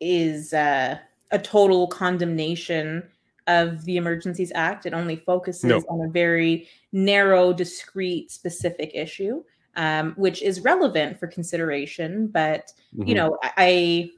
is 0.02 0.52
uh, 0.52 0.98
a 1.32 1.40
total 1.40 1.88
condemnation 1.88 3.04
of 3.48 3.86
the 3.86 3.96
Emergencies 3.96 4.52
Act. 4.54 4.86
It 4.86 4.94
only 4.94 5.16
focuses 5.16 5.64
no. 5.64 5.78
on 5.88 6.10
a 6.10 6.12
very 6.12 6.68
narrow, 6.92 7.54
discrete, 7.54 8.32
specific 8.32 8.92
issue, 8.94 9.46
um, 9.78 10.14
which 10.18 10.42
is 10.42 10.60
relevant 10.60 11.20
for 11.22 11.28
consideration. 11.28 12.28
But, 12.28 12.74
mm-hmm. 12.94 13.08
you 13.08 13.16
know, 13.16 13.38
I, 13.42 14.12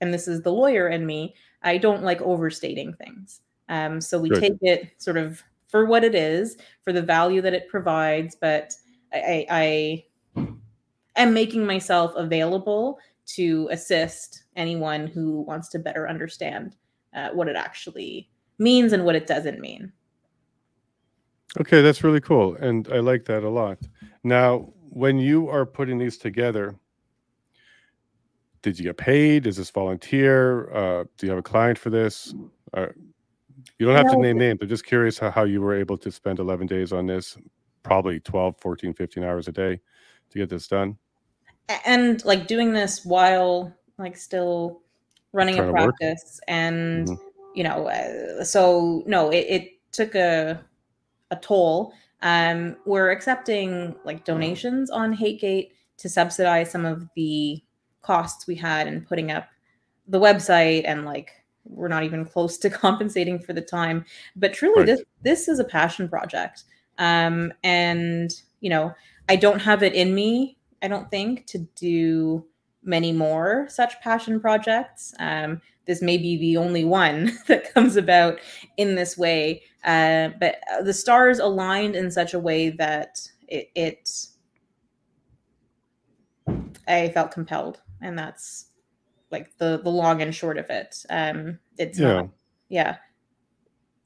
and 0.00 0.12
this 0.12 0.28
is 0.28 0.42
the 0.42 0.52
lawyer 0.52 0.88
in 0.88 1.06
me, 1.06 1.34
I 1.62 1.78
don't 1.78 2.02
like 2.02 2.20
overstating 2.20 2.94
things. 2.94 3.40
Um, 3.68 4.00
so 4.00 4.18
we 4.18 4.28
Good. 4.28 4.40
take 4.40 4.56
it 4.62 4.90
sort 4.98 5.16
of 5.16 5.42
for 5.68 5.84
what 5.84 6.04
it 6.04 6.14
is, 6.14 6.56
for 6.82 6.92
the 6.92 7.02
value 7.02 7.42
that 7.42 7.54
it 7.54 7.68
provides. 7.68 8.36
But 8.40 8.74
I, 9.12 9.46
I, 9.50 10.04
I 10.36 10.52
am 11.16 11.34
making 11.34 11.66
myself 11.66 12.12
available 12.16 12.98
to 13.26 13.68
assist 13.70 14.44
anyone 14.56 15.06
who 15.06 15.42
wants 15.42 15.68
to 15.70 15.78
better 15.78 16.08
understand 16.08 16.76
uh, 17.14 17.30
what 17.30 17.48
it 17.48 17.56
actually 17.56 18.30
means 18.58 18.92
and 18.92 19.04
what 19.04 19.14
it 19.14 19.26
doesn't 19.26 19.60
mean. 19.60 19.92
Okay, 21.60 21.82
that's 21.82 22.04
really 22.04 22.20
cool. 22.20 22.56
And 22.56 22.88
I 22.92 23.00
like 23.00 23.24
that 23.26 23.42
a 23.42 23.48
lot. 23.48 23.78
Now, 24.24 24.72
when 24.90 25.18
you 25.18 25.48
are 25.48 25.66
putting 25.66 25.98
these 25.98 26.16
together, 26.16 26.74
did 28.68 28.78
you 28.78 28.84
get 28.84 28.96
paid? 28.96 29.46
Is 29.46 29.56
this 29.56 29.70
volunteer? 29.70 30.70
Uh, 30.72 31.04
do 31.16 31.26
you 31.26 31.30
have 31.30 31.38
a 31.38 31.42
client 31.42 31.78
for 31.78 31.90
this? 31.90 32.34
Uh, 32.74 32.88
you 33.78 33.86
don't 33.86 33.96
have 33.96 34.06
no. 34.06 34.14
to 34.14 34.18
name 34.18 34.38
names. 34.38 34.58
I'm 34.60 34.68
just 34.68 34.84
curious 34.84 35.18
how, 35.18 35.30
how 35.30 35.44
you 35.44 35.60
were 35.60 35.74
able 35.74 35.96
to 35.98 36.10
spend 36.10 36.38
11 36.38 36.66
days 36.66 36.92
on 36.92 37.06
this, 37.06 37.36
probably 37.82 38.20
12, 38.20 38.56
14, 38.60 38.92
15 38.92 39.24
hours 39.24 39.48
a 39.48 39.52
day 39.52 39.80
to 40.30 40.38
get 40.38 40.50
this 40.50 40.68
done. 40.68 40.96
And 41.84 42.24
like 42.24 42.46
doing 42.46 42.72
this 42.72 43.04
while 43.04 43.74
like 43.98 44.16
still 44.16 44.82
running 45.32 45.58
a 45.58 45.70
practice 45.70 46.40
and 46.48 47.08
mm-hmm. 47.08 47.22
you 47.54 47.62
know 47.62 47.88
uh, 47.88 48.42
so 48.44 49.02
no 49.06 49.30
it, 49.30 49.46
it 49.48 49.92
took 49.92 50.14
a 50.14 50.64
a 51.30 51.36
toll 51.36 51.92
um 52.22 52.76
we're 52.86 53.10
accepting 53.10 53.94
like 54.04 54.24
donations 54.24 54.88
on 54.90 55.14
hategate 55.14 55.70
to 55.98 56.08
subsidize 56.08 56.70
some 56.70 56.86
of 56.86 57.06
the 57.14 57.62
costs 58.08 58.46
we 58.46 58.54
had 58.54 58.86
in 58.86 59.02
putting 59.02 59.30
up 59.30 59.48
the 60.08 60.18
website 60.18 60.82
and 60.86 61.04
like 61.04 61.30
we're 61.64 61.88
not 61.88 62.04
even 62.04 62.24
close 62.24 62.56
to 62.56 62.70
compensating 62.84 63.38
for 63.38 63.52
the 63.52 63.60
time 63.60 64.04
but 64.34 64.54
truly 64.54 64.78
right. 64.78 64.86
this 64.86 65.02
this 65.22 65.48
is 65.48 65.58
a 65.58 65.64
passion 65.64 66.08
project 66.08 66.64
um 66.98 67.52
and 67.62 68.42
you 68.60 68.70
know 68.70 68.92
i 69.28 69.36
don't 69.36 69.60
have 69.60 69.82
it 69.82 69.92
in 69.92 70.14
me 70.14 70.56
i 70.82 70.88
don't 70.88 71.10
think 71.10 71.46
to 71.46 71.58
do 71.76 72.44
many 72.88 73.12
more 73.12 73.66
such 73.68 74.00
passion 74.00 74.40
projects. 74.40 75.14
Um, 75.18 75.60
this 75.84 76.02
may 76.02 76.16
be 76.18 76.36
the 76.36 76.56
only 76.56 76.84
one 76.84 77.32
that 77.46 77.72
comes 77.72 77.96
about 77.96 78.38
in 78.76 78.94
this 78.94 79.16
way, 79.16 79.62
uh, 79.84 80.30
but 80.40 80.56
uh, 80.72 80.82
the 80.82 80.94
stars 80.94 81.38
aligned 81.38 81.94
in 81.94 82.10
such 82.10 82.34
a 82.34 82.38
way 82.38 82.70
that 82.70 83.20
it, 83.46 83.70
it 83.74 84.10
I 86.86 87.10
felt 87.10 87.30
compelled, 87.30 87.80
and 88.00 88.18
that's 88.18 88.66
like 89.30 89.56
the 89.58 89.80
the 89.82 89.90
long 89.90 90.22
and 90.22 90.34
short 90.34 90.58
of 90.58 90.70
it. 90.70 91.04
Um, 91.10 91.58
it's 91.76 91.98
yeah, 91.98 92.14
not, 92.14 92.28
yeah. 92.68 92.96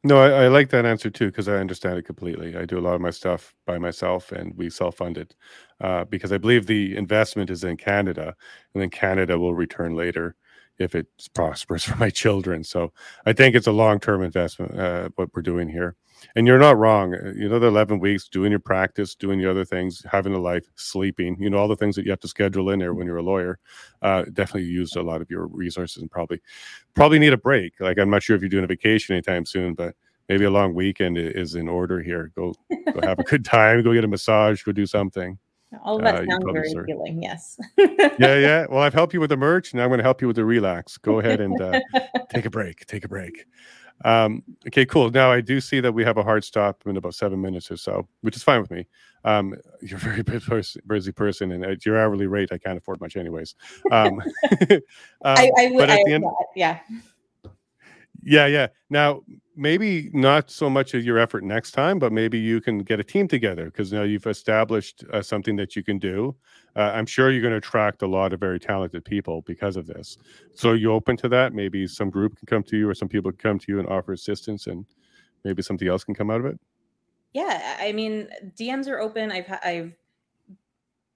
No, 0.04 0.20
I, 0.20 0.44
I, 0.44 0.48
like 0.48 0.70
that 0.70 0.84
answer 0.84 1.10
too 1.10 1.26
because 1.26 1.48
I 1.48 1.58
understand 1.58 1.96
it 1.96 2.04
completely. 2.04 2.56
I 2.56 2.64
do 2.64 2.76
a 2.76 2.80
lot 2.80 2.94
of 2.94 3.00
my 3.00 3.10
stuff 3.10 3.54
by 3.66 3.78
myself, 3.78 4.32
and 4.32 4.52
we 4.56 4.68
self-fund 4.68 5.16
it 5.16 5.36
uh, 5.80 6.04
because 6.04 6.32
I 6.32 6.38
believe 6.38 6.66
the 6.66 6.96
investment 6.96 7.50
is 7.50 7.62
in 7.62 7.76
Canada, 7.76 8.34
and 8.74 8.82
then 8.82 8.90
Canada 8.90 9.38
will 9.38 9.54
return 9.54 9.94
later 9.94 10.34
if 10.78 10.96
it's 10.96 11.28
prosperous 11.28 11.84
for 11.88 11.96
my 11.96 12.10
children. 12.10 12.64
So 12.64 12.92
I 13.26 13.32
think 13.32 13.54
it's 13.54 13.68
a 13.68 13.72
long-term 13.72 14.22
investment. 14.22 14.78
Uh, 14.78 15.10
what 15.14 15.30
we're 15.34 15.42
doing 15.42 15.68
here, 15.68 15.94
and 16.36 16.46
you're 16.46 16.58
not 16.58 16.78
wrong. 16.78 17.14
Uh, 17.14 17.32
you 17.36 17.48
know, 17.48 17.58
the 17.58 17.66
11 17.66 17.98
weeks 17.98 18.28
doing 18.28 18.50
your 18.50 18.60
practice, 18.60 19.14
doing 19.14 19.38
the 19.38 19.50
other 19.50 19.64
things, 19.64 20.04
having 20.10 20.34
a 20.34 20.38
life, 20.38 20.64
sleeping. 20.76 21.36
You 21.40 21.50
know, 21.50 21.58
all 21.58 21.68
the 21.68 21.76
things 21.76 21.96
that 21.96 22.04
you 22.04 22.10
have 22.10 22.20
to 22.20 22.28
schedule 22.28 22.70
in 22.70 22.78
there 22.78 22.94
when 22.94 23.06
you're 23.06 23.18
a 23.18 23.22
lawyer. 23.22 23.58
Uh, 24.02 24.24
definitely 24.32 24.64
used 24.64 24.96
a 24.96 25.02
lot 25.02 25.20
of 25.20 25.30
your 25.30 25.46
resources, 25.46 26.02
and 26.02 26.10
probably 26.10 26.40
probably 26.94 27.18
need 27.18 27.32
a 27.32 27.38
break. 27.38 27.74
Like 27.80 27.98
I'm 27.98 28.10
not 28.10 28.22
sure 28.22 28.36
if 28.36 28.42
you're 28.42 28.48
doing 28.48 28.64
a 28.64 28.68
vacation 28.68 29.14
anytime 29.14 29.44
soon, 29.44 29.74
but 29.74 29.94
maybe 30.28 30.44
a 30.44 30.50
long 30.50 30.74
weekend 30.74 31.18
is 31.18 31.54
in 31.54 31.68
order 31.68 32.00
here. 32.00 32.32
Go 32.34 32.54
go 32.70 33.00
have 33.02 33.18
a 33.18 33.22
good 33.32 33.44
time. 33.44 33.82
Go 33.82 33.92
get 33.92 34.04
a 34.04 34.08
massage. 34.08 34.62
Go 34.62 34.72
do 34.72 34.86
something. 34.86 35.38
All 35.82 35.96
of 35.96 36.02
that 36.02 36.16
uh, 36.16 36.26
sounds 36.26 36.44
very 36.52 36.72
appealing. 36.72 37.22
Yes. 37.22 37.58
yeah, 37.78 38.36
yeah. 38.36 38.66
Well, 38.70 38.82
I've 38.82 38.94
helped 38.94 39.14
you 39.14 39.20
with 39.20 39.30
the 39.30 39.36
merch. 39.36 39.72
Now 39.74 39.84
I'm 39.84 39.88
going 39.88 39.98
to 39.98 40.04
help 40.04 40.20
you 40.20 40.26
with 40.26 40.36
the 40.36 40.44
relax. 40.44 40.98
Go 40.98 41.18
ahead 41.18 41.40
and 41.40 41.60
uh, 41.60 41.80
take 42.30 42.44
a 42.44 42.50
break. 42.50 42.84
Take 42.86 43.04
a 43.04 43.08
break. 43.08 43.46
Um, 44.04 44.42
okay, 44.66 44.84
cool. 44.86 45.10
Now 45.10 45.30
I 45.30 45.40
do 45.40 45.60
see 45.60 45.80
that 45.80 45.92
we 45.92 46.04
have 46.04 46.16
a 46.16 46.22
hard 46.22 46.44
stop 46.44 46.82
in 46.86 46.96
about 46.96 47.14
seven 47.14 47.40
minutes 47.40 47.70
or 47.70 47.76
so, 47.76 48.06
which 48.22 48.36
is 48.36 48.42
fine 48.42 48.60
with 48.60 48.70
me. 48.70 48.86
Um, 49.24 49.54
you're 49.80 49.98
a 49.98 50.00
very 50.00 50.22
busy 50.22 51.12
person, 51.12 51.52
and 51.52 51.64
at 51.64 51.86
your 51.86 51.98
hourly 51.98 52.26
rate, 52.26 52.50
I 52.52 52.58
can't 52.58 52.78
afford 52.78 53.00
much, 53.00 53.16
anyways. 53.16 53.54
Um, 53.90 54.20
um 54.60 54.80
I, 55.24 55.50
I 55.58 55.70
would, 55.72 55.90
I, 55.90 56.02
end, 56.08 56.24
yeah. 56.56 56.78
Yeah, 58.22 58.46
yeah. 58.46 58.68
Now, 58.88 59.22
maybe 59.56 60.10
not 60.12 60.50
so 60.50 60.70
much 60.70 60.94
of 60.94 61.04
your 61.04 61.18
effort 61.18 61.44
next 61.44 61.72
time, 61.72 61.98
but 61.98 62.12
maybe 62.12 62.38
you 62.38 62.60
can 62.60 62.78
get 62.78 63.00
a 63.00 63.04
team 63.04 63.28
together 63.28 63.66
because 63.66 63.92
now 63.92 64.02
you've 64.02 64.26
established 64.26 65.04
uh, 65.12 65.22
something 65.22 65.56
that 65.56 65.76
you 65.76 65.82
can 65.82 65.98
do. 65.98 66.34
Uh, 66.74 66.92
I'm 66.94 67.06
sure 67.06 67.30
you're 67.30 67.42
going 67.42 67.52
to 67.52 67.58
attract 67.58 68.02
a 68.02 68.06
lot 68.06 68.32
of 68.32 68.40
very 68.40 68.58
talented 68.58 69.04
people 69.04 69.42
because 69.42 69.76
of 69.76 69.86
this. 69.86 70.16
So, 70.54 70.72
you 70.72 70.92
open 70.92 71.16
to 71.18 71.28
that? 71.28 71.52
Maybe 71.52 71.86
some 71.86 72.10
group 72.10 72.36
can 72.36 72.46
come 72.46 72.62
to 72.64 72.76
you, 72.76 72.88
or 72.88 72.94
some 72.94 73.08
people 73.08 73.30
can 73.30 73.38
come 73.38 73.58
to 73.58 73.66
you 73.68 73.78
and 73.78 73.88
offer 73.88 74.12
assistance, 74.12 74.66
and 74.66 74.86
maybe 75.44 75.62
something 75.62 75.88
else 75.88 76.04
can 76.04 76.14
come 76.14 76.30
out 76.30 76.40
of 76.40 76.46
it. 76.46 76.58
Yeah, 77.34 77.76
I 77.78 77.92
mean, 77.92 78.28
DMs 78.58 78.88
are 78.88 79.00
open. 79.00 79.30
I've 79.30 79.52
I've 79.62 79.96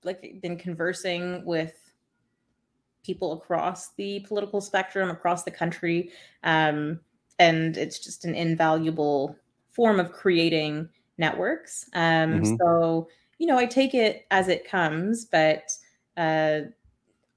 like 0.04 0.40
been 0.40 0.56
conversing 0.56 1.44
with 1.44 1.74
people 3.06 3.32
across 3.32 3.92
the 3.94 4.20
political 4.20 4.60
spectrum 4.60 5.10
across 5.10 5.44
the 5.44 5.50
country 5.50 6.10
um, 6.42 6.98
and 7.38 7.76
it's 7.76 7.98
just 7.98 8.24
an 8.24 8.34
invaluable 8.34 9.36
form 9.68 10.00
of 10.00 10.12
creating 10.12 10.88
networks 11.18 11.88
um, 11.94 12.40
mm-hmm. 12.40 12.56
so 12.56 13.08
you 13.38 13.46
know 13.46 13.58
i 13.58 13.66
take 13.66 13.94
it 13.94 14.26
as 14.30 14.48
it 14.48 14.68
comes 14.68 15.24
but 15.26 15.70
uh, 16.16 16.60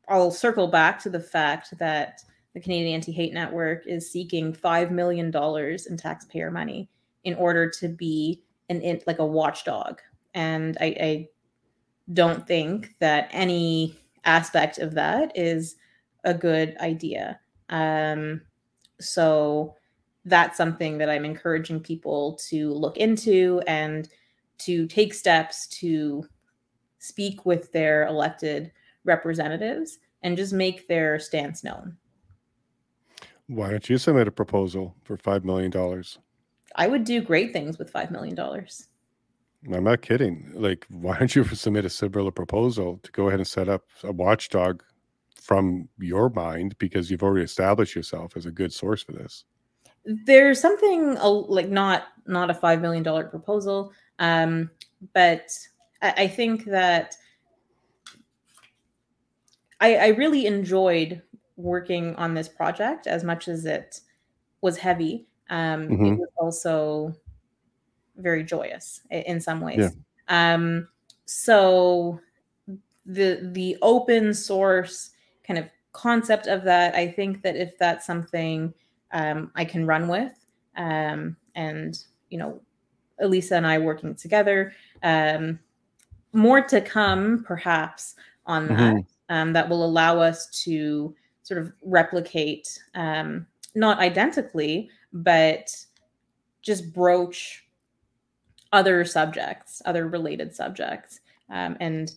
i'll 0.07 0.31
circle 0.31 0.67
back 0.67 1.01
to 1.01 1.09
the 1.09 1.19
fact 1.19 1.77
that 1.79 2.21
the 2.53 2.59
canadian 2.59 2.95
anti-hate 2.95 3.33
network 3.33 3.85
is 3.85 4.11
seeking 4.11 4.53
$5 4.53 4.91
million 4.91 5.27
in 5.33 5.97
taxpayer 5.97 6.49
money 6.49 6.89
in 7.23 7.35
order 7.35 7.69
to 7.69 7.87
be 7.87 8.41
an 8.69 8.81
in, 8.81 9.01
like 9.05 9.19
a 9.19 9.25
watchdog 9.25 9.99
and 10.33 10.77
I, 10.79 10.85
I 10.85 11.29
don't 12.13 12.47
think 12.47 12.95
that 12.99 13.29
any 13.31 13.97
aspect 14.25 14.79
of 14.79 14.93
that 14.95 15.31
is 15.35 15.75
a 16.23 16.33
good 16.33 16.75
idea. 16.79 17.39
Um, 17.69 18.41
so 18.99 19.75
that's 20.25 20.57
something 20.57 20.97
that 20.97 21.09
I'm 21.09 21.25
encouraging 21.25 21.79
people 21.81 22.39
to 22.49 22.73
look 22.73 22.97
into 22.97 23.61
and 23.67 24.07
to 24.59 24.87
take 24.87 25.13
steps 25.13 25.67
to 25.67 26.25
speak 26.99 27.45
with 27.45 27.71
their 27.71 28.05
elected 28.07 28.71
representatives 29.05 29.99
and 30.21 30.35
just 30.35 30.53
make 30.53 30.87
their 30.87 31.19
stance 31.19 31.63
known. 31.63 31.95
Why 33.47 33.71
don't 33.71 33.89
you 33.89 33.97
submit 33.97 34.27
a 34.27 34.31
proposal 34.31 34.95
for 35.03 35.17
$5 35.17 35.43
million? 35.43 35.73
I 36.75 36.87
would 36.87 37.03
do 37.03 37.21
great 37.21 37.51
things 37.51 37.79
with 37.79 37.91
$5 37.91 38.11
million. 38.11 38.37
I'm 39.73 39.83
not 39.83 40.01
kidding. 40.01 40.51
Like, 40.53 40.85
why 40.89 41.17
don't 41.17 41.35
you 41.35 41.43
submit 41.55 41.85
a 41.85 41.89
similar 41.89 42.31
proposal 42.31 42.99
to 43.03 43.11
go 43.11 43.27
ahead 43.27 43.39
and 43.39 43.47
set 43.47 43.67
up 43.67 43.85
a 44.03 44.11
watchdog 44.11 44.83
from 45.41 45.89
your 45.97 46.29
mind 46.29 46.77
because 46.77 47.09
you've 47.09 47.23
already 47.23 47.43
established 47.43 47.95
yourself 47.95 48.37
as 48.37 48.45
a 48.45 48.51
good 48.51 48.71
source 48.71 49.01
for 49.01 49.13
this? 49.13 49.45
There's 50.05 50.59
something 50.59 51.15
like 51.15 51.69
not 51.69 52.03
not 52.25 52.49
a 52.49 52.53
five 52.53 52.81
million 52.81 53.03
dollar 53.03 53.25
proposal, 53.25 53.91
um, 54.19 54.69
but 55.13 55.49
I, 56.01 56.13
I 56.17 56.27
think 56.27 56.65
that 56.65 57.15
I, 59.79 59.95
I 59.95 60.07
really 60.09 60.45
enjoyed 60.45 61.21
working 61.57 62.15
on 62.15 62.33
this 62.33 62.47
project 62.47 63.07
as 63.07 63.23
much 63.23 63.47
as 63.47 63.65
it 63.65 63.99
was 64.61 64.77
heavy. 64.77 65.27
Um, 65.49 65.87
mm-hmm. 65.87 66.05
It 66.05 66.19
was 66.19 66.29
also 66.39 67.15
very 68.17 68.43
joyous 68.43 69.01
in 69.09 69.39
some 69.39 69.61
ways. 69.61 69.77
Yeah. 70.29 70.53
Um, 70.53 70.87
so 71.25 72.19
the 73.05 73.49
the 73.51 73.77
open 73.81 74.33
source 74.33 75.11
kind 75.45 75.57
of 75.57 75.69
concept 75.91 76.47
of 76.47 76.63
that, 76.63 76.95
I 76.95 77.07
think 77.07 77.41
that 77.41 77.55
if 77.55 77.77
that's 77.77 78.05
something 78.05 78.73
um, 79.11 79.51
I 79.55 79.65
can 79.65 79.85
run 79.85 80.07
with, 80.07 80.33
um, 80.77 81.35
and 81.55 81.97
you 82.29 82.37
know, 82.37 82.61
Elisa 83.19 83.55
and 83.55 83.67
I 83.67 83.77
working 83.77 84.15
together, 84.15 84.73
um, 85.03 85.59
more 86.33 86.61
to 86.61 86.81
come 86.81 87.43
perhaps 87.45 88.15
on 88.45 88.67
that 88.67 88.95
mm-hmm. 88.95 88.99
Um, 89.31 89.53
that 89.53 89.69
will 89.69 89.85
allow 89.85 90.17
us 90.19 90.47
to 90.63 91.15
sort 91.43 91.61
of 91.61 91.71
replicate, 91.83 92.79
um, 92.95 93.45
not 93.75 93.99
identically, 93.99 94.89
but 95.13 95.69
just 96.63 96.91
broach 96.91 97.63
other 98.73 99.05
subjects, 99.05 99.83
other 99.85 100.07
related 100.07 100.55
subjects, 100.55 101.19
um, 101.51 101.77
and 101.79 102.13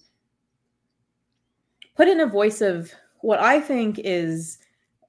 put 1.97 2.09
in 2.09 2.21
a 2.21 2.27
voice 2.27 2.61
of 2.61 2.93
what 3.21 3.41
I 3.41 3.61
think 3.61 4.01
is 4.03 4.59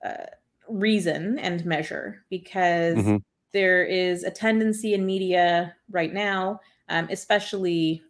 uh, 0.06 0.26
reason 0.68 1.40
and 1.40 1.66
measure, 1.66 2.24
because 2.30 2.98
mm-hmm. 2.98 3.18
there 3.52 3.84
is 3.84 4.24
a 4.24 4.32
tendency 4.32 4.94
in 4.94 5.06
media 5.06 5.76
right 5.90 6.14
now, 6.14 6.60
um, 6.90 7.08
especially 7.12 8.02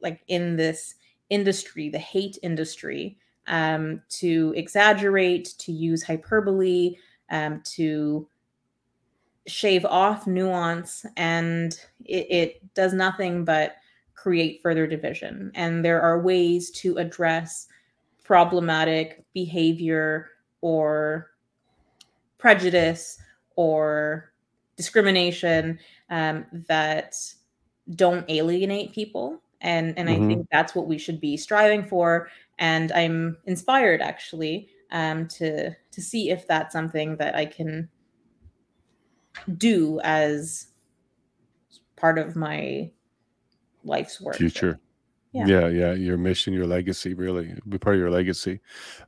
like 0.00 0.22
in 0.28 0.56
this 0.56 0.94
industry, 1.28 1.88
the 1.88 1.98
hate 1.98 2.38
industry, 2.42 3.18
um, 3.46 4.02
to 4.08 4.52
exaggerate, 4.56 5.54
to 5.58 5.72
use 5.72 6.02
hyperbole, 6.02 6.96
um, 7.30 7.62
to 7.64 8.26
shave 9.46 9.84
off 9.84 10.26
nuance, 10.26 11.06
and 11.16 11.80
it, 12.04 12.26
it 12.30 12.74
does 12.74 12.92
nothing 12.92 13.44
but 13.44 13.76
create 14.14 14.60
further 14.62 14.86
division. 14.86 15.50
And 15.54 15.84
there 15.84 16.00
are 16.00 16.20
ways 16.20 16.70
to 16.72 16.98
address 16.98 17.68
problematic 18.22 19.24
behavior 19.32 20.28
or 20.60 21.29
prejudice 22.40 23.18
or 23.56 24.32
discrimination 24.76 25.78
um, 26.08 26.46
that 26.68 27.14
don't 27.94 28.24
alienate 28.28 28.92
people. 28.92 29.40
And 29.60 29.96
and 29.98 30.08
mm-hmm. 30.08 30.24
i 30.24 30.26
think 30.26 30.48
that's 30.50 30.74
what 30.74 30.86
we 30.86 30.96
should 30.96 31.20
be 31.20 31.36
striving 31.36 31.84
for. 31.84 32.30
And 32.58 32.90
i'm 32.92 33.36
inspired 33.44 34.00
actually 34.00 34.70
um, 34.90 35.28
to 35.28 35.70
to 35.70 36.00
see 36.00 36.30
if 36.30 36.46
that's 36.46 36.72
something 36.72 37.16
that 37.16 37.34
i 37.36 37.44
can 37.44 37.88
do 39.58 40.00
as 40.02 40.68
part 41.96 42.18
of 42.18 42.36
my 42.36 42.90
life's 43.84 44.20
work. 44.20 44.36
Future. 44.36 44.80
Yeah. 45.32 45.46
yeah 45.46 45.68
yeah. 45.68 45.92
Your 45.92 46.16
mission 46.16 46.52
your 46.52 46.66
legacy 46.66 47.14
really. 47.14 47.54
Be 47.68 47.78
part 47.78 47.96
of 47.96 48.00
your 48.00 48.10
legacy. 48.10 48.60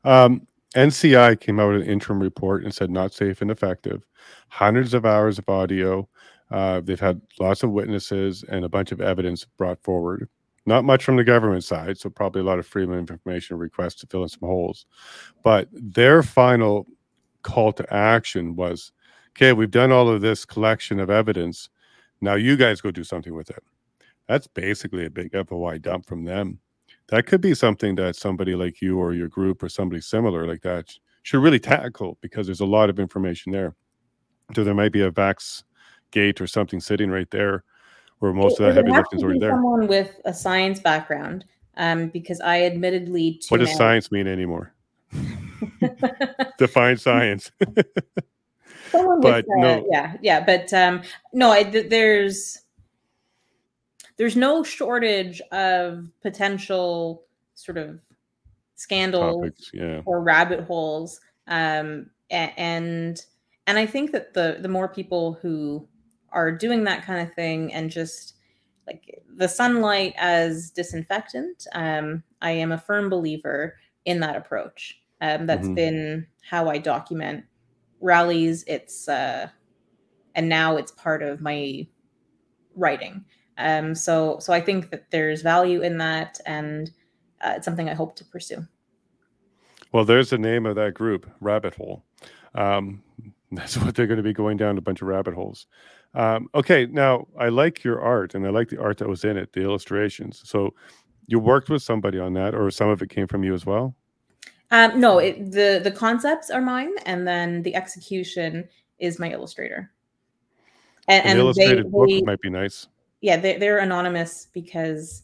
Um, 0.05 0.47
nci 0.75 1.41
came 1.41 1.61
out 1.61 1.73
with 1.73 1.83
an 1.83 1.89
interim 1.89 2.21
report 2.21 2.65
and 2.65 2.75
said 2.75 2.91
not 2.91 3.13
safe 3.13 3.43
and 3.43 3.51
effective 3.51 4.03
hundreds 4.49 4.95
of 4.95 5.05
hours 5.05 5.39
of 5.39 5.49
audio 5.49 6.09
uh, 6.51 6.81
they've 6.81 7.01
had 7.01 7.21
lots 7.41 7.63
of 7.63 7.71
witnesses 7.71 8.45
and 8.49 8.65
a 8.65 8.69
bunch 8.69 8.93
of 8.93 9.01
evidence 9.01 9.45
brought 9.57 9.83
forward 9.83 10.29
not 10.67 10.85
much 10.85 11.05
from 11.05 11.17
the 11.17 11.25
government 11.25 11.65
side, 11.65 11.99
so 11.99 12.09
probably 12.09 12.41
a 12.41 12.45
lot 12.45 12.59
of 12.59 12.67
freedom 12.67 12.93
of 12.93 12.99
information 12.99 13.59
requests 13.59 13.97
to 13.97 14.07
fill 14.07 14.23
in 14.23 14.29
some 14.29 14.49
holes. 14.49 14.87
But 15.43 15.69
their 15.73 16.23
final 16.23 16.87
call 17.43 17.73
to 17.73 17.93
action 17.95 18.55
was 18.55 18.93
okay, 19.31 19.53
we've 19.53 19.71
done 19.71 19.91
all 19.91 20.09
of 20.09 20.21
this 20.21 20.45
collection 20.45 21.01
of 21.01 21.11
evidence. 21.11 21.69
Now 22.21 22.35
you 22.35 22.57
guys 22.57 22.81
go 22.81 22.91
do 22.91 23.03
something 23.03 23.35
with 23.35 23.51
it. 23.51 23.63
That's 24.29 24.47
basically 24.47 25.05
a 25.05 25.11
big 25.11 25.33
FOI 25.33 25.79
dump 25.79 26.07
from 26.07 26.25
them. 26.25 26.61
That 27.13 27.27
could 27.27 27.43
be 27.43 27.55
something 27.55 27.95
that 27.97 28.17
somebody 28.17 28.55
like 28.55 28.81
you 28.81 28.99
or 28.99 29.13
your 29.13 29.29
group 29.29 29.63
or 29.63 29.69
somebody 29.69 30.01
similar 30.01 30.47
like 30.47 30.63
that 30.63 30.89
should 31.25 31.43
really 31.43 31.59
tackle 31.59 32.17
because 32.23 32.47
there's 32.47 32.61
a 32.61 32.67
lot 32.67 32.89
of 32.89 32.99
information 32.99 33.53
there. 33.53 33.75
So 34.55 34.65
there 34.65 34.73
might 34.73 34.93
be 34.93 35.03
a 35.03 35.11
Vax 35.11 35.63
gate 36.11 36.41
or 36.41 36.47
something 36.47 36.81
sitting 36.81 37.11
right 37.11 37.31
there 37.31 37.65
where 38.21 38.33
most 38.33 38.53
it, 38.53 38.65
of 38.65 38.75
that 38.75 38.83
heavy 38.83 38.97
lifting 38.97 39.19
is 39.19 39.23
already 39.25 39.41
there. 39.41 39.51
Someone 39.51 39.89
with 39.89 40.23
a 40.25 40.33
science 40.33 40.81
background, 40.81 41.45
um, 41.77 42.09
because 42.09 42.41
I 42.41 42.63
admittedly. 42.63 43.43
What 43.51 43.59
does 43.59 43.77
science 43.77 44.11
mean 44.11 44.27
anymore? 44.27 44.73
Define 46.57 46.97
science. 46.97 47.53
someone 48.91 49.21
but 49.21 49.45
with, 49.47 49.59
uh, 49.59 49.61
no. 49.61 49.87
yeah, 49.91 50.17
yeah, 50.23 50.43
but 50.43 50.73
um, 50.73 51.03
no, 51.35 51.51
I, 51.51 51.65
th- 51.65 51.91
there's 51.91 52.63
there's 54.23 54.37
no 54.37 54.63
shortage 54.63 55.41
of 55.51 56.09
potential 56.23 57.25
sort 57.55 57.77
of 57.77 58.01
scandals 58.77 59.35
Topics, 59.35 59.71
yeah. 59.75 60.01
or 60.05 60.23
rabbit 60.23 60.61
holes 60.61 61.21
um, 61.49 62.09
and 62.31 63.21
and 63.67 63.79
i 63.79 63.85
think 63.85 64.13
that 64.13 64.33
the 64.33 64.59
the 64.61 64.69
more 64.69 64.87
people 64.87 65.39
who 65.43 65.89
are 66.31 66.53
doing 66.53 66.85
that 66.85 67.05
kind 67.05 67.27
of 67.27 67.35
thing 67.35 67.73
and 67.73 67.91
just 67.91 68.35
like 68.87 69.23
the 69.37 69.49
sunlight 69.49 70.15
as 70.17 70.71
disinfectant. 70.71 71.67
Um, 71.75 72.23
I 72.41 72.53
am 72.53 72.73
a 72.73 72.79
firm 72.79 73.09
believer 73.09 73.77
in 74.05 74.21
that 74.21 74.37
approach. 74.37 75.01
Um, 75.21 75.47
that's 75.47 75.65
mm-hmm. 75.67 75.75
been 75.75 76.27
how 76.49 76.69
I 76.69 76.79
document 76.79 77.45
rallies. 78.01 78.65
It's 78.67 79.09
uh, 79.09 79.49
and 80.35 80.49
now 80.49 80.77
it's 80.77 80.93
part 80.93 81.23
of 81.23 81.41
my 81.41 81.87
writing. 82.75 83.25
Um, 83.59 83.95
so 83.95 84.39
so 84.41 84.53
I 84.53 84.61
think 84.61 84.91
that 84.91 85.11
there's 85.11 85.43
value 85.43 85.83
in 85.83 85.99
that, 85.99 86.41
and 86.47 86.91
uh, 87.41 87.55
it's 87.57 87.65
something 87.65 87.89
I 87.89 87.95
hope 87.95 88.17
to 88.17 88.25
pursue. 88.25 88.67
Well, 89.93 90.05
there's 90.05 90.31
the 90.31 90.39
name 90.39 90.65
of 90.65 90.77
that 90.77 90.95
group, 90.95 91.31
Rabbit 91.41 91.75
Hole. 91.75 92.05
Um, 92.55 93.03
that's 93.53 93.77
what 93.77 93.95
they're 93.95 94.07
going 94.07 94.17
to 94.19 94.23
be 94.23 94.33
going 94.33 94.57
down 94.57 94.79
a 94.79 94.81
bunch 94.81 95.03
of 95.03 95.09
rabbit 95.09 95.35
holes. 95.35 95.67
Um, 96.15 96.49
okay, 96.55 96.87
now 96.87 97.27
I 97.39 97.49
like 97.49 97.85
your 97.85 98.01
art 98.01 98.35
and 98.35 98.47
I 98.47 98.51
like 98.51 98.69
the 98.69 98.81
art 98.81 98.99
that 98.99 99.09
was 99.09 99.25
in 99.25 99.37
it, 99.37 99.53
the 99.53 99.63
illustrations. 99.63 100.43
So 100.45 100.75
you 101.27 101.39
worked 101.39 101.71
with 101.71 101.83
somebody 101.83 102.19
on 102.19 102.35
that, 102.35 102.55
or 102.55 102.71
some 102.71 102.89
of 102.89 103.03
it 103.03 103.11
came 103.11 103.27
from 103.27 103.45
you 103.45 103.55
as 103.55 103.65
well? 103.65 103.95
Um, 104.71 104.99
no, 104.99 105.19
it, 105.19 105.53
the 105.53 105.81
the 105.83 105.91
concepts 105.91 106.51
are 106.51 106.63
mine, 106.63 106.93
and 107.05 107.27
then 107.27 107.63
the 107.63 107.75
execution 107.75 108.69
is 108.99 109.19
my 109.19 109.31
illustrator. 109.31 109.93
And, 111.09 111.27
An 111.27 111.37
illustrated 111.39 111.87
they, 111.87 111.91
book 111.91 112.09
they, 112.09 112.23
might 112.23 112.41
be 112.41 112.49
nice. 112.49 112.89
Yeah, 113.23 113.39
they, 113.39 113.57
they're 113.57 113.79
anonymous 113.79 114.49
because 114.53 115.23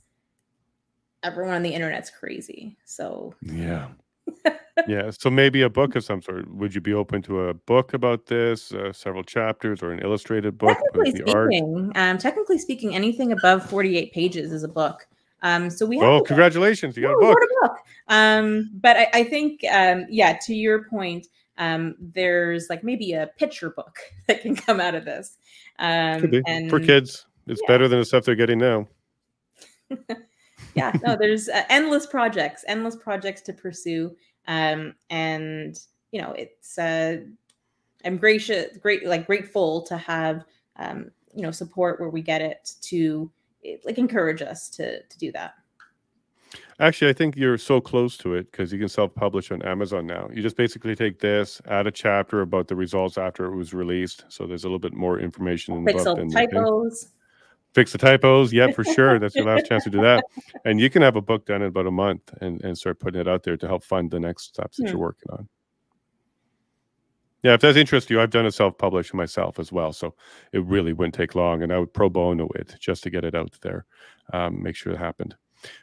everyone 1.23 1.55
on 1.55 1.63
the 1.63 1.75
internet's 1.75 2.11
crazy. 2.11 2.77
So 2.85 3.35
yeah, 3.43 3.89
yeah. 4.87 5.11
So 5.11 5.31
maybe 5.31 5.63
a 5.63 5.69
book 5.69 5.97
of 5.97 6.05
some 6.05 6.23
sort. 6.23 6.49
Would 6.55 6.75
you 6.75 6.81
be 6.81 6.95
open 6.95 7.23
to 7.23 7.49
a 7.49 7.55
book 7.55 7.95
about 7.95 8.27
this, 8.27 8.73
uh, 8.73 8.93
several 8.93 9.25
chapters, 9.25 9.83
or 9.83 9.91
an 9.91 9.99
illustrated 10.01 10.57
book? 10.57 10.79
Technically 10.79 11.21
speaking, 11.21 11.93
um, 11.97 12.19
technically 12.19 12.59
speaking, 12.59 12.95
anything 12.95 13.33
above 13.33 13.69
forty-eight 13.69 14.13
pages 14.13 14.53
is 14.53 14.63
a 14.63 14.69
book. 14.69 15.07
Um, 15.43 15.71
so 15.71 15.87
we 15.87 16.01
oh, 16.01 16.21
congratulations! 16.21 16.97
You 16.97 17.03
got 17.05 17.15
a 17.15 17.21
book. 17.21 17.39
A 17.39 17.67
book. 17.67 17.79
Um, 18.09 18.71
but 18.75 18.97
I, 18.97 19.09
I 19.13 19.25
think, 19.25 19.63
um, 19.71 20.07
yeah, 20.09 20.39
to 20.47 20.55
your 20.55 20.85
point, 20.85 21.27
um, 21.59 21.95
there's 22.01 22.69
like 22.71 22.83
maybe 22.83 23.13
a 23.13 23.29
picture 23.39 23.71
book 23.71 23.99
that 24.27 24.43
can 24.43 24.57
come 24.57 24.81
out 24.81 24.95
of 24.95 25.05
this. 25.05 25.37
Um. 25.79 26.33
And, 26.47 26.71
for 26.71 26.81
kids. 26.81 27.27
It's 27.49 27.61
yeah. 27.63 27.69
better 27.69 27.89
than 27.89 27.99
the 27.99 28.05
stuff 28.05 28.25
they're 28.25 28.35
getting 28.35 28.59
now. 28.59 28.87
yeah, 30.75 30.93
no, 31.05 31.17
there's 31.17 31.49
uh, 31.49 31.63
endless 31.69 32.07
projects, 32.07 32.65
endless 32.69 32.97
projects 32.97 33.41
to 33.43 33.53
pursue. 33.53 34.15
Um, 34.47 34.95
and 35.11 35.79
you 36.13 36.21
know, 36.21 36.33
it's 36.33 36.79
uh, 36.79 37.19
I'm 38.05 38.17
gracious, 38.17 38.77
great, 38.79 39.07
like 39.07 39.27
grateful 39.27 39.83
to 39.83 39.97
have 39.97 40.45
um, 40.77 41.11
you 41.35 41.43
know 41.43 41.51
support 41.51 42.01
where 42.01 42.11
we 42.11 42.23
get 42.23 42.41
it 42.41 42.73
to 42.83 43.31
like 43.85 43.99
encourage 43.99 44.43
us 44.43 44.69
to 44.71 45.03
to 45.03 45.19
do 45.19 45.33
that. 45.33 45.55
Actually, 46.81 47.11
I 47.11 47.13
think 47.13 47.37
you're 47.37 47.59
so 47.59 47.81
close 47.81 48.17
to 48.19 48.35
it 48.35 48.51
because 48.53 48.73
you 48.73 48.79
can 48.79 48.89
self-publish 48.89 49.51
on 49.51 49.61
Amazon 49.63 50.07
now. 50.07 50.29
You 50.33 50.43
just 50.43 50.57
basically 50.57 50.95
take 50.95 51.19
this, 51.19 51.61
add 51.67 51.89
a 51.89 51.91
chapter 51.91 52.41
about 52.41 52.69
the 52.69 52.77
results 52.77 53.19
after 53.19 53.47
it 53.47 53.57
was 53.57 53.75
released, 53.75 54.25
so 54.29 54.47
there's 54.47 54.63
a 54.63 54.69
little 54.69 54.79
bit 54.79 54.95
more 54.95 55.19
information 55.19 55.75
in 55.75 55.85
the 55.85 55.93
book. 55.93 56.17
Than 56.17 56.31
typos 56.31 57.09
fix 57.75 57.93
the 57.93 57.99
typos. 57.99 58.53
Yeah, 58.53 58.71
for 58.73 58.85
sure. 58.85 59.19
That's 59.19 59.35
your 59.35 59.47
last 59.47 59.67
chance 59.67 59.85
to 59.85 59.91
do 59.91 60.01
that. 60.01 60.25
And 60.65 60.81
you 60.81 60.91
can 60.91 61.03
have 61.03 61.17
a 61.17 61.23
book 61.23 61.47
done 61.47 61.63
in 61.63 61.69
about 61.69 61.87
a 61.87 61.91
month 61.91 62.35
and, 62.41 62.63
and 62.63 62.77
start 62.77 62.99
putting 62.99 63.21
it 63.21 63.29
out 63.29 63.43
there 63.43 63.57
to 63.57 63.67
help 63.67 63.85
fund 63.85 64.11
the 64.11 64.21
next 64.21 64.45
steps 64.45 64.77
that 64.77 64.85
you're 64.85 64.95
hmm. 64.95 65.01
working 65.01 65.31
on. 65.31 65.49
Yeah, 67.43 67.55
if 67.55 67.61
that's 67.61 67.77
interest 67.77 68.11
you, 68.11 68.21
I've 68.21 68.31
done 68.31 68.47
a 68.47 68.53
self-publish 68.53 69.15
myself 69.15 69.61
as 69.61 69.71
well, 69.71 69.93
so 69.93 70.15
it 70.53 70.65
really 70.65 70.93
wouldn't 70.93 71.15
take 71.15 71.37
long, 71.37 71.63
and 71.63 71.73
I 71.73 71.79
would 71.79 71.93
pro 71.93 72.09
bono 72.09 72.49
it 72.57 72.75
just 72.81 73.05
to 73.05 73.11
get 73.11 73.25
it 73.25 73.35
out 73.35 73.57
there, 73.63 73.87
um, 74.33 74.61
make 74.61 74.75
sure 74.75 74.93
it 74.93 74.99
happened, 74.99 75.37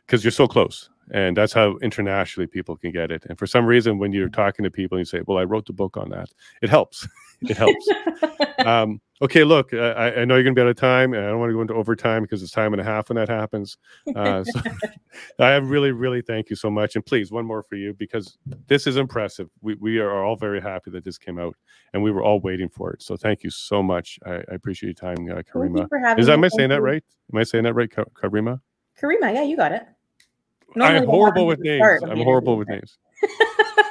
because 0.05 0.23
you're 0.23 0.31
so 0.31 0.47
close, 0.47 0.89
and 1.13 1.37
that's 1.37 1.53
how 1.53 1.77
internationally 1.77 2.47
people 2.47 2.75
can 2.75 2.91
get 2.91 3.09
it. 3.09 3.25
And 3.29 3.39
for 3.39 3.47
some 3.47 3.65
reason, 3.65 3.99
when 3.99 4.11
you're 4.11 4.27
talking 4.27 4.63
to 4.63 4.71
people 4.71 4.97
and 4.97 5.07
you 5.07 5.09
say, 5.09 5.23
"Well, 5.25 5.37
I 5.37 5.45
wrote 5.45 5.65
the 5.65 5.73
book 5.73 5.95
on 5.95 6.09
that," 6.09 6.29
it 6.61 6.69
helps. 6.69 7.07
it 7.41 7.55
helps. 7.55 7.87
um, 8.65 8.99
okay, 9.21 9.43
look, 9.43 9.73
I, 9.73 10.21
I, 10.21 10.25
know 10.25 10.35
you're 10.35 10.43
going 10.43 10.55
to 10.55 10.59
be 10.59 10.61
out 10.61 10.67
of 10.67 10.75
time, 10.75 11.13
and 11.13 11.25
I 11.25 11.29
don't 11.29 11.39
want 11.39 11.49
to 11.49 11.53
go 11.53 11.61
into 11.61 11.73
overtime 11.73 12.23
because 12.23 12.43
it's 12.43 12.51
time 12.51 12.73
and 12.73 12.81
a 12.81 12.83
half 12.83 13.09
when 13.09 13.15
that 13.15 13.29
happens. 13.29 13.77
Uh, 14.15 14.43
so 14.43 14.61
I 15.39 15.55
really, 15.55 15.91
really 15.91 16.21
thank 16.21 16.49
you 16.49 16.55
so 16.55 16.69
much. 16.69 16.95
And 16.95 17.05
please, 17.05 17.31
one 17.31 17.45
more 17.45 17.63
for 17.63 17.75
you 17.75 17.93
because 17.93 18.37
this 18.67 18.87
is 18.87 18.97
impressive. 18.97 19.49
We, 19.61 19.75
we 19.75 19.99
are 19.99 20.23
all 20.23 20.35
very 20.35 20.61
happy 20.61 20.91
that 20.91 21.03
this 21.03 21.17
came 21.17 21.39
out, 21.39 21.55
and 21.93 22.03
we 22.03 22.11
were 22.11 22.23
all 22.23 22.39
waiting 22.39 22.69
for 22.69 22.91
it. 22.91 23.01
So 23.01 23.15
thank 23.15 23.43
you 23.43 23.49
so 23.49 23.81
much. 23.81 24.19
I, 24.25 24.35
I 24.35 24.53
appreciate 24.53 24.99
your 25.01 25.15
time, 25.15 25.29
uh, 25.31 25.41
Caryma. 25.41 25.87
Is 26.19 26.27
that, 26.27 26.33
am 26.33 26.43
I 26.43 26.49
saying 26.49 26.69
that 26.69 26.81
right? 26.81 27.03
Am 27.33 27.39
I 27.39 27.43
saying 27.43 27.63
that 27.63 27.73
right, 27.73 27.89
Caryma? 27.89 28.59
Caryma, 29.01 29.33
yeah, 29.33 29.43
you 29.43 29.57
got 29.57 29.71
it. 29.71 29.85
Normally 30.75 30.99
I'm 30.99 31.07
horrible 31.07 31.47
with 31.47 31.59
names. 31.59 32.03
I'm 32.03 32.21
horrible 32.21 32.57
with 32.57 32.67
names. 32.67 32.97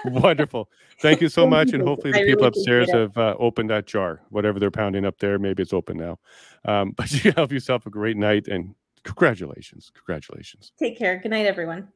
Wonderful. 0.04 0.70
Thank 1.00 1.20
you 1.20 1.28
so 1.28 1.46
much. 1.46 1.72
And 1.72 1.82
hopefully 1.82 2.12
the 2.12 2.20
I 2.20 2.24
people 2.24 2.42
really 2.42 2.48
upstairs 2.48 2.90
have 2.92 3.16
uh, 3.16 3.34
opened 3.38 3.70
that 3.70 3.86
jar, 3.86 4.20
whatever 4.28 4.60
they're 4.60 4.70
pounding 4.70 5.04
up 5.04 5.18
there. 5.18 5.38
Maybe 5.38 5.62
it's 5.62 5.72
open 5.72 5.96
now. 5.96 6.18
Um, 6.64 6.90
but 6.96 7.24
you 7.24 7.32
have 7.36 7.52
yourself 7.52 7.86
a 7.86 7.90
great 7.90 8.16
night 8.16 8.48
and 8.48 8.74
congratulations. 9.02 9.90
Congratulations. 9.94 10.72
Take 10.78 10.98
care. 10.98 11.18
Good 11.18 11.30
night, 11.30 11.46
everyone. 11.46 11.88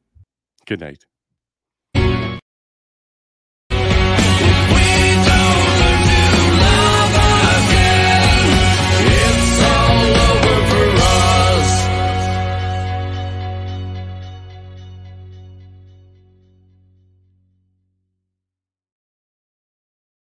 Good 0.65 0.79
night. 0.79 1.05